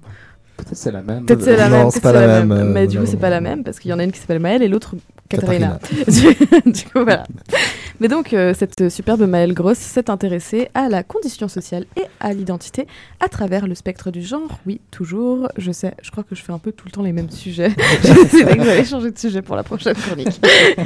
Peut-être 0.57 0.75
c'est 0.75 0.91
la 0.91 1.01
même. 1.01 1.25
Peut-être 1.25 1.43
c'est 1.43 1.57
la 1.57 1.69
Non, 1.69 1.77
même. 1.77 1.91
c'est 1.91 2.01
peut-être 2.01 2.13
pas 2.13 2.19
c'est 2.21 2.27
la 2.27 2.39
même, 2.45 2.51
euh, 2.51 2.71
Mais 2.71 2.87
du 2.87 2.99
coup, 2.99 3.05
c'est 3.05 3.17
pas 3.17 3.29
la 3.29 3.41
même 3.41 3.63
parce 3.63 3.79
qu'il 3.79 3.89
y 3.89 3.93
en 3.93 3.99
a 3.99 4.03
une 4.03 4.11
qui 4.11 4.19
s'appelle 4.19 4.39
Maëlle 4.39 4.61
et 4.61 4.67
l'autre 4.67 4.95
Katharina. 5.29 5.79
Katharina. 5.81 6.61
du 6.65 6.83
coup, 6.83 7.03
voilà. 7.03 7.23
Mais 7.99 8.07
donc, 8.07 8.33
euh, 8.33 8.53
cette 8.53 8.89
superbe 8.89 9.21
Maëlle 9.23 9.53
Grosse 9.53 9.77
s'est 9.79 10.09
intéressée 10.09 10.69
à 10.73 10.89
la 10.89 11.03
condition 11.03 11.47
sociale 11.47 11.85
et 11.95 12.03
à 12.19 12.33
l'identité 12.33 12.87
à 13.19 13.29
travers 13.29 13.67
le 13.67 13.75
spectre 13.75 14.11
du 14.11 14.21
genre. 14.21 14.59
Oui, 14.67 14.79
toujours. 14.91 15.47
Je 15.57 15.71
sais, 15.71 15.95
je 16.01 16.11
crois 16.11 16.23
que 16.23 16.35
je 16.35 16.43
fais 16.43 16.53
un 16.53 16.59
peu 16.59 16.71
tout 16.71 16.85
le 16.85 16.91
temps 16.91 17.03
les 17.03 17.13
mêmes 17.13 17.31
sujets. 17.31 17.71
C'est 18.29 18.43
vrai 18.43 18.57
que 18.57 18.63
j'allais 18.63 18.85
changer 18.85 19.11
de 19.11 19.17
sujet 19.17 19.41
pour 19.41 19.55
la 19.55 19.63
prochaine 19.63 19.95
chronique. 19.95 20.39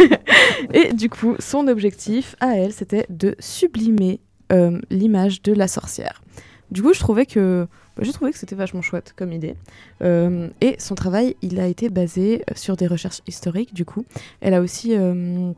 et 0.73 0.93
du 0.93 1.10
coup, 1.10 1.36
son 1.39 1.67
objectif 1.67 2.36
à 2.39 2.56
elle, 2.56 2.71
c'était 2.71 3.06
de 3.10 3.36
sublimer 3.39 4.21
euh, 4.53 4.80
l'image 4.89 5.41
de 5.41 5.53
la 5.53 5.67
sorcière. 5.67 6.21
Du 6.71 6.82
coup, 6.82 6.93
je 6.93 6.99
trouvais 6.99 7.25
que 7.25 7.67
j'ai 8.02 8.14
trouvé 8.14 8.32
que 8.32 8.38
c'était 8.38 8.56
vachement 8.56 8.82
chouette 8.82 9.14
comme 9.16 9.32
idée. 9.34 9.56
Euh, 10.02 10.50
et 10.62 10.76
son 10.80 10.96
travail, 10.96 11.36
il 11.42 11.60
a 11.60 11.68
été 11.68 11.90
basé 11.90 12.44
sur 12.56 12.76
des 12.78 12.88
recherches 12.88 13.22
historiques. 13.28 13.74
Du 13.74 13.86
coup, 13.86 14.06
elle 14.42 14.54
a 14.54 14.62
aussi 14.62 14.96
euh, 14.96 15.52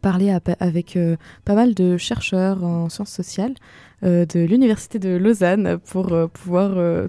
parlé 0.00 0.30
à- 0.30 0.40
avec 0.60 0.96
euh, 0.96 1.16
pas 1.44 1.54
mal 1.54 1.74
de 1.74 1.96
chercheurs 1.96 2.62
en 2.64 2.88
sciences 2.88 3.10
sociales 3.12 3.54
euh, 4.04 4.24
de 4.26 4.40
l'université 4.40 4.98
de 4.98 5.10
Lausanne 5.16 5.78
pour 5.78 6.12
euh, 6.12 6.26
pouvoir. 6.26 6.72
euh, 6.76 7.06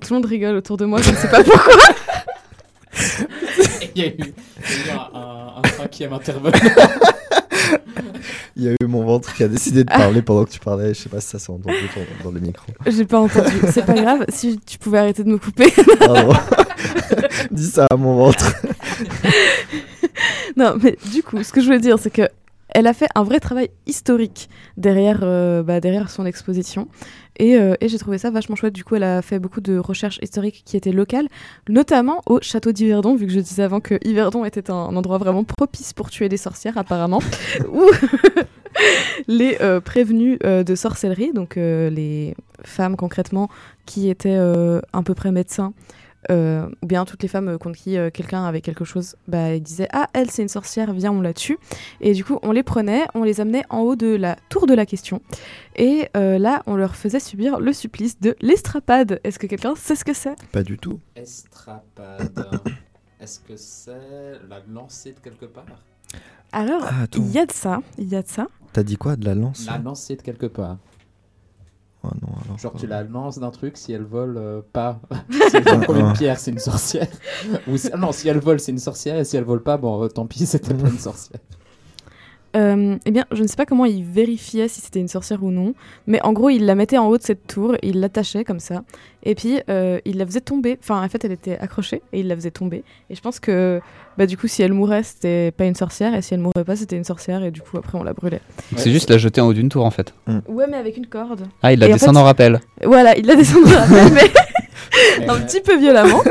Tout 0.00 0.14
le 0.14 0.14
monde 0.16 0.26
rigole 0.26 0.56
autour 0.56 0.76
de 0.76 0.84
moi, 0.84 1.00
je 1.02 1.10
ne 1.10 1.16
sais 1.16 1.28
pas 1.28 1.42
pourquoi. 1.44 1.72
Il 3.94 4.02
y 4.02 4.04
a 4.04 4.08
eu, 4.08 4.14
il 4.18 4.86
y 4.86 4.90
a 4.90 4.94
eu 4.94 4.98
un, 5.14 5.18
un- 5.18 5.52
un 5.62 5.68
cinquième 5.68 6.12
intervenant. 6.12 6.56
Il 8.62 8.66
y 8.66 8.68
a 8.68 8.74
eu 8.80 8.86
mon 8.86 9.02
ventre 9.04 9.34
qui 9.34 9.42
a 9.42 9.48
décidé 9.48 9.82
de 9.82 9.90
parler 9.90 10.22
pendant 10.22 10.44
que 10.44 10.50
tu 10.50 10.60
parlais. 10.60 10.94
Je 10.94 11.00
sais 11.00 11.08
pas 11.08 11.20
si 11.20 11.26
ça 11.26 11.40
s'est 11.40 11.50
entendu 11.50 11.74
dans, 11.96 12.26
dans 12.26 12.30
le 12.30 12.38
micro. 12.38 12.64
J'ai 12.86 13.04
pas 13.04 13.18
entendu. 13.18 13.50
C'est 13.72 13.84
pas 13.84 13.94
grave. 13.94 14.24
Si 14.28 14.60
tu 14.64 14.78
pouvais 14.78 14.98
arrêter 14.98 15.24
de 15.24 15.30
me 15.30 15.38
couper. 15.38 15.72
Pardon. 15.98 16.32
Dis 17.50 17.66
ça 17.66 17.88
à 17.90 17.96
mon 17.96 18.14
ventre. 18.14 18.54
Non, 20.56 20.76
mais 20.80 20.96
du 21.12 21.24
coup, 21.24 21.42
ce 21.42 21.52
que 21.52 21.60
je 21.60 21.66
voulais 21.66 21.80
dire, 21.80 21.98
c'est 21.98 22.10
que 22.10 22.22
elle 22.74 22.86
a 22.86 22.92
fait 22.92 23.08
un 23.14 23.22
vrai 23.22 23.40
travail 23.40 23.70
historique 23.86 24.48
derrière, 24.76 25.20
euh, 25.22 25.62
bah, 25.62 25.80
derrière 25.80 26.10
son 26.10 26.26
exposition. 26.26 26.88
Et, 27.38 27.56
euh, 27.56 27.74
et 27.80 27.88
j'ai 27.88 27.98
trouvé 27.98 28.18
ça 28.18 28.30
vachement 28.30 28.56
chouette. 28.56 28.74
Du 28.74 28.84
coup, 28.84 28.94
elle 28.94 29.04
a 29.04 29.22
fait 29.22 29.38
beaucoup 29.38 29.60
de 29.60 29.78
recherches 29.78 30.18
historiques 30.22 30.62
qui 30.64 30.76
étaient 30.76 30.92
locales, 30.92 31.28
notamment 31.68 32.20
au 32.26 32.40
château 32.40 32.72
d'Yverdon, 32.72 33.14
vu 33.14 33.26
que 33.26 33.32
je 33.32 33.40
disais 33.40 33.62
avant 33.62 33.80
que 33.80 33.98
Yverdon 34.06 34.44
était 34.44 34.70
un, 34.70 34.74
un 34.74 34.96
endroit 34.96 35.18
vraiment 35.18 35.44
propice 35.44 35.92
pour 35.92 36.10
tuer 36.10 36.28
des 36.28 36.36
sorcières, 36.36 36.76
apparemment, 36.78 37.22
où 37.72 37.86
les 39.28 39.58
euh, 39.60 39.80
prévenus 39.80 40.38
euh, 40.44 40.62
de 40.62 40.74
sorcellerie, 40.74 41.32
donc 41.32 41.56
les 41.56 42.34
femmes 42.64 42.96
concrètement 42.96 43.48
qui 43.86 44.08
étaient 44.08 44.38
à 44.38 45.02
peu 45.02 45.14
près 45.14 45.32
médecins, 45.32 45.72
euh, 46.30 46.68
ou 46.82 46.86
bien 46.86 47.04
toutes 47.04 47.22
les 47.22 47.28
femmes 47.28 47.48
euh, 47.48 47.58
contre 47.58 47.78
qui 47.78 47.96
euh, 47.98 48.10
quelqu'un 48.10 48.44
avait 48.44 48.60
quelque 48.60 48.84
chose, 48.84 49.16
bah, 49.28 49.54
ils 49.54 49.62
disaient 49.62 49.88
Ah, 49.92 50.08
elle, 50.12 50.30
c'est 50.30 50.42
une 50.42 50.48
sorcière, 50.48 50.92
viens, 50.92 51.12
on 51.12 51.20
la 51.20 51.34
tue. 51.34 51.58
Et 52.00 52.12
du 52.12 52.24
coup, 52.24 52.38
on 52.42 52.52
les 52.52 52.62
prenait, 52.62 53.04
on 53.14 53.24
les 53.24 53.40
amenait 53.40 53.64
en 53.70 53.80
haut 53.80 53.96
de 53.96 54.14
la 54.14 54.36
tour 54.48 54.66
de 54.66 54.74
la 54.74 54.86
question. 54.86 55.20
Et 55.76 56.08
euh, 56.16 56.38
là, 56.38 56.62
on 56.66 56.76
leur 56.76 56.94
faisait 56.96 57.20
subir 57.20 57.58
le 57.60 57.72
supplice 57.72 58.20
de 58.20 58.36
l'estrapade. 58.40 59.20
Est-ce 59.24 59.38
que 59.38 59.46
quelqu'un 59.46 59.74
sait 59.74 59.96
ce 59.96 60.04
que 60.04 60.12
c'est? 60.14 60.36
Pas 60.52 60.62
du 60.62 60.78
tout. 60.78 61.00
Estrapade. 61.16 62.46
Est-ce 63.20 63.40
que 63.40 63.56
c'est 63.56 64.38
la 64.48 64.60
lancée 64.68 65.12
de 65.12 65.20
quelque 65.20 65.46
part? 65.46 65.64
Alors, 66.52 66.82
Ah, 66.84 67.06
il 67.16 67.30
y 67.30 67.38
a 67.38 67.46
de 67.46 67.52
ça, 67.52 67.80
il 67.98 68.08
y 68.08 68.16
a 68.16 68.22
de 68.22 68.28
ça. 68.28 68.46
T'as 68.72 68.82
dit 68.82 68.96
quoi 68.96 69.16
De 69.16 69.24
la 69.24 69.34
lance? 69.34 69.66
La 69.66 69.78
lancée 69.78 70.16
de 70.16 70.22
quelque 70.22 70.46
part. 70.46 70.76
Ah 72.04 72.08
non, 72.20 72.28
alors. 72.44 72.58
Genre, 72.58 72.74
tu 72.76 72.86
la 72.86 73.02
lances 73.04 73.38
d'un 73.38 73.50
truc, 73.50 73.76
si 73.76 73.92
elle 73.92 74.02
vole 74.02 74.36
euh, 74.36 74.60
pas, 74.72 75.00
si 75.30 75.38
elle 75.56 75.62
vole 75.64 75.86
comme 75.86 75.98
une 75.98 76.12
pierre, 76.14 76.38
c'est 76.38 76.50
une 76.50 76.58
sorcière. 76.58 77.06
Ou 77.68 77.76
si- 77.76 77.90
ah 77.92 77.96
non, 77.96 78.10
si 78.12 78.28
elle 78.28 78.38
vole, 78.40 78.58
c'est 78.60 78.72
une 78.72 78.78
sorcière, 78.78 79.16
et 79.18 79.24
si 79.24 79.36
elle 79.36 79.44
vole 79.44 79.62
pas, 79.62 79.76
bon, 79.76 80.02
euh, 80.02 80.08
tant 80.08 80.26
pis, 80.26 80.46
c'était 80.46 80.74
pas 80.74 80.88
une 80.88 80.98
sorcière. 80.98 81.40
Euh, 82.54 82.96
eh 83.06 83.10
bien, 83.10 83.24
je 83.32 83.42
ne 83.42 83.46
sais 83.48 83.56
pas 83.56 83.64
comment 83.64 83.86
il 83.86 84.04
vérifiait 84.04 84.68
si 84.68 84.80
c'était 84.82 85.00
une 85.00 85.08
sorcière 85.08 85.42
ou 85.42 85.50
non, 85.50 85.72
mais 86.06 86.20
en 86.22 86.32
gros, 86.34 86.50
il 86.50 86.66
la 86.66 86.74
mettait 86.74 86.98
en 86.98 87.06
haut 87.08 87.16
de 87.16 87.22
cette 87.22 87.46
tour, 87.46 87.74
il 87.82 88.00
l'attachait 88.00 88.44
comme 88.44 88.60
ça, 88.60 88.82
et 89.22 89.34
puis 89.34 89.60
euh, 89.70 89.98
il 90.04 90.18
la 90.18 90.26
faisait 90.26 90.42
tomber. 90.42 90.78
Enfin, 90.82 91.02
en 91.02 91.08
fait, 91.08 91.24
elle 91.24 91.32
était 91.32 91.58
accrochée 91.58 92.02
et 92.12 92.20
il 92.20 92.28
la 92.28 92.36
faisait 92.36 92.50
tomber. 92.50 92.84
Et 93.08 93.14
je 93.14 93.20
pense 93.22 93.40
que, 93.40 93.80
bah, 94.18 94.26
du 94.26 94.36
coup, 94.36 94.48
si 94.48 94.62
elle 94.62 94.74
mourait, 94.74 95.02
c'était 95.02 95.50
pas 95.50 95.64
une 95.64 95.74
sorcière, 95.74 96.14
et 96.14 96.20
si 96.20 96.34
elle 96.34 96.40
mourait 96.40 96.64
pas, 96.64 96.76
c'était 96.76 96.96
une 96.96 97.04
sorcière, 97.04 97.42
et 97.42 97.50
du 97.50 97.62
coup, 97.62 97.78
après, 97.78 97.96
on 97.98 98.02
la 98.02 98.12
brûlait. 98.12 98.40
Donc 98.70 98.80
C'est 98.80 98.90
juste 98.92 99.08
la 99.08 99.16
jeter 99.16 99.40
en 99.40 99.46
haut 99.46 99.54
d'une 99.54 99.70
tour 99.70 99.86
en 99.86 99.90
fait. 99.90 100.12
Ouais, 100.48 100.66
mais 100.70 100.76
avec 100.76 100.96
une 100.98 101.06
corde. 101.06 101.46
Ah, 101.62 101.72
il 101.72 101.78
la 101.78 101.86
Et 101.86 101.90
en 101.90 101.94
descend 101.94 102.14
fait- 102.14 102.20
en 102.20 102.24
rappel. 102.24 102.60
Voilà, 102.84 103.16
il 103.16 103.24
la 103.26 103.34
descend 103.34 103.64
de 103.64 103.70
la 103.70 103.80
rappel, 103.84 104.12
Mais- 104.12 105.26
un 105.28 105.40
petit 105.40 105.60
peu 105.62 105.78
violemment, 105.78 106.22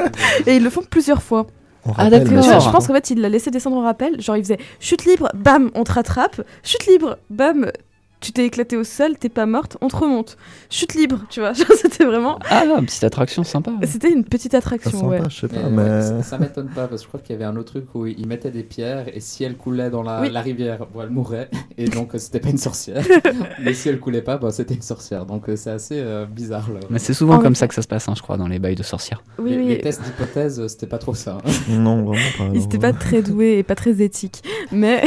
et 0.46 0.58
ils 0.58 0.64
le 0.64 0.70
font 0.70 0.84
plusieurs 0.88 1.24
fois. 1.24 1.48
On 1.86 1.94
Ah, 1.98 2.10
d'accord. 2.10 2.42
Je, 2.42 2.72
pense 2.72 2.88
qu'en 2.88 2.94
fait, 2.94 3.10
il 3.10 3.22
l'a 3.22 3.30
laissé 3.30 3.52
descendre 3.52 3.78
en 3.78 3.82
rappel. 3.82 4.22
Genre, 4.22 4.38
il 4.38 4.44
faisait 4.44 4.60
chute 4.80 5.06
libre, 5.06 5.30
bam, 5.34 5.72
on 5.74 5.84
te 5.84 5.94
rattrape. 5.94 6.42
Chute 6.64 6.86
libre, 6.88 7.18
bam, 7.30 7.72
tu 8.22 8.32
t'es 8.32 8.46
éclaté 8.46 8.78
au 8.78 8.84
sol, 8.84 9.18
t'es 9.20 9.30
pas 9.30 9.46
morte, 9.46 9.78
on 9.82 9.88
te 9.88 9.96
remonte. 9.96 10.38
Chute 10.70 10.94
libre, 10.94 11.20
tu 11.30 11.40
vois. 11.40 11.54
C'était 11.76 12.06
vraiment. 12.06 12.38
Ah, 12.50 12.64
une 12.80 12.86
petite 12.86 13.04
attraction 13.04 13.44
sympa. 13.44 13.72
C'était 13.86 14.12
une 14.12 14.24
petite 14.24 14.54
attraction, 14.54 14.92
sympa, 14.92 15.06
ouais. 15.08 15.20
je 15.30 15.40
sais 15.42 15.48
Mais 15.52 15.58
pas, 15.60 15.64
ouais, 15.68 15.72
mais. 15.72 16.02
ça, 16.02 16.24
ça 16.24 16.38
m'étonne 16.38 16.70
pas 16.70 16.88
parce 16.88 17.02
que 17.02 17.06
je 17.06 17.08
crois 17.08 17.20
qu'il 17.20 17.34
y 17.34 17.36
avait 17.36 17.46
un 17.46 17.56
autre 17.58 17.72
truc 17.72 17.86
où 17.96 18.06
ils 18.06 18.28
mettaient 18.28 18.52
des 18.52 18.64
pierres 18.64 19.06
et 19.14 19.20
si 19.20 19.44
elles 19.44 19.58
coulaient 19.58 19.90
dans 19.90 20.04
la, 20.04 20.22
Oui. 20.22 20.30
la 20.30 20.42
rivière, 20.42 20.86
bon, 20.94 21.02
elles 21.02 21.10
mourraient 21.10 21.50
et 21.78 21.86
donc 21.90 22.14
euh, 22.16 22.18
c'était 22.20 22.40
pas 22.40 22.50
une 22.50 22.58
sorcière. 22.60 23.04
Mais 23.64 23.74
si 23.74 23.90
elles 23.90 24.00
coulaient 24.00 24.22
pas, 24.22 24.38
bah, 24.38 24.52
c'était 24.52 24.76
une 24.76 24.82
sorcière. 24.84 25.26
Donc 25.26 25.50
euh, 25.50 25.56
c'est 25.56 25.72
assez 25.72 26.00
euh, 26.00 26.26
bizarre. 26.26 26.70
Là. 26.72 26.80
Mais 26.92 27.00
c'est 27.00 27.14
souvent 27.16 27.36
En 27.36 27.40
comme 27.40 27.56
ça 27.56 27.68
que 27.68 27.74
ça 27.74 27.82
se 27.82 27.88
passe, 27.88 28.08
hein, 28.08 28.14
je 28.16 28.22
crois, 28.22 28.38
dans 28.38 28.48
les 28.48 28.60
bails 28.60 28.76
de 28.76 28.84
sorcières. 28.84 29.24
Oui, 29.40 29.52
les, 29.52 29.58
oui. 29.58 29.68
les 29.70 29.80
tests 29.80 30.04
d'hypothèse, 30.04 30.66
c'était 30.68 30.86
pas 30.88 31.00
trop 31.00 31.16
ça. 31.16 31.40
hein. 31.44 31.52
Non, 31.72 32.04
vraiment 32.04 32.22
pas. 32.38 32.50
Ils 32.54 32.64
étaient 32.64 32.78
pas 32.78 32.94
très 32.94 33.22
doués 33.24 33.58
et 33.58 33.64
pas 33.64 33.76
très 33.76 34.02
éthiques. 34.02 34.44
Mais 34.72 35.02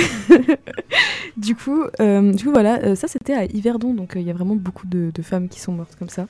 du 1.36 1.54
coup, 1.54 1.84
euh, 2.00 2.32
du 2.32 2.44
coup 2.44 2.52
voilà, 2.52 2.80
euh, 2.84 2.94
ça 3.06 3.12
c'était 3.12 3.34
à 3.34 3.44
Yverdon, 3.44 3.94
donc 3.94 4.16
euh, 4.16 4.20
il 4.20 4.26
y 4.26 4.30
a 4.30 4.32
vraiment 4.32 4.56
beaucoup 4.56 4.86
de, 4.86 5.10
de 5.14 5.22
femmes 5.22 5.48
qui 5.48 5.60
sont 5.60 5.72
mortes 5.72 5.96
comme 5.98 6.08
ça. 6.08 6.26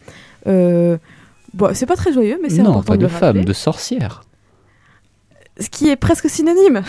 Euh, 0.46 0.98
bon, 1.52 1.74
c'est 1.74 1.86
pas 1.86 1.96
très 1.96 2.12
joyeux, 2.12 2.38
mais 2.42 2.50
c'est 2.50 2.62
non, 2.62 2.70
important 2.70 2.92
pas 2.92 2.96
de, 2.96 3.08
femmes, 3.08 3.44
de 3.44 3.52
sorcières. 3.52 4.22
ce 5.58 5.68
qui 5.68 5.88
est 5.88 5.96
presque 5.96 6.28
synonyme. 6.28 6.82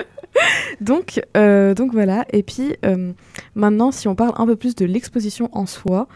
donc, 0.80 1.20
euh, 1.36 1.74
donc 1.74 1.92
voilà. 1.92 2.24
Et 2.32 2.42
puis 2.42 2.74
euh, 2.84 3.12
maintenant, 3.54 3.92
si 3.92 4.08
on 4.08 4.14
parle 4.14 4.32
un 4.36 4.46
peu 4.46 4.56
plus 4.56 4.74
de 4.74 4.84
l'exposition 4.84 5.48
en 5.52 5.66
soi, 5.66 6.08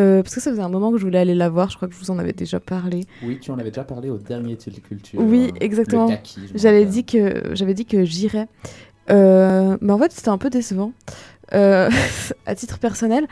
euh, 0.00 0.22
parce 0.22 0.34
que 0.34 0.40
ça 0.40 0.50
faisait 0.50 0.62
un 0.62 0.68
moment 0.68 0.92
que 0.92 0.98
je 0.98 1.04
voulais 1.04 1.18
aller 1.18 1.34
la 1.34 1.48
voir, 1.48 1.70
je 1.70 1.76
crois 1.76 1.88
que 1.88 1.94
je 1.94 1.98
vous 1.98 2.10
en 2.10 2.18
avais 2.18 2.32
déjà 2.34 2.60
parlé. 2.60 3.00
Oui, 3.24 3.38
tu 3.40 3.50
en 3.50 3.58
avais 3.58 3.70
déjà 3.70 3.84
parlé 3.84 4.10
au 4.10 4.18
dernier 4.18 4.56
Tuile 4.56 4.80
Culture. 4.80 5.18
Oui, 5.20 5.52
exactement. 5.60 6.08
J'avais 6.54 6.84
dit 6.84 7.04
que 7.04 7.54
j'avais 7.54 7.74
dit 7.74 7.84
que 7.86 8.04
j'irais, 8.04 8.48
Euh, 9.10 9.78
mais 9.80 9.92
en 9.92 9.98
fait 9.98 10.12
c'était 10.12 10.28
un 10.28 10.36
peu 10.36 10.50
décevant 10.50 10.92
euh, 11.06 11.12
à 11.52 12.54
titre 12.54 12.78
personnel. 12.78 13.26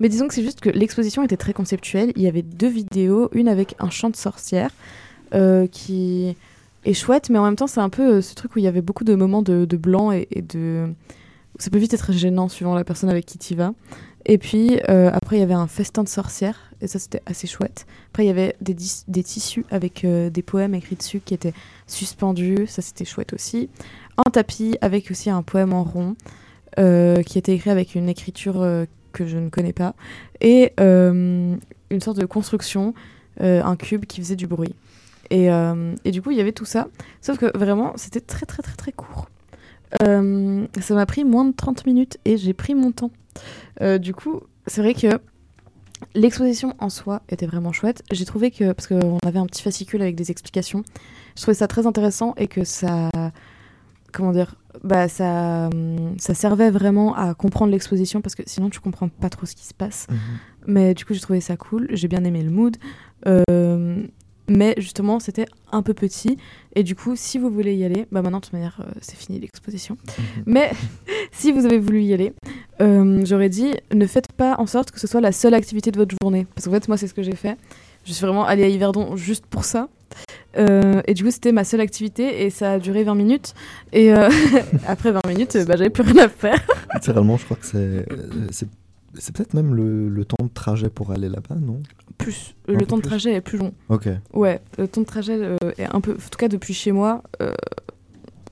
Mais 0.00 0.08
disons 0.08 0.28
que 0.28 0.34
c'est 0.34 0.42
juste 0.42 0.60
que 0.60 0.68
l'exposition 0.68 1.22
était 1.22 1.36
très 1.36 1.52
conceptuelle. 1.52 2.12
Il 2.16 2.22
y 2.22 2.28
avait 2.28 2.42
deux 2.42 2.68
vidéos, 2.68 3.28
une 3.32 3.48
avec 3.48 3.74
un 3.78 3.90
chant 3.90 4.10
de 4.10 4.16
sorcière 4.16 4.70
euh, 5.34 5.66
qui 5.66 6.36
est 6.84 6.94
chouette, 6.94 7.30
mais 7.30 7.38
en 7.38 7.44
même 7.44 7.56
temps 7.56 7.66
c'est 7.66 7.80
un 7.80 7.88
peu 7.88 8.16
euh, 8.16 8.22
ce 8.22 8.34
truc 8.34 8.54
où 8.56 8.58
il 8.58 8.64
y 8.64 8.68
avait 8.68 8.82
beaucoup 8.82 9.04
de 9.04 9.14
moments 9.14 9.42
de, 9.42 9.64
blanc 9.76 10.12
et, 10.12 10.28
de 10.30 10.92
ça 11.58 11.70
peut 11.70 11.78
vite 11.78 11.94
être 11.94 12.12
gênant 12.12 12.48
suivant 12.48 12.74
la 12.74 12.84
personne 12.84 13.08
avec 13.08 13.24
qui 13.26 13.38
tu 13.38 13.54
vas. 13.54 13.72
Et 14.26 14.38
puis 14.38 14.78
euh, 14.88 15.10
après 15.12 15.36
il 15.36 15.40
y 15.40 15.42
avait 15.42 15.54
un 15.54 15.68
festin 15.68 16.04
de 16.04 16.08
sorcières 16.08 16.72
et 16.80 16.86
ça 16.86 16.98
c'était 16.98 17.22
assez 17.26 17.46
chouette. 17.46 17.86
Après 18.10 18.24
il 18.24 18.26
y 18.26 18.30
avait 18.30 18.54
des, 18.60 18.76
des 19.08 19.22
tissus 19.22 19.64
avec 19.70 20.04
euh, 20.04 20.30
des 20.30 20.42
poèmes 20.42 20.74
écrits 20.74 20.96
dessus 20.96 21.20
qui 21.24 21.32
étaient 21.32 21.54
suspendus, 21.86 22.66
ça 22.66 22.82
c'était 22.82 23.04
chouette 23.06 23.32
aussi. 23.32 23.70
Un 24.18 24.30
tapis 24.30 24.76
avec 24.80 25.10
aussi 25.10 25.30
un 25.30 25.42
poème 25.42 25.72
en 25.72 25.82
rond 25.82 26.10
euh, 26.10 26.14
qui 26.76 27.38
était 27.38 27.54
écrit 27.54 27.70
avec 27.70 27.94
une 27.94 28.08
écriture 28.08 28.60
euh, 28.60 28.84
que 29.16 29.26
je 29.26 29.38
ne 29.38 29.48
connais 29.48 29.72
pas 29.72 29.94
et 30.40 30.72
euh, 30.78 31.56
une 31.90 32.00
sorte 32.00 32.18
de 32.18 32.26
construction, 32.26 32.94
euh, 33.40 33.62
un 33.62 33.76
cube 33.76 34.04
qui 34.04 34.20
faisait 34.20 34.36
du 34.36 34.46
bruit. 34.46 34.74
Et, 35.30 35.50
euh, 35.50 35.94
et 36.04 36.12
du 36.12 36.22
coup 36.22 36.30
il 36.30 36.36
y 36.36 36.40
avait 36.40 36.52
tout 36.52 36.64
ça, 36.64 36.88
sauf 37.20 37.38
que 37.38 37.56
vraiment 37.56 37.94
c'était 37.96 38.20
très 38.20 38.46
très 38.46 38.62
très 38.62 38.76
très 38.76 38.92
court. 38.92 39.28
Euh, 40.02 40.66
ça 40.80 40.94
m'a 40.94 41.06
pris 41.06 41.24
moins 41.24 41.44
de 41.44 41.54
30 41.54 41.86
minutes 41.86 42.18
et 42.24 42.36
j'ai 42.36 42.52
pris 42.52 42.74
mon 42.74 42.92
temps. 42.92 43.10
Euh, 43.80 43.98
du 43.98 44.14
coup, 44.14 44.40
c'est 44.66 44.82
vrai 44.82 44.94
que 44.94 45.18
l'exposition 46.14 46.74
en 46.78 46.90
soi 46.90 47.22
était 47.28 47.46
vraiment 47.46 47.72
chouette. 47.72 48.02
J'ai 48.10 48.24
trouvé 48.24 48.50
que, 48.50 48.72
parce 48.72 48.88
qu'on 48.88 49.18
avait 49.24 49.38
un 49.38 49.46
petit 49.46 49.62
fascicule 49.62 50.02
avec 50.02 50.16
des 50.16 50.30
explications, 50.30 50.82
je 51.36 51.42
trouvais 51.42 51.54
ça 51.54 51.68
très 51.68 51.86
intéressant 51.86 52.34
et 52.36 52.48
que 52.48 52.64
ça. 52.64 53.10
Comment 54.12 54.32
dire 54.32 54.56
bah, 54.84 55.08
ça, 55.08 55.68
hum, 55.72 56.14
ça 56.18 56.34
servait 56.34 56.70
vraiment 56.70 57.14
à 57.14 57.34
comprendre 57.34 57.72
l'exposition 57.72 58.20
parce 58.20 58.34
que 58.34 58.42
sinon 58.46 58.70
tu 58.70 58.80
comprends 58.80 59.08
pas 59.08 59.30
trop 59.30 59.46
ce 59.46 59.54
qui 59.54 59.64
se 59.64 59.74
passe. 59.74 60.06
Mhm. 60.10 60.18
Mais 60.66 60.94
du 60.94 61.04
coup, 61.04 61.14
j'ai 61.14 61.20
trouvé 61.20 61.40
ça 61.40 61.56
cool. 61.56 61.88
J'ai 61.90 62.08
bien 62.08 62.24
aimé 62.24 62.42
le 62.42 62.50
mood. 62.50 62.76
Euh, 63.26 64.06
mais 64.48 64.74
justement, 64.78 65.18
c'était 65.18 65.46
un 65.72 65.82
peu 65.82 65.94
petit. 65.94 66.36
Et 66.74 66.82
du 66.82 66.94
coup, 66.94 67.14
si 67.16 67.38
vous 67.38 67.50
voulez 67.50 67.74
y 67.74 67.84
aller, 67.84 68.06
bah 68.12 68.22
maintenant, 68.22 68.38
de 68.38 68.44
toute 68.44 68.52
manière, 68.52 68.80
euh, 68.80 68.92
c'est 69.00 69.16
fini 69.16 69.40
l'exposition. 69.40 69.96
Mhm. 70.06 70.42
Mais 70.46 70.70
si 71.32 71.52
vous 71.52 71.64
avez 71.64 71.78
voulu 71.78 72.02
y 72.02 72.12
aller, 72.12 72.32
euh, 72.80 73.24
j'aurais 73.24 73.48
dit 73.48 73.74
ne 73.92 74.06
faites 74.06 74.32
pas 74.32 74.56
en 74.58 74.66
sorte 74.66 74.90
que 74.90 75.00
ce 75.00 75.06
soit 75.06 75.20
la 75.20 75.32
seule 75.32 75.54
activité 75.54 75.90
de 75.90 75.98
votre 75.98 76.14
journée. 76.22 76.46
Parce 76.54 76.66
qu'en 76.66 76.72
fait, 76.72 76.88
moi, 76.88 76.96
c'est 76.96 77.08
ce 77.08 77.14
que 77.14 77.22
j'ai 77.22 77.36
fait. 77.36 77.56
Je 78.04 78.12
suis 78.12 78.24
vraiment 78.24 78.44
allée 78.44 78.64
à 78.64 78.68
Yverdon 78.68 79.16
juste 79.16 79.46
pour 79.46 79.64
ça. 79.64 79.88
Euh, 80.58 81.02
et 81.06 81.14
du 81.14 81.22
coup, 81.24 81.30
c'était 81.30 81.52
ma 81.52 81.64
seule 81.64 81.80
activité 81.82 82.44
et 82.44 82.50
ça 82.50 82.72
a 82.72 82.78
duré 82.78 83.04
20 83.04 83.14
minutes. 83.14 83.54
Et 83.92 84.12
euh, 84.14 84.30
après 84.86 85.12
20 85.12 85.20
minutes, 85.28 85.56
bah, 85.66 85.76
j'avais 85.76 85.90
plus 85.90 86.02
rien 86.02 86.24
à 86.24 86.28
faire. 86.28 86.58
Littéralement, 86.94 87.36
je 87.36 87.44
crois 87.44 87.56
que 87.58 87.66
c'est. 87.66 87.76
euh, 87.76 88.04
C'est 88.50 89.34
peut-être 89.34 89.54
même 89.54 89.74
le, 89.74 90.08
le 90.08 90.24
temps 90.24 90.42
de 90.44 90.48
trajet 90.52 90.88
pour 90.88 91.10
aller 91.12 91.28
là-bas, 91.28 91.56
non? 91.60 91.80
Plus. 92.18 92.54
Un 92.68 92.72
le 92.72 92.86
temps 92.86 92.96
de 92.96 93.02
trajet 93.02 93.34
est 93.34 93.40
plus 93.42 93.58
long. 93.58 93.72
Ok. 93.90 94.08
Ouais, 94.32 94.60
le 94.78 94.88
temps 94.88 95.02
de 95.02 95.06
trajet 95.06 95.36
euh, 95.38 95.56
est 95.76 95.84
un 95.94 96.00
peu. 96.00 96.12
En 96.12 96.28
tout 96.30 96.38
cas, 96.38 96.48
depuis 96.48 96.72
chez 96.72 96.92
moi, 96.92 97.22
euh, 97.42 97.52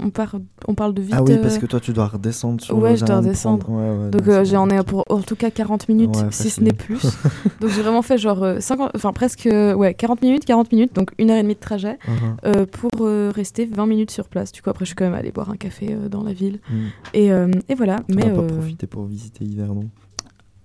on, 0.03 0.11
part, 0.11 0.37
on 0.69 0.75
parle 0.75 0.93
de 0.95 1.03
vite. 1.03 1.15
Ah 1.17 1.23
oui, 1.23 1.33
euh, 1.35 1.43
parce 1.43 1.59
que 1.59 1.67
toi, 1.67 1.79
tu 1.81 1.93
dois 1.93 2.07
redescendre 2.09 2.61
sur 2.61 2.77
Ouais, 2.79 2.91
le 2.91 2.97
je 2.97 3.05
dois 3.05 3.17
redescendre. 3.19 3.65
prendre- 3.65 3.79
ouais, 3.99 4.05
ouais, 4.05 4.11
Donc 4.11 4.27
euh, 4.29 4.45
j'en 4.45 4.69
ai 4.69 4.83
pour 4.83 5.05
en 5.09 5.21
tout 5.21 5.37
cas 5.37 5.51
40 5.51 5.89
minutes, 5.89 6.17
Ouais, 6.17 6.29
si 6.31 6.51
ce 6.51 6.61
n'est 6.61 6.73
plus. 6.73 7.01
donc 7.61 7.71
j'ai 7.71 7.83
vraiment 7.83 8.03
fait 8.03 8.19
genre 8.19 8.43
euh, 8.43 8.61
50, 8.61 8.91
enfin 8.95 9.13
presque 9.13 9.47
euh, 9.47 9.75
ouais 9.75 9.95
40 9.95 10.21
minutes, 10.23 10.45
40 10.45 10.73
minutes, 10.73 10.95
donc 10.95 11.11
une 11.19 11.31
heure 11.31 11.39
et 11.39 11.43
demie 11.43 11.55
de 11.55 11.61
trajet 11.61 11.99
euh, 12.45 12.67
pour 12.67 12.91
euh, 13.03 13.31
rester 13.35 13.65
20 13.67 13.87
minutes 13.87 14.11
sur 14.11 14.29
place. 14.29 14.53
Du 14.53 14.63
coup 14.63 14.71
après 14.71 14.85
je 14.85 14.89
suis 14.91 14.97
quand 14.97 15.05
même 15.05 15.15
allée 15.15 15.33
boire 15.33 15.51
un 15.51 15.57
café 15.57 15.89
euh, 15.93 16.09
dans 16.09 16.23
la 16.23 16.33
ville 16.33 16.61
Mm. 16.71 16.75
et, 17.15 17.33
euh, 17.33 17.51
et 17.69 17.75
voilà. 17.75 18.01
On 18.11 18.15
Mais 18.15 18.25
n'a 18.27 18.31
pas 18.35 18.41
euh, 18.41 18.47
profité 18.49 18.87
pour 18.87 19.05
visiter 19.07 19.45
Yverdon. 19.45 19.89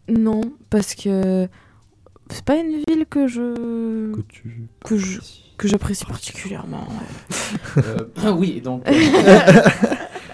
non? 0.09 0.41
Parce 0.69 0.95
que 0.95 1.47
c'est 2.31 2.43
pas 2.45 2.55
une 2.57 2.81
ville 2.87 3.05
que 3.09 3.27
je 3.27 4.11
Que 4.13 4.21
tu. 4.27 4.67
que 4.85 4.97
je 4.97 5.19
que 5.59 5.67
j'apprécie 5.67 6.05
particulièrement. 6.05 6.87
Euh, 7.77 8.05
ah 8.23 8.31
oui, 8.31 8.61
donc. 8.61 8.87
euh, 8.87 8.91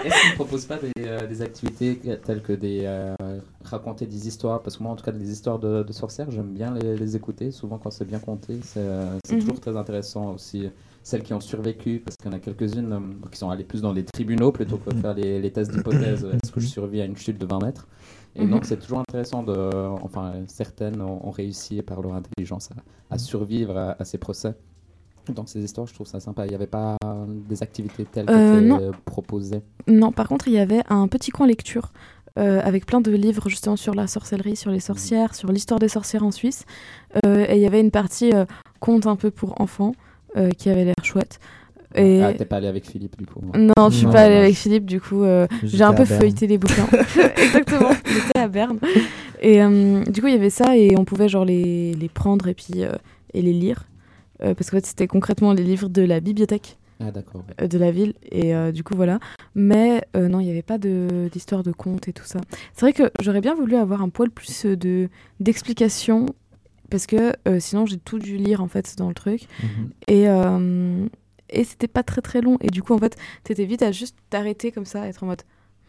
Est-ce 0.05 0.21
qu'ils 0.21 0.29
ne 0.29 0.35
proposent 0.35 0.65
pas 0.65 0.77
des, 0.77 0.91
euh, 0.99 1.25
des 1.25 1.41
activités 1.41 1.99
telles 2.23 2.43
que 2.43 2.53
des 2.53 2.81
euh, 2.85 3.15
raconter 3.63 4.05
des 4.05 4.27
histoires? 4.27 4.61
Parce 4.61 4.77
que 4.77 4.83
moi, 4.83 4.91
en 4.91 4.95
tout 4.95 5.03
cas, 5.03 5.11
des 5.11 5.31
histoires 5.31 5.57
de, 5.57 5.81
de 5.81 5.91
sorcières, 5.93 6.29
j'aime 6.29 6.53
bien 6.53 6.75
les, 6.75 6.95
les 6.95 7.15
écouter. 7.15 7.49
Souvent, 7.49 7.79
quand 7.79 7.89
c'est 7.89 8.05
bien 8.05 8.19
compté, 8.19 8.59
c'est 8.61 8.77
euh, 8.81 9.17
Mhm. 9.31 9.39
toujours 9.39 9.59
très 9.59 9.75
intéressant 9.75 10.33
aussi. 10.35 10.69
Celles 11.01 11.23
qui 11.23 11.33
ont 11.33 11.39
survécu, 11.39 12.03
parce 12.05 12.15
qu'il 12.17 12.31
y 12.31 12.33
en 12.33 12.37
a 12.37 12.39
quelques-unes 12.39 13.15
qui 13.31 13.37
sont 13.39 13.49
allées 13.49 13.63
plus 13.63 13.81
dans 13.81 13.93
les 13.93 14.03
tribunaux 14.05 14.51
plutôt 14.51 14.77
que 14.77 14.93
faire 14.95 15.15
les, 15.15 15.39
les 15.41 15.51
tests 15.51 15.71
d'hypothèse. 15.71 16.23
Est-ce 16.23 16.51
que 16.51 16.59
je 16.59 16.67
survis 16.67 17.01
à 17.01 17.05
une 17.05 17.17
chute 17.17 17.39
de 17.39 17.45
20 17.47 17.59
mètres? 17.65 17.87
Et 18.35 18.43
Mhm. 18.43 18.49
donc, 18.51 18.65
c'est 18.65 18.77
toujours 18.77 18.99
intéressant 18.99 19.41
de. 19.41 19.55
Enfin, 20.03 20.33
certaines 20.47 21.01
ont, 21.01 21.25
ont 21.27 21.31
réussi 21.31 21.81
par 21.81 22.01
leur 22.03 22.13
intelligence 22.13 22.69
à, 23.09 23.15
à 23.15 23.17
survivre 23.17 23.75
à, 23.75 23.95
à 23.99 24.05
ces 24.05 24.19
procès. 24.19 24.53
Donc, 25.33 25.49
ces 25.49 25.63
histoires, 25.63 25.87
je 25.87 25.93
trouve 25.93 26.07
ça 26.07 26.19
sympa. 26.19 26.45
Il 26.45 26.49
n'y 26.49 26.55
avait 26.55 26.67
pas 26.67 26.97
des 27.49 27.61
activités 27.63 28.05
telles 28.05 28.25
Euh, 28.29 28.59
que 28.59 28.65
non. 28.65 28.91
proposées. 29.05 29.61
Non, 29.87 30.11
par 30.11 30.27
contre, 30.27 30.47
il 30.47 30.53
y 30.53 30.59
avait 30.59 30.81
un 30.89 31.07
petit 31.07 31.31
coin 31.31 31.47
lecture 31.47 31.91
euh, 32.37 32.61
avec 32.63 32.85
plein 32.85 33.01
de 33.01 33.11
livres 33.11 33.47
justement 33.49 33.75
sur 33.77 33.93
la 33.93 34.07
sorcellerie, 34.07 34.55
sur 34.55 34.71
les 34.71 34.79
sorcières, 34.81 35.33
sur 35.35 35.51
l'histoire 35.51 35.79
des 35.79 35.87
sorcières 35.89 36.23
en 36.23 36.31
Suisse. 36.31 36.65
Euh, 37.25 37.45
et 37.47 37.55
il 37.55 37.61
y 37.61 37.65
avait 37.65 37.79
une 37.81 37.91
partie 37.91 38.31
euh, 38.33 38.45
conte 38.79 39.07
un 39.07 39.15
peu 39.15 39.31
pour 39.31 39.59
enfants 39.61 39.93
euh, 40.37 40.49
qui 40.51 40.69
avait 40.69 40.83
l'air 40.85 40.95
chouette. 41.03 41.39
Et... 41.97 42.21
Ah, 42.21 42.33
t'es 42.33 42.43
pas 42.43 42.57
allé 42.57 42.67
avec 42.67 42.85
Philippe, 42.89 43.17
du 43.17 43.25
coup. 43.25 43.39
non, 43.53 43.89
je 43.89 43.95
suis 43.95 44.05
Non, 44.05 44.11
pas 44.11 44.19
allée 44.23 44.33
dommage. 44.33 44.43
avec 44.47 44.55
Philippe, 44.57 44.85
du 44.85 44.99
coup, 44.99 45.23
euh, 45.23 45.47
j'ai 45.63 45.81
un 45.81 45.91
à 45.91 45.93
peu 45.93 46.03
Berne. 46.03 46.19
feuilleté 46.19 46.45
les 46.45 46.57
bouquins. 46.57 46.87
Exactement, 47.37 47.91
j'étais 48.05 48.37
à 48.39 48.49
Berne. 48.49 48.79
Et 49.41 49.63
euh, 49.63 50.03
du 50.03 50.19
coup, 50.19 50.27
il 50.27 50.33
y 50.33 50.37
avait 50.37 50.49
ça 50.49 50.75
et 50.75 50.97
on 50.97 51.05
pouvait 51.05 51.29
genre 51.29 51.45
les, 51.45 51.93
les 51.93 52.09
prendre 52.09 52.49
et 52.49 52.53
puis 52.53 52.83
euh, 52.83 52.91
et 53.33 53.41
les 53.41 53.53
lire. 53.53 53.85
Euh, 54.43 54.53
parce 54.53 54.69
qu'en 54.69 54.77
fait, 54.77 54.85
c'était 54.85 55.07
concrètement 55.07 55.53
les 55.53 55.63
livres 55.63 55.89
de 55.89 56.01
la 56.01 56.19
bibliothèque 56.19 56.77
Ah, 56.99 57.11
euh, 57.61 57.67
de 57.67 57.77
la 57.77 57.91
ville. 57.91 58.13
Et 58.31 58.55
euh, 58.55 58.71
du 58.71 58.83
coup 58.83 58.95
voilà. 58.95 59.19
Mais 59.53 60.03
euh, 60.15 60.27
non 60.27 60.39
il 60.39 60.45
n'y 60.45 60.51
avait 60.51 60.61
pas 60.61 60.77
de 60.77 61.29
d'histoire 61.31 61.63
de 61.63 61.71
conte 61.71 62.07
et 62.07 62.13
tout 62.13 62.25
ça. 62.25 62.39
C'est 62.73 62.81
vrai 62.81 62.93
que 62.93 63.11
j'aurais 63.21 63.41
bien 63.41 63.55
voulu 63.55 63.75
avoir 63.75 64.01
un 64.01 64.09
poil 64.09 64.29
plus 64.29 64.65
de 64.65 65.09
d'explications 65.39 66.25
parce 66.89 67.05
que 67.07 67.33
euh, 67.47 67.59
sinon 67.59 67.85
j'ai 67.85 67.97
tout 67.97 68.19
dû 68.19 68.37
lire 68.37 68.61
en 68.61 68.67
fait 68.67 68.95
dans 68.97 69.07
le 69.07 69.15
truc. 69.15 69.47
Mhm. 69.63 69.89
et 70.07 70.25
et 71.49 71.63
c'était 71.63 71.87
pas 71.87 72.03
très 72.03 72.21
très 72.21 72.41
long. 72.41 72.57
Et 72.61 72.67
du 72.69 72.81
coup 72.81 72.93
en 72.93 72.97
fait 72.97 73.17
t'étais 73.43 73.65
vite 73.65 73.81
à 73.81 73.91
juste 73.91 74.17
t'arrêter 74.29 74.71
comme 74.71 74.85
ça 74.85 75.07
être 75.07 75.23
en 75.23 75.27
mode 75.27 75.43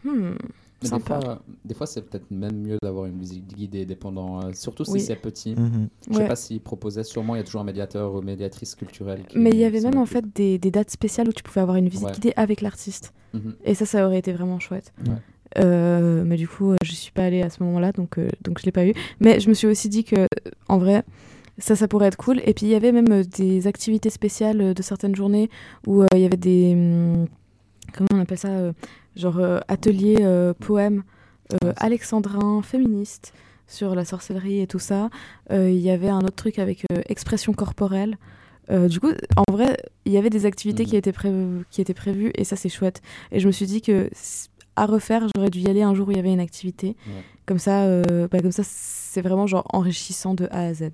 hmm, 0.05 0.35
Mais 0.83 0.89
des 0.89 0.95
sympa 0.95 1.21
fois, 1.21 1.43
des 1.65 1.75
fois 1.75 1.87
c'est 1.87 2.03
peut-être 2.03 2.31
même 2.31 2.57
mieux 2.61 2.77
d'avoir 2.83 3.07
une 3.07 3.19
visite 3.19 3.47
guidée, 3.47 3.87
dépendant. 3.87 4.43
euh, 4.45 4.53
surtout 4.53 4.85
si 4.85 4.91
Oui. 4.93 5.01
c'est 5.01 5.17
petit. 5.17 5.55
Mhm. 5.57 5.89
Je 6.09 6.13
sais 6.15 6.19
Ouais. 6.21 6.29
pas 6.29 6.37
s'ils 6.37 6.61
proposaient, 6.61 7.03
sûrement 7.05 7.35
il 7.35 7.39
y 7.39 7.41
a 7.41 7.45
toujours 7.45 7.63
un 7.63 7.65
médiateur 7.65 8.15
ou 8.15 8.21
médiatrice 8.21 8.75
culturelle. 8.75 9.25
qui 9.29 9.39
mais 9.39 9.51
il 9.51 9.57
y 9.57 9.65
avait 9.65 9.81
même 9.81 9.97
en 9.97 10.05
fait 10.07 10.25
des, 10.35 10.59
des 10.59 10.71
dates 10.71 10.91
spéciales 10.91 11.29
où 11.29 11.33
tu 11.33 11.43
pouvais 11.43 11.63
avoir 11.63 11.77
une 11.79 11.89
visite 11.89 12.07
Ouais. 12.07 12.13
guidée 12.13 12.33
avec 12.37 12.61
l'artiste 12.61 13.15
Mhm. 13.33 13.55
et 13.65 13.75
ça 13.75 13.87
ça 13.87 14.07
aurait 14.07 14.19
été 14.19 14.33
vraiment 14.33 14.59
chouette 14.61 14.93
Ouais. 15.07 15.15
Euh, 15.59 16.25
mais 16.27 16.37
du 16.37 16.47
coup, 16.49 16.73
euh, 16.73 16.77
je 16.85 16.93
suis 16.93 17.13
pas 17.13 17.25
allée 17.25 17.41
à 17.41 17.49
ce 17.51 17.63
moment-là, 17.63 17.93
donc, 17.93 18.19
euh, 18.19 18.29
donc 18.43 18.59
je 18.59 18.65
l'ai 18.67 18.73
pas 18.73 18.85
eu. 18.85 18.93
Mais 19.21 19.41
je 19.41 19.49
me 19.49 19.55
suis 19.55 19.67
aussi 19.69 19.89
dit 19.89 20.05
que, 20.05 20.27
en 20.69 20.77
vrai, 20.77 21.03
ça, 21.57 21.77
ça 21.77 21.89
pourrait 21.89 22.09
être 22.09 22.17
cool. 22.17 22.41
Et 22.45 22.53
puis, 22.53 22.67
il 22.67 22.71
y 22.71 22.75
avait 22.75 22.93
même 22.93 23.23
des 23.25 23.67
activités 23.67 24.11
spéciales 24.11 24.75
de 24.75 24.83
certaines 24.83 25.15
journées 25.15 25.49
où 25.87 26.03
euh, 26.03 26.07
il 26.15 26.21
y 26.21 26.25
avait 26.27 26.37
des. 26.37 26.73
hum, 26.75 27.27
comment 27.97 28.09
on 28.15 28.21
appelle 28.21 28.39
ça 28.39 28.49
euh, 28.49 28.73
Genre 29.17 29.39
euh, 29.39 29.59
ateliers 29.69 30.19
euh, 30.21 30.53
poèmes 30.55 31.03
euh, 31.65 31.73
alexandrins, 31.77 32.63
féministes, 32.63 33.33
sur 33.67 33.95
la 33.95 34.05
sorcellerie 34.05 34.61
et 34.61 34.67
tout 34.67 34.79
ça. 34.79 35.11
Il 35.51 35.79
y 35.79 35.91
avait 35.91 36.09
un 36.09 36.21
autre 36.21 36.37
truc 36.37 36.59
avec 36.59 36.85
expression 37.09 37.53
corporelle. 37.53 38.17
Euh, 38.71 38.89
du 38.89 39.01
coup, 39.01 39.11
en 39.37 39.53
vrai, 39.53 39.77
il 40.05 40.13
y 40.13 40.19
avait 40.19 40.31
des 40.31 40.45
activités 40.45 40.83
Mhm. 40.85 40.89
qui, 40.89 40.97
étaient 40.97 41.13
prévues, 41.13 41.65
qui 41.71 41.81
étaient 41.81 41.95
prévues 41.95 42.33
et 42.35 42.45
ça, 42.45 42.57
c'est 42.57 42.69
chouette. 42.69 43.01
Et 43.33 43.41
je 43.41 43.47
me 43.47 43.53
suis 43.53 43.67
dit 43.67 43.81
que 43.81 44.11
à 44.77 44.87
refaire, 44.87 45.27
j'aurais 45.35 45.51
dû 45.51 45.61
y 45.61 45.69
aller 45.69 45.83
un 45.83 45.95
jour 45.95 46.09
où 46.09 46.11
il 46.11 46.17
y 46.17 46.21
avait 46.21 46.33
une 46.33 46.41
activité. 46.41 46.89
Ouais. 47.07 47.23
Comme 47.47 47.59
ça, 47.59 47.85
euh, 47.85 48.29
bah, 48.31 48.41
comme 48.41 48.53
ça, 48.53 48.63
c'est 48.65 49.23
vraiment 49.23 49.47
genre 49.47 49.65
enrichissant 49.73 50.35
de 50.35 50.47
A 50.51 50.67
à 50.67 50.75
Z. 50.75 50.91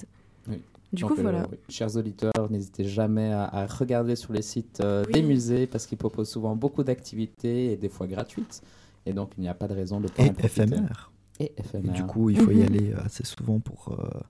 Oui. 0.48 0.62
Du 0.92 1.02
Donc, 1.02 1.12
coup, 1.12 1.18
euh, 1.20 1.22
voilà. 1.22 1.46
oui. 1.50 1.56
Chers 1.70 1.96
auditeurs, 1.96 2.50
n'hésitez 2.50 2.84
jamais 2.84 3.32
à, 3.32 3.44
à 3.44 3.66
regarder 3.66 4.14
sur 4.14 4.32
les 4.32 4.42
sites 4.42 4.80
euh, 4.82 5.04
Oui. 5.06 5.14
des 5.14 5.22
musées 5.22 5.66
parce 5.66 5.86
qu'ils 5.86 5.96
proposent 5.98 6.28
souvent 6.28 6.54
beaucoup 6.54 6.84
d'activités 6.84 7.72
et 7.72 7.76
des 7.76 7.88
fois 7.88 8.06
gratuites. 8.06 8.62
Et 9.06 9.12
donc, 9.14 9.30
il 9.38 9.40
n'y 9.40 9.48
a 9.48 9.54
pas 9.54 9.68
de 9.68 9.74
raison 9.74 10.00
de 10.00 10.08
pas 10.08 10.22
Et 10.22 10.28
en 10.28 10.34
éphémère. 10.34 11.10
Et 11.40 11.44
Et 11.44 11.52
éphémère. 11.60 11.94
du 11.94 12.04
coup, 12.04 12.28
il 12.28 12.36
faut 12.38 12.50
y 12.50 12.56
Mhm. 12.56 12.62
aller 12.62 12.92
euh, 12.92 13.00
assez 13.06 13.24
souvent 13.24 13.58
pour 13.58 13.88
euh, 13.98 14.20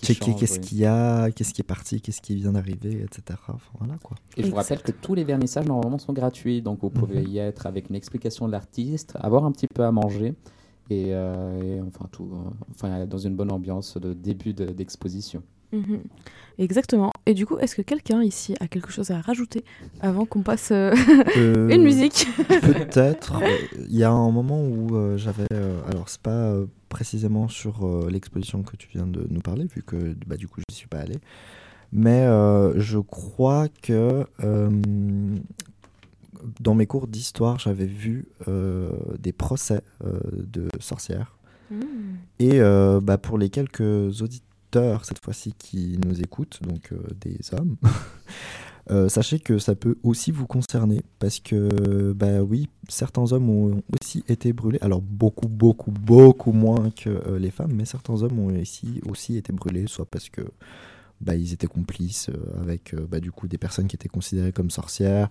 checker 0.00 0.32
qu'est-ce 0.38 0.54
oui. 0.54 0.60
qu'il 0.60 0.78
y 0.78 0.84
a, 0.86 1.30
qu'est-ce 1.32 1.52
qui 1.52 1.60
est 1.60 1.64
parti, 1.64 2.00
qu'est-ce 2.00 2.22
qui 2.22 2.36
vient 2.36 2.52
d'arriver, 2.52 3.02
etc. 3.02 3.36
Enfin, 3.48 3.58
voilà 3.80 3.96
quoi. 4.02 4.16
Et 4.36 4.44
je 4.44 4.48
vous 4.48 4.54
rappelle 4.56 4.80
que 4.80 4.92
tous 4.92 5.14
les 5.14 5.24
vernissages 5.24 5.66
normalement 5.66 5.98
sont 5.98 6.12
gratuits, 6.12 6.62
donc 6.62 6.78
vous 6.82 6.90
pouvez 6.90 7.22
Mhm. 7.22 7.28
y 7.30 7.38
être 7.38 7.66
avec 7.66 7.90
une 7.90 7.96
explication 7.96 8.46
de 8.46 8.52
l'artiste, 8.52 9.14
avoir 9.16 9.44
un 9.44 9.50
petit 9.50 9.66
peu 9.66 9.82
à 9.84 9.90
manger 9.90 10.34
et, 10.88 11.06
euh, 11.08 11.60
et 11.78 11.80
enfin 11.80 12.06
tout, 12.12 12.30
euh, 12.32 12.50
enfin 12.70 13.06
dans 13.06 13.18
une 13.18 13.34
bonne 13.34 13.50
ambiance 13.50 13.96
de 13.98 14.14
début 14.14 14.54
de- 14.54 14.66
Mhm. 15.72 16.02
Exactement. 16.58 17.12
Et 17.26 17.34
du 17.34 17.46
coup, 17.46 17.58
est-ce 17.58 17.74
que 17.74 17.82
quelqu'un 17.82 18.22
ici 18.22 18.54
a 18.60 18.68
quelque 18.68 18.90
chose 18.90 19.10
à 19.10 19.20
rajouter 19.20 19.64
avant 20.00 20.26
qu'on 20.26 20.42
passe 20.42 20.70
euh, 20.70 20.94
Euh, 21.36 21.68
une 21.74 21.82
musique 21.82 22.26
Peut-être. 22.48 23.40
Il 23.88 23.96
y 23.96 24.04
a 24.04 24.10
un 24.10 24.30
moment 24.30 24.62
où 24.62 24.94
euh, 24.94 25.16
j'avais. 25.16 25.46
alors, 25.88 26.08
c'est 26.08 26.20
pas 26.20 26.54
précisément 26.88 27.48
sur 27.48 28.06
l'exposition 28.10 28.62
que 28.62 28.76
tu 28.76 28.88
viens 28.92 29.06
de 29.06 29.26
nous 29.30 29.40
parler, 29.40 29.64
vu 29.64 29.82
que 29.82 30.14
bah, 30.26 30.36
du 30.36 30.46
coup, 30.46 30.60
je 30.60 30.64
n'y 30.72 30.76
suis 30.76 30.88
pas 30.88 30.98
allé. 30.98 31.16
Mais 31.90 32.26
je 32.76 32.98
crois 32.98 33.68
que 33.68 34.26
dans 36.60 36.74
mes 36.74 36.86
cours 36.86 37.06
d'histoire, 37.06 37.58
j'avais 37.58 37.86
vu 37.86 38.26
des 39.18 39.32
procès 39.32 39.80
de 40.04 40.68
sorcières. 40.80 41.36
Et 42.38 42.60
euh, 42.60 43.00
bah, 43.00 43.18
pour 43.18 43.38
les 43.38 43.50
quelques 43.50 43.80
auditeurs, 44.22 44.46
cette 45.02 45.22
fois-ci, 45.22 45.52
qui 45.58 45.98
nous 46.04 46.20
écoutent, 46.20 46.60
donc 46.62 46.92
euh, 46.92 46.98
des 47.20 47.38
hommes, 47.52 47.76
euh, 48.90 49.08
sachez 49.08 49.38
que 49.38 49.58
ça 49.58 49.74
peut 49.74 49.96
aussi 50.02 50.30
vous 50.30 50.46
concerner, 50.46 51.02
parce 51.18 51.40
que, 51.40 52.12
bah 52.12 52.42
oui, 52.42 52.68
certains 52.88 53.32
hommes 53.32 53.50
ont 53.50 53.82
aussi 54.00 54.24
été 54.28 54.52
brûlés, 54.52 54.78
alors 54.80 55.02
beaucoup, 55.02 55.48
beaucoup, 55.48 55.90
beaucoup 55.90 56.52
moins 56.52 56.90
que 56.90 57.10
euh, 57.10 57.38
les 57.38 57.50
femmes, 57.50 57.72
mais 57.74 57.84
certains 57.84 58.22
hommes 58.22 58.38
ont 58.38 58.60
aussi, 58.60 59.00
aussi 59.08 59.36
été 59.36 59.52
brûlés, 59.52 59.86
soit 59.86 60.06
parce 60.06 60.28
que 60.28 60.42
bah, 61.20 61.36
ils 61.36 61.52
étaient 61.52 61.68
complices 61.68 62.30
avec 62.60 62.94
bah, 63.08 63.20
du 63.20 63.30
coup 63.30 63.46
des 63.46 63.58
personnes 63.58 63.86
qui 63.86 63.94
étaient 63.96 64.08
considérées 64.08 64.52
comme 64.52 64.70
sorcières, 64.70 65.28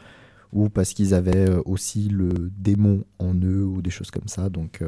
ou 0.53 0.69
parce 0.69 0.93
qu'ils 0.93 1.13
avaient 1.13 1.49
aussi 1.65 2.09
le 2.09 2.51
démon 2.57 3.03
en 3.19 3.33
eux, 3.35 3.63
ou 3.63 3.81
des 3.81 3.91
choses 3.91 4.11
comme 4.11 4.27
ça, 4.27 4.49
donc... 4.49 4.83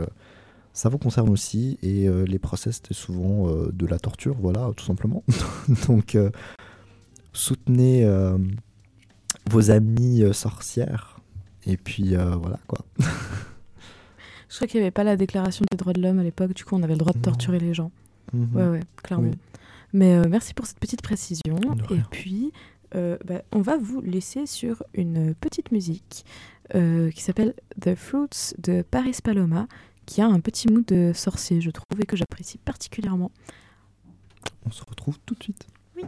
ça 0.74 0.90
vous 0.90 0.98
concerne 0.98 1.30
aussi 1.30 1.78
et 1.84 2.08
euh, 2.08 2.26
les 2.26 2.40
procès 2.40 2.72
c'était 2.72 2.96
souvent 2.96 3.48
euh, 3.48 3.72
de 3.72 3.86
la 3.86 4.00
torture, 4.00 4.36
voilà, 4.40 4.72
tout 4.76 4.84
simplement. 4.86 5.24
Donc 5.88 6.16
euh, 6.16 6.32
soutenez 7.32 8.06
vos 9.50 9.72
amies 9.72 10.24
sorcières 10.34 11.20
et 11.66 11.78
puis 11.78 12.16
voilà 12.16 12.60
quoi. 12.68 12.80
Je 14.50 14.58
crois 14.58 14.68
qu'il 14.68 14.80
n'y 14.80 14.84
avait 14.84 14.92
pas 14.92 15.04
la 15.04 15.18
déclaration 15.18 15.66
des 15.72 15.78
droits 15.78 15.94
de 15.94 16.02
l'homme 16.02 16.20
à 16.20 16.24
l'époque, 16.24 16.54
du 16.54 16.64
coup, 16.64 16.76
on 16.76 16.84
avait 16.84 16.94
le 16.94 17.00
droit 17.00 17.12
de 17.14 17.18
Non. 17.18 17.24
torturer 17.24 17.58
les 17.60 17.74
gens. 17.74 17.92
Mhm. 18.34 18.50
Ouais, 18.56 18.68
ouais, 18.68 18.80
clairement. 19.02 19.30
Oui. 19.30 19.38
Mais 19.94 20.28
merci 20.28 20.54
pour 20.54 20.68
cette 20.68 20.80
petite 20.80 21.02
précision. 21.02 21.58
Et 21.90 22.02
puis, 22.12 22.52
bah, 22.94 23.42
on 23.52 23.62
va 23.62 23.78
vous 23.78 24.02
laisser 24.02 24.46
sur 24.46 24.84
une 24.94 25.34
petite 25.34 25.72
musique 25.72 26.24
qui 26.72 27.22
s'appelle 27.22 27.56
The 27.82 27.96
Fruits 27.96 28.54
de 28.60 28.84
Paris 28.84 29.18
Paloma, 29.24 29.68
qui 30.06 30.22
a 30.22 30.26
un 30.26 30.40
petit 30.40 30.68
mood 30.72 30.86
de 30.86 31.12
sorcier, 31.14 31.62
je 31.62 31.72
trouve, 31.72 32.02
et 32.02 32.06
que 32.06 32.16
j'apprécie 32.16 32.58
particulièrement. 32.58 33.32
On 34.66 34.72
se 34.72 34.84
retrouve 34.84 35.20
tout 35.26 35.36
de 35.36 35.44
suite. 35.44 35.68
Oui. 35.96 36.04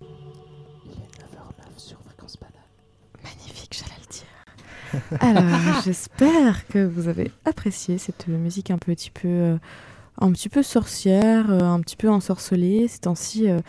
Il 0.00 0.06
est 0.06 1.22
9h09 1.22 1.78
sur 1.78 2.00
Fréquence 2.02 2.36
Banale. 2.38 2.54
Magnifique, 3.22 3.78
j'allais 3.78 4.00
le 4.00 4.12
dire. 4.12 5.20
Alors, 5.20 5.82
j'espère 5.82 6.66
que 6.68 6.84
vous 6.84 7.08
avez 7.08 7.30
apprécié 7.44 7.98
cette 7.98 8.28
musique 8.28 8.70
un 8.70 8.78
petit 8.78 9.10
peu, 9.10 9.28
euh, 9.28 9.58
un 10.20 10.32
petit 10.32 10.48
peu 10.48 10.62
sorcière, 10.62 11.50
euh, 11.50 11.60
un 11.60 11.80
petit 11.80 11.96
peu 11.96 12.08
ensorcelée. 12.08 12.88
Ces 12.88 13.00
temps-ci, 13.00 13.48
euh, 13.48 13.60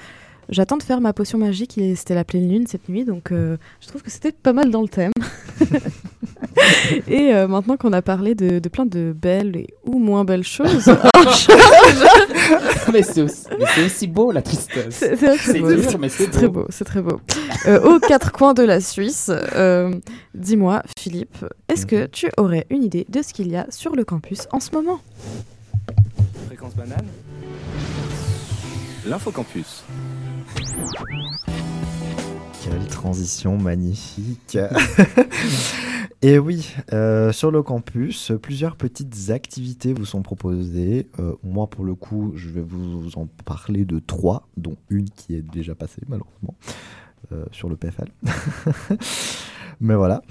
j'attends 0.49 0.77
de 0.77 0.83
faire 0.83 1.01
ma 1.01 1.13
potion 1.13 1.37
magique. 1.37 1.77
et 1.77 1.95
C'était 1.95 2.15
la 2.15 2.23
pleine 2.23 2.49
lune 2.49 2.67
cette 2.67 2.89
nuit, 2.89 3.05
donc 3.05 3.29
je 3.31 3.87
trouve 3.87 4.01
que 4.01 4.11
c'était 4.11 4.31
pas 4.31 4.53
mal 4.53 4.71
dans 4.71 4.81
le 4.81 4.89
thème. 4.89 5.11
et 7.07 7.33
euh, 7.33 7.47
maintenant 7.47 7.77
qu'on 7.77 7.93
a 7.93 8.01
parlé 8.01 8.35
de, 8.35 8.59
de 8.59 8.69
plein 8.69 8.85
de 8.85 9.13
belles 9.15 9.55
et 9.55 9.67
ou 9.85 9.99
moins 9.99 10.23
belles 10.25 10.43
choses, 10.43 10.85
mais 12.93 13.03
c'est 13.03 13.21
aussi, 13.21 13.43
mais 13.59 13.65
c'est 13.75 13.83
aussi 13.85 14.07
beau 14.07 14.31
la 14.31 14.41
tristesse. 14.41 14.85
c'est 14.95 15.15
c'est 15.15 15.25
vrai 15.27 15.37
que 15.37 15.43
C'est 15.43 15.53
c'est 15.53 15.59
beau. 15.59 16.07
C'est 16.09 16.31
très 16.31 16.47
beau. 16.47 16.61
beau, 16.61 16.65
c'est 16.69 16.83
très 16.85 17.01
beau. 17.01 17.19
Euh, 17.67 17.81
aux 17.81 17.99
quatre 17.99 18.31
coins 18.31 18.53
de 18.53 18.63
la 18.63 18.79
Suisse, 18.81 19.29
euh, 19.55 19.93
dis-moi, 20.33 20.83
Philippe, 20.99 21.37
est-ce 21.69 21.85
que 21.85 22.03
Mhm. 22.03 22.07
tu 22.11 22.29
aurais 22.37 22.65
une 22.69 22.83
idée 22.83 23.05
de 23.09 23.21
ce 23.21 23.33
qu'il 23.33 23.49
y 23.49 23.55
a 23.55 23.65
sur 23.69 23.95
le 23.95 24.03
campus 24.05 24.47
en 24.51 24.59
ce 24.59 24.71
moment? 24.71 24.99
Fréquence 26.47 26.75
banane? 26.75 27.05
L'infocampus. 29.05 29.83
Quelle 32.69 32.87
transition 32.87 33.57
magnifique. 33.57 34.57
Et 36.21 36.37
oui, 36.37 36.73
euh, 36.91 37.31
sur 37.31 37.49
le 37.49 37.63
campus, 37.63 38.33
plusieurs 38.41 38.75
petites 38.75 39.29
activités 39.29 39.93
vous 39.93 40.05
sont 40.05 40.21
proposées. 40.21 41.09
Euh, 41.19 41.35
moi, 41.43 41.67
pour 41.67 41.85
le 41.85 41.95
coup, 41.95 42.33
je 42.35 42.49
vais 42.49 42.61
vous 42.61 43.11
en 43.15 43.27
parler 43.45 43.85
de 43.85 43.99
trois, 43.99 44.47
dont 44.57 44.75
une 44.89 45.09
qui 45.09 45.35
est 45.35 45.41
déjà 45.41 45.75
passée, 45.75 46.01
malheureusement, 46.09 46.55
euh, 47.31 47.45
sur 47.51 47.69
le 47.69 47.77
PFL. 47.77 48.09
Mais 49.79 49.95
voilà. 49.95 50.21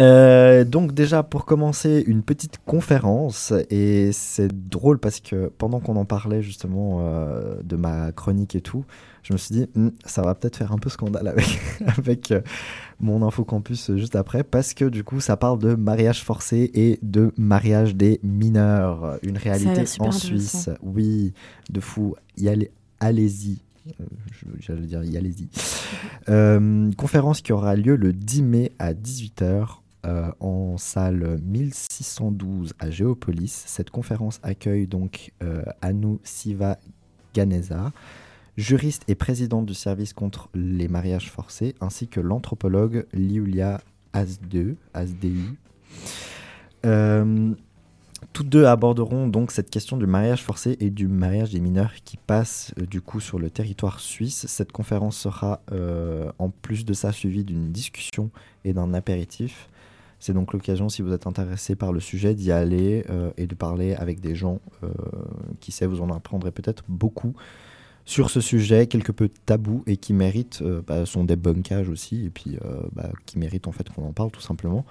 Euh, 0.00 0.64
donc 0.64 0.92
déjà 0.94 1.22
pour 1.22 1.44
commencer 1.44 2.02
une 2.06 2.22
petite 2.22 2.58
conférence 2.64 3.52
et 3.70 4.10
c'est 4.12 4.48
drôle 4.68 4.98
parce 4.98 5.20
que 5.20 5.52
pendant 5.58 5.78
qu'on 5.80 5.96
en 5.96 6.04
parlait 6.04 6.42
justement 6.42 6.98
euh, 7.02 7.56
de 7.62 7.76
ma 7.76 8.10
chronique 8.12 8.54
et 8.56 8.60
tout, 8.62 8.84
je 9.22 9.32
me 9.34 9.38
suis 9.38 9.54
dit 9.54 9.66
Hmm, 9.74 9.90
ça 10.06 10.22
va 10.22 10.34
peut-être 10.34 10.56
faire 10.56 10.72
un 10.72 10.78
peu 10.78 10.88
scandale 10.88 11.28
avec, 11.28 11.60
avec 11.98 12.30
euh, 12.32 12.40
mon 13.00 13.26
info 13.26 13.44
campus 13.44 13.90
juste 13.96 14.16
après 14.16 14.42
parce 14.42 14.72
que 14.74 14.86
du 14.86 15.04
coup 15.04 15.20
ça 15.20 15.36
parle 15.36 15.58
de 15.58 15.74
mariage 15.74 16.24
forcé 16.24 16.70
et 16.74 16.98
de 17.02 17.32
mariage 17.36 17.94
des 17.94 18.20
mineurs, 18.22 19.18
une 19.22 19.36
réalité 19.36 19.84
en 20.00 20.12
Suisse. 20.12 20.70
Oui, 20.82 21.32
de 21.70 21.80
fou. 21.80 22.14
Y 22.38 22.48
allez- 22.48 22.70
Allez-y. 23.00 23.58
Euh, 24.00 24.04
je- 24.32 24.46
J'allais 24.60 24.86
dire 24.86 25.02
y 25.04 25.16
allez-y. 25.16 25.48
Euh, 26.28 26.90
conférence 26.96 27.40
qui 27.40 27.52
aura 27.52 27.74
lieu 27.74 27.96
le 27.96 28.12
10 28.12 28.42
mai 28.42 28.72
à 28.78 28.92
18h 28.92 29.80
euh, 30.06 30.30
en 30.40 30.78
salle 30.78 31.38
1612 31.44 32.72
à 32.78 32.90
Géopolis. 32.90 33.52
Cette 33.66 33.90
conférence 33.90 34.40
accueille 34.42 34.86
donc 34.86 35.32
euh, 35.42 35.62
Siva 36.24 36.78
Ganesa, 37.34 37.92
juriste 38.56 39.02
et 39.08 39.14
présidente 39.14 39.66
du 39.66 39.74
service 39.74 40.14
contre 40.14 40.48
les 40.54 40.88
mariages 40.88 41.30
forcés, 41.30 41.74
ainsi 41.82 42.08
que 42.08 42.18
l'anthropologue 42.18 43.06
Liulia 43.12 43.82
Asdeu. 44.14 44.76
Euh, 46.86 47.54
toutes 48.32 48.48
deux 48.48 48.64
aborderont 48.64 49.26
donc 49.26 49.50
cette 49.50 49.68
question 49.68 49.98
du 49.98 50.06
mariage 50.06 50.42
forcé 50.42 50.78
et 50.80 50.88
du 50.88 51.08
mariage 51.08 51.50
des 51.50 51.60
mineurs 51.60 51.92
qui 52.06 52.16
passent 52.16 52.72
euh, 52.80 52.86
du 52.86 53.02
coup 53.02 53.20
sur 53.20 53.38
le 53.38 53.50
territoire 53.50 54.00
suisse. 54.00 54.46
Cette 54.46 54.72
conférence 54.72 55.18
sera 55.18 55.60
en 56.38 56.48
plus 56.48 56.86
de 56.86 56.94
ça 56.94 57.12
suivie 57.12 57.44
d'une 57.44 57.70
discussion 57.70 58.30
et 58.64 58.72
d'un 58.72 58.94
apéritif. 58.94 59.68
C'est 60.20 60.34
donc 60.34 60.52
l'occasion, 60.52 60.90
si 60.90 61.00
vous 61.00 61.14
êtes 61.14 61.26
intéressé 61.26 61.74
par 61.74 61.92
le 61.92 61.98
sujet, 61.98 62.34
d'y 62.34 62.52
aller 62.52 63.04
euh, 63.08 63.30
et 63.38 63.46
de 63.46 63.54
parler 63.54 63.94
avec 63.94 64.20
des 64.20 64.34
gens 64.34 64.60
euh, 64.84 64.88
qui 65.60 65.72
sait, 65.72 65.86
vous 65.86 66.02
en 66.02 66.10
apprendrez 66.10 66.52
peut-être 66.52 66.84
beaucoup 66.88 67.34
sur 68.04 68.28
ce 68.28 68.42
sujet, 68.42 68.86
quelque 68.86 69.12
peu 69.12 69.30
tabou 69.46 69.82
et 69.86 69.96
qui 69.96 70.12
mérite 70.12 70.60
euh, 70.60 70.82
bah, 70.86 71.06
son 71.06 71.24
débunkage 71.24 71.88
aussi, 71.88 72.26
et 72.26 72.30
puis 72.30 72.58
bah, 72.92 73.10
qui 73.24 73.38
mérite 73.38 73.66
en 73.66 73.72
fait 73.72 73.88
qu'on 73.88 74.04
en 74.04 74.12
parle 74.12 74.30
tout 74.30 74.42
simplement. 74.42 74.84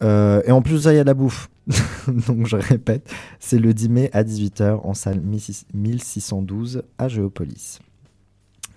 Et 0.00 0.52
en 0.52 0.62
plus 0.62 0.84
il 0.84 0.94
y 0.94 0.98
a 0.98 1.02
de 1.02 1.08
la 1.08 1.14
bouffe. 1.14 1.50
Donc 2.26 2.46
je 2.46 2.56
répète, 2.56 3.12
c'est 3.40 3.58
le 3.58 3.74
10 3.74 3.88
mai 3.90 4.10
à 4.14 4.24
18h 4.24 4.80
en 4.82 4.94
salle 4.94 5.20
1612 5.20 6.84
à 6.96 7.08
Géopolis. 7.08 7.80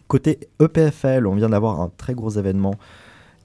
Côté 0.07 0.39
EPFL, 0.59 1.25
on 1.27 1.35
vient 1.35 1.49
d'avoir 1.49 1.79
un 1.79 1.89
très 1.95 2.15
gros 2.15 2.31
événement 2.31 2.73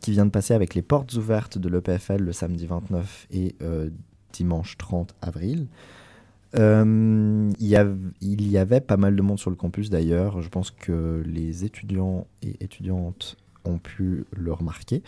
qui 0.00 0.12
vient 0.12 0.26
de 0.26 0.30
passer 0.30 0.54
avec 0.54 0.74
les 0.74 0.82
portes 0.82 1.14
ouvertes 1.14 1.58
de 1.58 1.68
l'EPFL 1.68 2.22
le 2.22 2.32
samedi 2.32 2.66
29 2.66 3.26
et 3.30 3.54
euh, 3.62 3.90
dimanche 4.32 4.76
30 4.76 5.14
avril. 5.22 5.68
Euh, 6.58 7.52
il, 7.58 8.48
y 8.48 8.58
avait 8.58 8.80
pas 8.80 8.96
mal 8.96 9.16
de 9.16 9.22
monde 9.22 9.38
sur 9.38 9.50
le 9.50 9.56
campus 9.56 9.90
d'ailleurs. 9.90 10.40
Je 10.42 10.48
pense 10.48 10.70
que 10.70 11.22
les 11.26 11.64
étudiants 11.64 12.26
et 12.42 12.56
étudiantes 12.60 13.36
ont 13.64 13.78
pu 13.78 14.24
le 14.30 14.52
remarquer, 14.52 15.02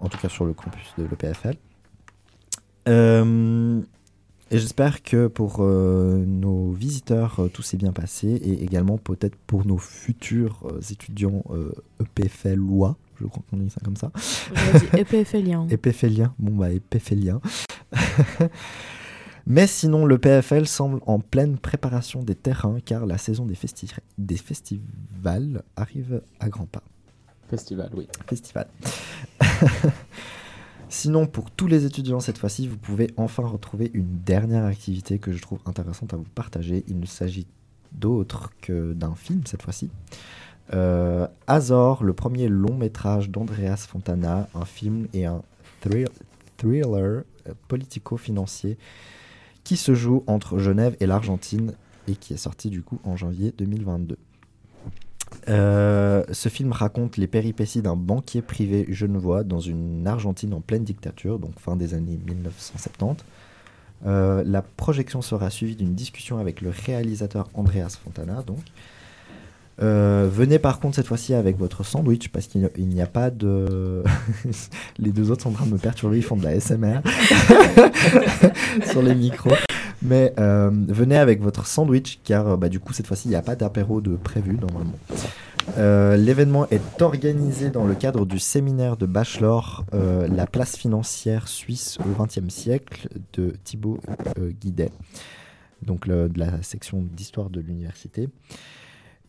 en 0.00 0.08
tout 0.08 0.18
cas 0.18 0.28
sur 0.28 0.44
le 0.44 0.52
campus 0.52 0.94
de 0.98 1.04
l'EPFL. 1.04 1.56
Euh, 2.88 3.80
et 4.50 4.58
j'espère 4.58 5.02
que 5.02 5.26
pour 5.26 5.60
nos 5.62 6.72
visiteurs, 6.72 7.48
tout 7.52 7.62
s'est 7.62 7.76
bien 7.76 7.92
passé 7.92 8.28
et 8.28 8.64
également 8.64 8.98
peut-être 8.98 9.36
pour 9.46 9.66
nos 9.66 9.78
futurs 9.78 10.60
euh, 10.64 10.80
étudiants 10.90 11.44
EPFLois, 12.00 12.96
je 13.20 13.26
crois 13.26 13.42
qu'on 13.50 13.56
dit 13.56 13.70
ça 13.70 13.80
comme 13.84 13.96
ça. 13.96 14.10
EPFLien. 14.96 15.66
Épéphélien, 15.70 16.34
bon 16.38 16.54
bah 16.54 16.70
épéphélien. 16.70 17.40
Mais 19.46 19.66
sinon, 19.66 20.04
le 20.04 20.18
PFL 20.18 20.66
semble 20.66 21.00
en 21.06 21.20
pleine 21.20 21.56
préparation 21.56 22.22
des 22.22 22.34
terrains 22.34 22.80
car 22.84 23.06
la 23.06 23.16
saison 23.16 23.46
des, 23.46 23.54
festi- 23.54 23.96
des 24.18 24.36
festivals 24.36 25.62
arrive 25.74 26.20
à 26.38 26.50
grands 26.50 26.66
pas. 26.66 26.82
Festival, 27.48 27.88
oui. 27.94 28.06
Festival. 28.26 28.66
Sinon, 30.90 31.26
pour 31.26 31.50
tous 31.50 31.66
les 31.66 31.84
étudiants 31.86 32.20
cette 32.20 32.38
fois-ci, 32.38 32.66
vous 32.68 32.76
pouvez 32.76 33.08
enfin 33.16 33.46
retrouver 33.46 33.90
une 33.94 34.18
dernière 34.24 34.64
activité 34.64 35.18
que 35.18 35.32
je 35.32 35.40
trouve 35.40 35.60
intéressante 35.66 36.12
à 36.14 36.16
vous 36.16 36.26
partager. 36.34 36.84
Il 36.88 36.98
ne 37.00 37.06
s'agit 37.06 37.46
d'autre 37.92 38.52
que 38.60 38.92
d'un 38.92 39.14
film 39.14 39.42
cette 39.46 39.62
fois-ci. 39.62 39.90
Euh, 40.74 41.26
Azor, 41.46 42.04
le 42.04 42.12
premier 42.12 42.48
long 42.48 42.74
métrage 42.74 43.30
d'Andreas 43.30 43.86
Fontana, 43.88 44.48
un 44.54 44.64
film 44.64 45.06
et 45.14 45.24
un 45.24 45.42
thrill- 45.80 46.08
thriller 46.58 46.88
euh, 47.02 47.22
politico-financier 47.68 48.76
qui 49.64 49.76
se 49.76 49.94
joue 49.94 50.24
entre 50.26 50.58
Genève 50.58 50.96
et 51.00 51.06
l'Argentine 51.06 51.72
et 52.06 52.14
qui 52.16 52.34
est 52.34 52.38
sorti 52.38 52.70
du 52.70 52.82
coup 52.82 52.98
en 53.04 53.16
janvier 53.16 53.52
2022. 53.56 54.18
Euh, 55.48 56.24
ce 56.32 56.48
film 56.48 56.72
raconte 56.72 57.16
les 57.16 57.26
péripéties 57.26 57.82
d'un 57.82 57.96
banquier 57.96 58.42
privé 58.42 58.86
genevois 58.90 59.44
dans 59.44 59.60
une 59.60 60.06
Argentine 60.06 60.52
en 60.54 60.60
pleine 60.60 60.84
dictature, 60.84 61.38
donc 61.38 61.58
fin 61.58 61.76
des 61.76 61.94
années 61.94 62.18
1970. 62.26 63.24
Euh, 64.06 64.42
la 64.44 64.62
projection 64.62 65.22
sera 65.22 65.50
suivie 65.50 65.76
d'une 65.76 65.94
discussion 65.94 66.38
avec 66.38 66.60
le 66.60 66.70
réalisateur 66.70 67.48
Andreas 67.54 67.98
Fontana. 68.02 68.42
Donc. 68.42 68.60
Euh, 69.80 70.28
venez 70.30 70.58
par 70.58 70.80
contre 70.80 70.96
cette 70.96 71.06
fois-ci 71.06 71.34
avec 71.34 71.56
votre 71.56 71.84
sandwich 71.84 72.28
parce 72.30 72.48
qu'il 72.48 72.68
n'y 72.78 73.00
a- 73.00 73.06
pas 73.06 73.30
de... 73.30 74.02
les 74.98 75.12
deux 75.12 75.30
autres 75.30 75.44
sont 75.44 75.50
en 75.50 75.52
train 75.52 75.66
de 75.66 75.72
me 75.72 75.78
perturber, 75.78 76.16
ils 76.16 76.22
font 76.24 76.36
de 76.36 76.42
la 76.42 76.58
SMR 76.58 77.00
sur 78.90 79.02
les 79.02 79.14
micros. 79.14 79.54
Mais 80.02 80.32
euh, 80.38 80.70
venez 80.88 81.16
avec 81.16 81.40
votre 81.40 81.66
sandwich 81.66 82.20
car 82.24 82.48
euh, 82.48 82.56
bah, 82.56 82.68
du 82.68 82.80
coup 82.80 82.92
cette 82.92 83.06
fois-ci 83.06 83.28
il 83.28 83.30
n'y 83.30 83.36
a 83.36 83.42
pas 83.42 83.56
d'apéro 83.56 84.00
de 84.00 84.16
prévu 84.16 84.58
normalement. 84.60 84.98
L'événement 85.76 86.66
est 86.70 87.02
organisé 87.02 87.68
dans 87.70 87.84
le 87.84 87.94
cadre 87.94 88.24
du 88.24 88.38
séminaire 88.38 88.96
de 88.96 89.04
bachelor 89.06 89.84
La 89.92 90.46
place 90.46 90.76
financière 90.76 91.46
suisse 91.46 91.98
au 92.00 92.22
XXe 92.24 92.48
siècle 92.52 93.08
de 93.34 93.54
Thibaut 93.64 93.98
Guidet, 94.62 94.90
donc 95.82 96.08
de 96.08 96.30
la 96.36 96.62
section 96.62 97.04
d'histoire 97.12 97.50
de 97.50 97.60
l'université. 97.60 98.30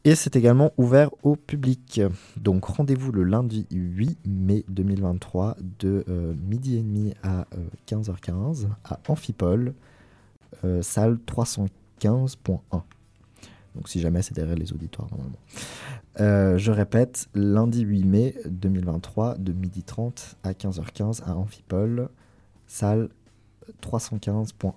Et 0.05 0.15
c'est 0.15 0.35
également 0.35 0.71
ouvert 0.77 1.09
au 1.23 1.35
public. 1.35 2.01
Donc 2.37 2.65
rendez-vous 2.65 3.11
le 3.11 3.23
lundi 3.23 3.67
8 3.71 4.19
mai 4.25 4.63
2023 4.69 5.57
de 5.79 6.05
euh, 6.07 6.33
midi 6.47 6.77
et 6.77 6.81
demi 6.81 7.13
à 7.21 7.41
euh, 7.41 7.67
15h15 7.87 8.67
à 8.85 8.99
Amphipole, 9.07 9.73
euh, 10.63 10.81
salle 10.81 11.19
315.1. 11.27 12.59
Donc 13.75 13.89
si 13.89 13.99
jamais 13.99 14.21
c'est 14.21 14.33
derrière 14.33 14.55
les 14.55 14.71
auditoires 14.71 15.09
normalement. 15.11 15.37
Euh, 16.19 16.57
je 16.57 16.71
répète, 16.71 17.27
lundi 17.35 17.81
8 17.81 18.03
mai 18.05 18.35
2023 18.45 19.37
de 19.37 19.53
midi 19.53 19.83
30 19.83 20.37
à 20.43 20.53
15h15 20.53 21.23
à 21.23 21.35
Amphipole, 21.35 22.09
salle 22.67 23.09
315.1. 23.81 24.73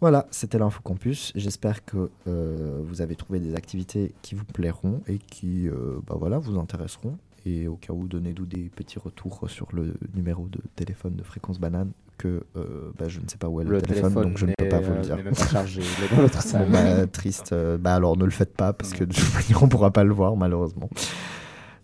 Voilà, 0.00 0.26
c'était 0.30 0.58
l'info 0.58 0.80
campus. 0.82 1.32
J'espère 1.34 1.84
que 1.84 2.10
euh, 2.28 2.80
vous 2.84 3.02
avez 3.02 3.16
trouvé 3.16 3.40
des 3.40 3.54
activités 3.54 4.14
qui 4.22 4.34
vous 4.34 4.44
plairont 4.44 5.02
et 5.08 5.18
qui 5.18 5.68
euh, 5.68 5.98
bah 6.06 6.14
voilà, 6.18 6.38
vous 6.38 6.58
intéresseront. 6.58 7.16
et 7.44 7.66
au 7.66 7.76
cas 7.76 7.92
où, 7.92 8.06
donnez-nous 8.06 8.46
des 8.46 8.68
petits 8.68 8.98
retours 8.98 9.48
sur 9.50 9.66
le 9.72 9.94
numéro 10.14 10.46
de 10.46 10.60
téléphone 10.76 11.16
de 11.16 11.22
Fréquence 11.22 11.58
Banane 11.58 11.90
que 12.18 12.42
euh, 12.56 12.90
bah, 12.98 13.08
je 13.08 13.20
ne 13.20 13.28
sais 13.28 13.38
pas 13.38 13.48
où 13.48 13.60
est 13.60 13.64
le, 13.64 13.80
téléphone, 13.80 14.12
donc 14.12 14.36
je 14.36 14.46
ne 14.46 14.52
peux 14.58 14.68
pas 14.68 14.80
vous 14.80 14.92
le 14.92 14.98
euh, 14.98 15.02
dire. 15.02 15.16
n'est 15.16 15.22
même 15.22 15.34
pas 15.34 15.46
chargé, 15.46 15.80
il 15.80 16.04
est 16.04 16.14
dans 16.14 16.22
l'autre 16.22 16.34
Bon, 16.34 16.40
salle. 16.40 16.68
bah, 16.70 17.06
triste. 17.06 17.52
euh, 17.52 17.78
bah 17.78 17.94
alors 17.94 18.16
ne 18.16 18.24
le 18.24 18.30
faites 18.30 18.54
pas 18.54 18.72
parce 18.72 18.92
que 18.92 19.04
de 19.04 19.14
toute 19.14 19.32
manière 19.34 19.62
on 19.62 19.68
pourra 19.68 19.92
pas 19.92 20.04
le 20.04 20.12
voir 20.12 20.36
malheureusement. 20.36 20.90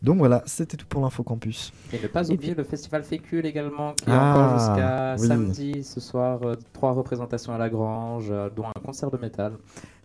Donc 0.05 0.19
voilà, 0.19 0.43
c'était 0.45 0.77
tout 0.77 0.87
pour 0.87 1.01
l'info 1.01 1.23
campus. 1.23 1.73
Et 1.93 1.99
ne 1.99 2.07
pas 2.09 2.31
oublier 2.31 2.55
le 2.55 2.63
festival 2.63 3.03
Fécule 3.05 3.47
également, 3.47 3.95
qui 3.95 4.11
est 4.11 4.13
Ah, 4.13 4.31
encore 4.33 4.59
jusqu'à 4.59 5.17
oui. 5.19 5.27
samedi 5.29 5.83
ce 5.83 5.99
soir. 5.99 6.41
euh, 6.45 6.55
trois 6.75 6.93
représentations 6.93 7.55
à 7.55 7.59
la 7.59 7.71
Grange, 7.71 8.27
euh, 8.31 8.51
dont 8.55 8.67
un 8.67 8.81
concert 8.85 9.11
de 9.11 9.17
métal. 9.17 9.55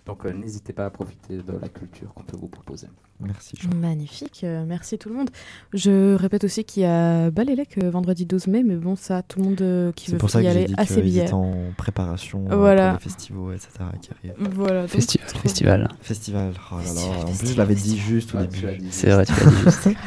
Donc 0.10 0.26
euh, 0.26 0.34
n'hésitez 0.34 0.74
pas 0.74 0.86
à 0.86 0.90
profiter 0.90 1.38
de 1.38 1.54
la 1.62 1.70
culture 1.70 2.12
qu'on 2.16 2.24
peut 2.24 2.36
vous 2.36 2.48
proposer. 2.48 2.88
Merci. 3.20 3.56
Jean. 3.60 3.70
Magnifique, 3.76 4.42
euh, 4.44 4.66
merci 4.68 4.98
tout 4.98 5.10
le 5.10 5.16
monde. 5.16 5.30
Je 5.74 6.16
répète 6.16 6.44
aussi 6.46 6.64
qu'il 6.64 6.84
y 6.84 6.86
a 6.88 7.30
Balélec 7.30 7.78
euh, 7.78 7.92
vendredi 7.92 8.26
12 8.26 8.48
mai, 8.48 8.64
mais 8.64 8.76
bon, 8.76 8.96
ça, 8.96 9.22
tout 9.22 9.40
le 9.40 9.46
monde 9.46 9.62
euh, 9.62 9.92
qui 9.92 10.06
C'est 10.08 10.14
veut 10.14 10.18
pour 10.18 10.30
ça 10.32 10.42
y 10.42 10.46
que 10.46 10.52
j'ai 10.52 10.58
aller 10.58 10.66
dit 10.68 10.74
à 10.78 10.86
ses 10.86 10.96
qu'ils 10.96 11.04
billets. 11.04 11.24
étaient 11.26 11.34
en 11.34 11.54
préparation 11.78 12.46
Voilà. 12.50 12.92
pour 12.92 12.98
les 13.00 13.04
festivals, 13.04 13.56
etc. 13.56 13.70
qui 14.02 14.10
arrivent. 14.12 14.50
Voilà, 14.56 14.82
donc, 14.82 14.90
Festi- 14.92 15.20
trop 15.28 15.40
festival. 15.40 15.88
Festival, 16.02 16.54
oh 16.72 16.78
là 16.78 16.82
là. 16.82 16.88
Festival, 16.88 17.18
En 17.20 17.22
plus, 17.26 17.30
festival, 17.32 17.54
je 17.54 17.58
l'avais 17.58 17.76
dit 17.76 17.82
festival. 17.98 18.08
juste 18.08 18.36
au 18.36 18.38
début. 18.40 18.88
C'est 18.90 19.10
vrai, 19.12 19.26
tu 19.26 19.34
l'as 19.34 19.52
dit 19.52 19.58
juste. 19.66 19.88
bien. 19.90 19.98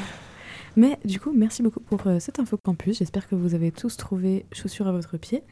Mais 0.75 0.99
du 1.05 1.21
coup, 1.21 1.33
merci 1.37 1.63
beaucoup 1.63 1.81
pour 1.81 2.01
euh, 2.07 2.19
cette 2.19 2.41
info 2.41 2.57
campus. 2.57 2.99
J'espère 2.99 3.29
que 3.29 3.35
vous 3.35 3.55
avez 3.55 3.71
tous 3.73 3.95
trouvé 3.99 4.47
chaussures 4.53 4.87
à 4.89 4.93
votre 4.93 5.19
pied. 5.19 5.43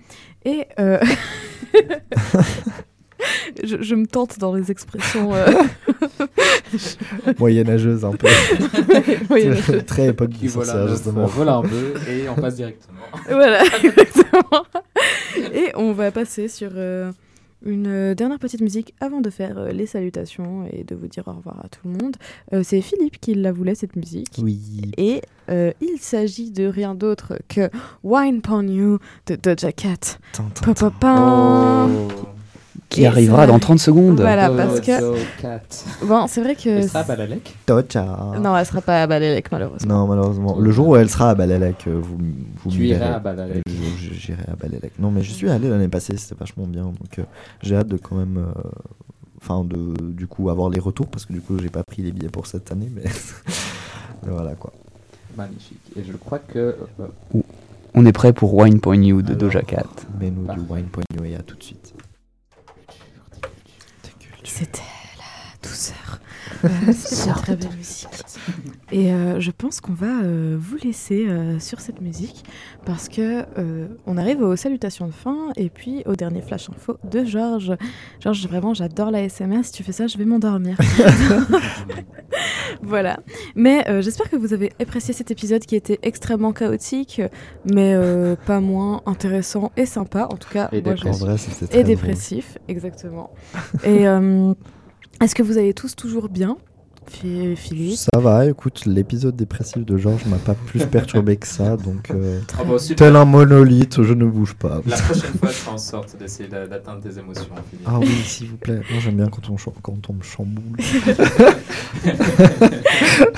Et 0.46 0.66
euh, 0.78 0.98
je, 3.64 3.82
je 3.82 3.94
me 3.94 4.06
tente 4.06 4.38
dans 4.38 4.54
les 4.54 4.70
expressions. 4.70 5.34
euh, 5.34 5.46
Moyenâgeuse 7.38 8.04
un 8.04 8.12
peu. 8.12 8.28
moyenâgeuses. 9.28 9.84
Très 9.86 10.08
époque 10.08 10.30
Qui 10.30 10.40
du 10.40 10.48
voilà, 10.48 10.74
neuf, 10.74 10.90
justement. 10.90 11.22
euh, 11.22 11.26
voilà 11.26 11.54
un 11.56 11.62
peu 11.62 11.94
et 12.08 12.28
on 12.28 12.34
passe 12.34 12.56
directement. 12.56 13.00
voilà, 13.28 13.62
exactement. 13.82 14.64
Et 15.54 15.70
on 15.76 15.92
va 15.92 16.10
passer 16.10 16.48
sur 16.48 16.70
euh, 16.74 17.10
une 17.64 17.86
euh, 17.86 18.14
dernière 18.14 18.38
petite 18.38 18.60
musique 18.60 18.94
avant 19.00 19.20
de 19.20 19.30
faire 19.30 19.58
euh, 19.58 19.70
les 19.72 19.86
salutations 19.86 20.64
et 20.72 20.84
de 20.84 20.94
vous 20.94 21.06
dire 21.08 21.24
au 21.26 21.32
revoir 21.32 21.60
à 21.64 21.68
tout 21.68 21.80
le 21.88 21.90
monde. 22.02 22.16
Euh, 22.52 22.62
C'est 22.64 22.80
Philippe 22.80 23.20
qui 23.20 23.34
la 23.34 23.52
voulait, 23.52 23.74
cette 23.74 23.96
musique. 23.96 24.36
Oui. 24.42 24.58
Et 24.96 25.22
euh, 25.50 25.72
il 25.80 25.98
s'agit 25.98 26.50
de 26.50 26.66
rien 26.66 26.94
d'autre 26.94 27.34
que 27.48 27.68
Wine 28.02 28.40
Pon 28.40 28.62
You 28.62 28.98
de 29.26 29.36
Doja 29.36 29.72
Cat. 29.72 30.18
Tin, 30.32 30.44
Qui 32.90 33.02
Et 33.02 33.06
arrivera 33.06 33.46
dans 33.46 33.58
30 33.58 33.78
secondes. 33.78 34.20
Voilà, 34.20 34.50
parce 34.50 34.80
que-. 34.80 35.14
Bon, 36.04 36.26
c'est 36.26 36.42
vrai 36.42 36.56
que. 36.56 36.68
Et 36.80 36.82
ça, 36.88 37.04
Balalek 37.04 37.54
Doja. 37.66 38.32
Non, 38.40 38.56
elle 38.56 38.66
sera 38.66 38.80
pas 38.80 39.02
à 39.02 39.06
Balélec, 39.06 39.50
malheureusement. 39.52 39.94
Non, 40.00 40.06
malheureusement. 40.08 40.58
Le 40.58 40.70
jour 40.72 40.88
où 40.88 40.96
elle 40.96 41.08
sera 41.08 41.30
à 41.30 41.34
Balélec, 41.36 41.84
euh, 41.86 42.00
vous, 42.02 42.18
vous 42.64 42.70
Tu 42.70 42.88
verrez. 42.88 43.04
à 43.04 43.18
Balalek. 43.20 43.62
J'irai 43.66 44.42
à 44.52 44.56
Balélec. 44.56 44.92
Non, 44.98 45.10
mais 45.12 45.22
je 45.22 45.30
suis 45.32 45.48
allé 45.48 45.68
l'année 45.70 45.86
passée, 45.88 46.16
c'était 46.16 46.34
vachement 46.38 46.66
bien. 46.66 46.82
Donc 46.82 47.18
euh, 47.20 47.22
j'ai 47.62 47.76
hâte 47.76 47.86
de 47.88 47.96
quand 47.96 48.16
même. 48.16 48.36
euh, 48.38 48.60
Enfin, 49.42 49.64
de 49.64 49.94
du 50.12 50.26
coup 50.26 50.50
avoir 50.50 50.68
les 50.68 50.80
retours 50.80 51.06
parce 51.06 51.24
que 51.24 51.32
du 51.32 51.40
coup 51.40 51.56
j'ai 51.62 51.70
pas 51.70 51.82
pris 51.82 52.02
les 52.02 52.12
billets 52.12 52.28
pour 52.28 52.46
cette 52.46 52.70
année, 52.72 52.90
mais 52.94 53.04
mais 54.22 54.30
voilà 54.32 54.52
quoi. 54.54 54.70
Magnifique. 55.34 55.80
Et 55.96 56.02
je 56.06 56.12
crois 56.12 56.40
que. 56.40 56.76
On 57.94 58.04
est 58.06 58.12
prêt 58.12 58.32
pour 58.34 58.54
Wine 58.54 58.80
Point 58.80 59.02
You 59.02 59.22
de 59.22 59.28
Alors. 59.28 59.38
Doja 59.38 59.62
Cat. 59.62 59.84
Mais-nous 60.20 60.44
Ah. 60.48 60.54
du 60.54 60.60
wine 60.60 60.84
point 60.92 61.02
et 61.24 61.34
à 61.36 61.42
tout 61.42 61.56
de 61.56 61.62
suite. 61.62 61.89
C'était 64.44 64.80
la 65.18 65.68
douceur. 65.68 66.19
C'était 66.92 67.30
une 67.30 67.34
très 67.36 67.56
belle 67.56 67.76
musique. 67.76 68.08
Et 68.92 69.12
euh, 69.12 69.40
je 69.40 69.50
pense 69.50 69.80
qu'on 69.80 69.92
va 69.92 70.22
euh, 70.22 70.56
vous 70.58 70.76
laisser 70.82 71.26
euh, 71.28 71.58
sur 71.58 71.80
cette 71.80 72.00
musique 72.00 72.44
parce 72.84 73.08
que 73.08 73.44
euh, 73.58 73.88
on 74.06 74.16
arrive 74.16 74.42
aux 74.42 74.56
salutations 74.56 75.06
de 75.06 75.12
fin 75.12 75.36
et 75.56 75.70
puis 75.70 76.02
au 76.06 76.16
dernier 76.16 76.42
flash 76.42 76.68
info 76.70 76.96
de 77.08 77.24
Georges. 77.24 77.72
Georges, 78.20 78.46
vraiment, 78.48 78.74
j'adore 78.74 79.10
la 79.10 79.28
SMR. 79.28 79.62
Si 79.64 79.72
tu 79.72 79.82
fais 79.84 79.92
ça, 79.92 80.06
je 80.06 80.18
vais 80.18 80.24
m'endormir. 80.24 80.76
voilà. 82.82 83.18
Mais 83.54 83.88
euh, 83.88 84.02
j'espère 84.02 84.28
que 84.30 84.36
vous 84.36 84.52
avez 84.52 84.72
apprécié 84.80 85.14
cet 85.14 85.30
épisode 85.30 85.64
qui 85.64 85.76
était 85.76 85.98
extrêmement 86.02 86.52
chaotique, 86.52 87.20
mais 87.64 87.92
euh, 87.94 88.36
pas 88.46 88.60
moins 88.60 89.02
intéressant 89.06 89.70
et 89.76 89.86
sympa. 89.86 90.28
En 90.32 90.36
tout 90.36 90.48
cas, 90.50 90.68
Et 90.72 90.82
moi, 90.82 90.94
je- 90.96 91.06
En 91.08 91.12
vrai, 91.12 91.36
c'était 91.38 91.66
très 91.66 91.80
et 91.80 91.84
drôle. 91.84 91.96
dépressif, 91.96 92.58
exactement. 92.68 93.30
et 93.84 94.06
euh, 94.08 94.54
est-ce 95.20 95.34
que 95.34 95.42
vous 95.42 95.58
allez 95.58 95.74
tous 95.74 95.94
toujours 95.96 96.28
bien 96.28 96.56
Phi- 97.06 97.56
Philippe? 97.56 97.96
Ça 97.96 98.18
va, 98.20 98.46
écoute, 98.46 98.84
l'épisode 98.86 99.34
dépressif 99.34 99.84
de 99.84 99.96
Georges 99.96 100.24
m'a 100.26 100.36
pas 100.36 100.54
plus 100.54 100.84
perturbé 100.90 101.36
que 101.36 101.46
ça, 101.46 101.76
donc 101.76 102.10
euh, 102.10 102.38
Ah 102.58 102.62
bah, 102.64 102.76
tel 102.96 103.16
un 103.16 103.24
monolithe, 103.24 104.02
je 104.02 104.12
ne 104.14 104.24
bouge 104.26 104.54
pas. 104.54 104.80
La 104.86 104.96
prochaine 104.96 105.32
fois, 105.38 105.48
je 105.48 105.54
ferai 105.54 105.74
en 105.74 105.78
sorte 105.78 106.16
d'essayer 106.18 106.48
d'a- 106.48 106.66
d'atteindre 106.66 107.00
tes 107.02 107.18
émotions. 107.18 107.46
Philippe. 107.70 107.86
Ah 107.86 107.98
oui, 107.98 108.06
s'il 108.24 108.48
vous 108.48 108.56
plaît. 108.58 108.80
Moi 108.90 109.00
j'aime 109.00 109.16
bien 109.16 109.26
quand 109.28 109.48
on, 109.50 109.56
quand 109.82 110.10
on 110.10 110.12
me 110.12 110.22
chamboule. 110.22 110.76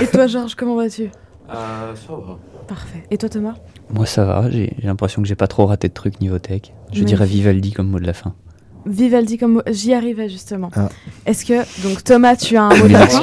Et 0.01 0.07
toi, 0.07 0.27
Georges, 0.27 0.55
comment 0.55 0.77
vas-tu? 0.77 1.05
Euh, 1.51 1.95
ça 1.95 2.13
va. 2.13 2.39
Parfait. 2.67 3.05
Et 3.11 3.19
toi, 3.19 3.29
Thomas? 3.29 3.55
Moi, 3.93 4.07
ça 4.07 4.25
va. 4.25 4.51
J'ai 4.51 4.75
j'ai 4.79 4.87
l'impression 4.87 5.21
que 5.23 5.29
j'ai 5.29 5.35
pas 5.35 5.47
trop 5.49 5.67
raté 5.67 5.89
de 5.89 5.93
trucs 5.95 6.21
niveau 6.21 6.39
tech. 6.39 6.63
Je 6.93 7.01
Mais- 7.01 7.05
dirais 7.07 7.27
Vivaldi 7.27 7.73
comme 7.73 7.89
mot 7.89 7.99
de 8.01 8.07
la 8.07 8.13
fin. 8.15 8.35
Vivaldi, 8.87 9.39
comme 9.39 9.53
mot- 9.55 9.63
j'y 9.71 9.95
arrivais 9.95 10.29
justement. 10.29 10.71
Ah. 10.75 10.89
Est-ce 11.27 11.45
que 11.45 11.63
donc 11.87 12.03
Thomas, 12.05 12.37
tu 12.37 12.57
as 12.57 12.65
un 12.65 12.77
mot 12.77 12.87
de 12.89 12.93
la 12.93 13.07
fin 13.07 13.23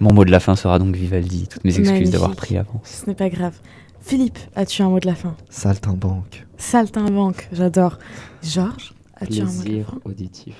Mon 0.00 0.12
mot 0.12 0.24
de 0.24 0.30
la 0.30 0.40
fin 0.40 0.56
sera 0.56 0.78
donc 0.78 0.94
Vivaldi. 0.96 1.46
Toutes 1.48 1.64
mes 1.64 1.70
excuses 1.70 1.90
Magnifique. 1.90 2.12
d'avoir 2.12 2.34
pris 2.34 2.56
avance. 2.56 3.02
Ce 3.02 3.06
n'est 3.06 3.14
pas 3.16 3.28
grave. 3.28 3.54
Philippe, 4.00 4.38
as-tu 4.54 4.82
un 4.82 4.88
mot 4.88 5.00
de 5.00 5.06
la 5.06 5.14
fin 5.14 5.34
Saltimbanque. 5.50 6.46
Saltimbanque, 6.58 7.48
j'adore. 7.52 7.98
Georges, 8.42 8.94
as-tu 9.20 9.40
un 9.40 9.44
mot 9.46 9.62
de 9.64 9.78
la 9.78 9.84
fin 9.84 9.98
auditif. 10.04 10.54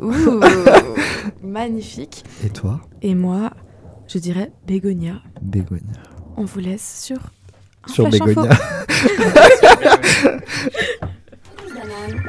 Ouh, 0.00 0.12
magnifique. 1.42 2.22
Et 2.44 2.50
toi 2.50 2.80
Et 3.02 3.14
moi, 3.14 3.50
je 4.08 4.18
dirais 4.18 4.52
Bégonia. 4.66 5.14
Bégonia. 5.40 5.82
On 6.36 6.44
vous 6.44 6.60
laisse 6.60 7.02
sur 7.04 7.16
un 7.88 7.92
Sur 7.92 8.08
flash 8.08 8.20
info. 8.20 8.42
Bégonia. 8.42 8.58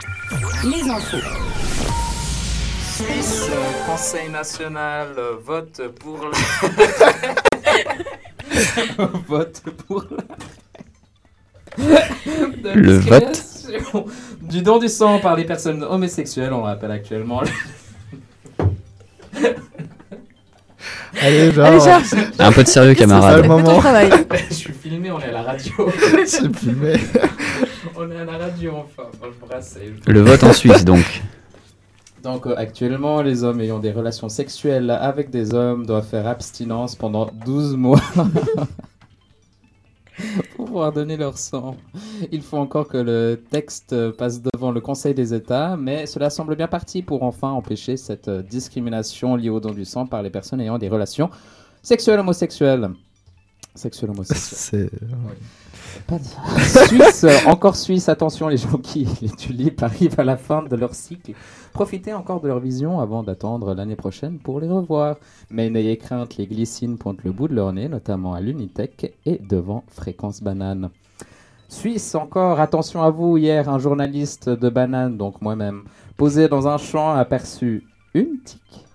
Les 0.63 0.89
infos. 0.89 1.17
Suisse, 2.95 3.49
Conseil 3.85 4.29
national, 4.29 5.07
vote 5.43 5.81
pour 5.99 6.17
le... 6.17 6.31
vote 9.27 9.63
pour 9.87 10.03
la... 10.11 10.23
Le 12.73 12.97
vote. 12.97 13.43
Du 14.41 14.61
don 14.61 14.79
du 14.79 14.87
sang 14.87 15.19
par 15.19 15.35
les 15.35 15.43
personnes 15.45 15.83
homosexuelles, 15.83 16.53
on 16.53 16.65
l'appelle 16.65 16.91
actuellement. 16.91 17.41
Allez. 21.19 21.51
Georges, 21.51 21.89
Un 22.39 22.51
peu 22.51 22.63
de 22.63 22.67
sérieux, 22.67 22.93
camarade. 22.93 23.45
Je 24.49 24.53
suis 24.53 24.73
filmé, 24.73 25.11
on 25.11 25.19
est 25.19 25.25
à 25.25 25.31
la 25.31 25.41
radio. 25.41 25.91
J'ai 26.15 26.25
filmé. 26.53 26.93
On 27.97 28.09
est 28.11 28.17
à 28.17 28.25
la 28.25 28.37
radio 28.37 28.73
enfin. 28.77 29.03
Enfin, 29.13 29.27
je 29.33 29.45
brasse 29.45 29.77
et- 29.77 29.93
Le 30.11 30.21
vote 30.21 30.43
en 30.43 30.53
Suisse, 30.53 30.85
donc. 30.85 31.21
Donc 32.23 32.47
euh, 32.47 32.55
actuellement, 32.57 33.21
les 33.21 33.43
hommes 33.43 33.61
ayant 33.61 33.79
des 33.79 33.91
relations 33.91 34.27
sexuelles 34.27 34.89
avec 34.89 35.29
des 35.29 35.53
hommes 35.53 35.85
doivent 35.85 36.05
faire 36.07 36.27
abstinence 36.27 36.95
pendant 36.95 37.29
12 37.45 37.75
mois 37.77 38.01
pour 40.55 40.65
pouvoir 40.65 40.91
donner 40.91 41.15
leur 41.15 41.37
sang. 41.37 41.77
Il 42.31 42.41
faut 42.41 42.57
encore 42.57 42.87
que 42.87 42.97
le 42.97 43.41
texte 43.51 44.11
passe 44.13 44.41
devant 44.41 44.71
le 44.71 44.81
Conseil 44.81 45.13
des 45.13 45.33
États, 45.33 45.77
mais 45.77 46.05
cela 46.07 46.29
semble 46.31 46.55
bien 46.55 46.67
parti 46.67 47.03
pour 47.03 47.21
enfin 47.23 47.49
empêcher 47.51 47.97
cette 47.97 48.27
euh, 48.27 48.41
discrimination 48.41 49.35
liée 49.35 49.49
au 49.49 49.59
don 49.59 49.71
du 49.71 49.85
sang 49.85 50.07
par 50.07 50.23
les 50.23 50.31
personnes 50.31 50.59
ayant 50.59 50.79
des 50.79 50.89
relations 50.89 51.29
sexuelles 51.83 52.19
homosexuelles. 52.19 52.89
Sexuelles 53.75 54.09
homosexuelles. 54.09 54.89
C'est. 54.91 54.99
Suisse, 56.87 57.23
euh, 57.23 57.37
encore 57.45 57.75
Suisse, 57.75 58.09
attention, 58.09 58.47
les 58.47 58.57
gens 58.57 58.77
qui 58.77 59.07
les 59.21 59.29
tulipes 59.29 59.83
arrivent 59.83 60.19
à 60.19 60.23
la 60.23 60.37
fin 60.37 60.63
de 60.63 60.75
leur 60.75 60.95
cycle. 60.95 61.33
Profitez 61.73 62.13
encore 62.13 62.41
de 62.41 62.47
leur 62.47 62.59
vision 62.59 62.99
avant 62.99 63.23
d'attendre 63.23 63.75
l'année 63.75 63.95
prochaine 63.95 64.39
pour 64.39 64.59
les 64.59 64.67
revoir. 64.67 65.17
Mais 65.49 65.69
n'ayez 65.69 65.97
crainte, 65.97 66.37
les 66.37 66.47
glycines 66.47 66.97
pointent 66.97 67.23
le 67.23 67.31
bout 67.31 67.47
de 67.47 67.55
leur 67.55 67.71
nez, 67.73 67.87
notamment 67.89 68.33
à 68.33 68.41
l'Unitech 68.41 69.13
et 69.25 69.37
devant 69.37 69.83
Fréquence 69.89 70.41
Banane. 70.41 70.89
Suisse, 71.69 72.15
encore, 72.15 72.59
attention 72.59 73.03
à 73.03 73.09
vous, 73.09 73.37
hier, 73.37 73.69
un 73.69 73.77
journaliste 73.77 74.49
de 74.49 74.69
Banane, 74.69 75.17
donc 75.17 75.41
moi-même, 75.41 75.83
posé 76.15 76.47
dans 76.47 76.67
un 76.67 76.77
champ, 76.77 77.11
aperçu 77.11 77.83
une 78.13 78.39
tique. 78.39 78.86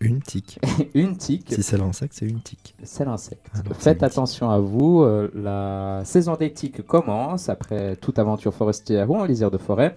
Une 0.00 0.20
tique. 0.20 0.58
une 0.94 1.16
tique. 1.16 1.52
Si 1.54 1.62
c'est 1.62 1.78
l'insecte, 1.78 2.12
c'est 2.14 2.26
une 2.26 2.40
tique. 2.40 2.74
C'est 2.82 3.04
l'insecte. 3.04 3.46
Ah, 3.54 3.58
Faites 3.78 4.02
attention 4.02 4.50
à 4.50 4.58
vous. 4.58 5.02
euh, 5.02 5.30
la 5.34 6.02
saison 6.04 6.34
des 6.36 6.52
tiques 6.52 6.86
commence 6.86 7.48
après 7.48 7.96
toute 7.96 8.18
aventure 8.18 8.52
forestière 8.52 9.10
ou 9.10 9.16
en 9.16 9.24
lisière 9.24 9.50
de 9.50 9.58
forêt. 9.58 9.96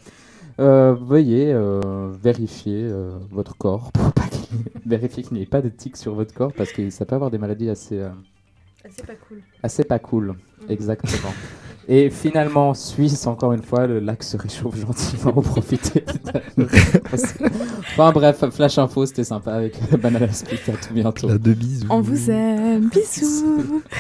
Euh, 0.60 0.94
veuillez 0.94 1.52
euh, 1.54 2.12
vérifier 2.22 2.84
euh, 2.84 3.18
votre 3.32 3.58
corps 3.58 3.92
pour 3.94 4.12
pas 4.14 4.28
qu'il- 4.28 4.58
vérifier 4.86 5.24
qu'il 5.24 5.38
n'y 5.38 5.44
ait 5.44 5.46
pas 5.46 5.62
de 5.62 5.70
tiques 5.70 5.96
sur 5.98 6.14
votre 6.16 6.34
corps 6.34 6.52
parce 6.54 6.72
que 6.74 6.90
ça 6.90 7.06
peut 7.06 7.16
avoir 7.16 7.32
des 7.32 7.38
maladies 7.38 7.70
assez 7.70 7.98
euh, 8.00 8.10
C'est 8.90 9.06
pas 9.06 9.14
cool. 9.28 9.42
C'est 9.68 9.84
pas 9.88 10.00
cool, 10.00 10.36
exactement. 10.70 11.34
Et 11.92 12.12
finalement, 12.12 12.76
Suisse, 12.76 13.26
encore 13.26 13.52
une 13.52 13.64
fois, 13.64 13.88
le 13.88 14.00
lac 14.00 14.22
se 14.22 14.38
réchauffe 14.38 14.76
gentiment. 14.80 15.32
Profitez. 15.42 16.06
enfin 17.12 18.12
bref, 18.12 18.46
Flash 18.52 18.78
Info, 18.78 19.08
c'était 19.08 19.24
sympa 19.24 19.54
avec 19.54 19.76
Banana 20.00 20.32
Split. 20.32 20.60
À 20.68 20.74
tout 20.74 20.94
bientôt. 20.94 21.28
Là, 21.28 21.40
de 21.40 21.52
bisous. 21.52 21.88
On 21.90 22.02
vous 22.02 22.30
aime. 22.30 22.90
Bisous. 22.90 23.82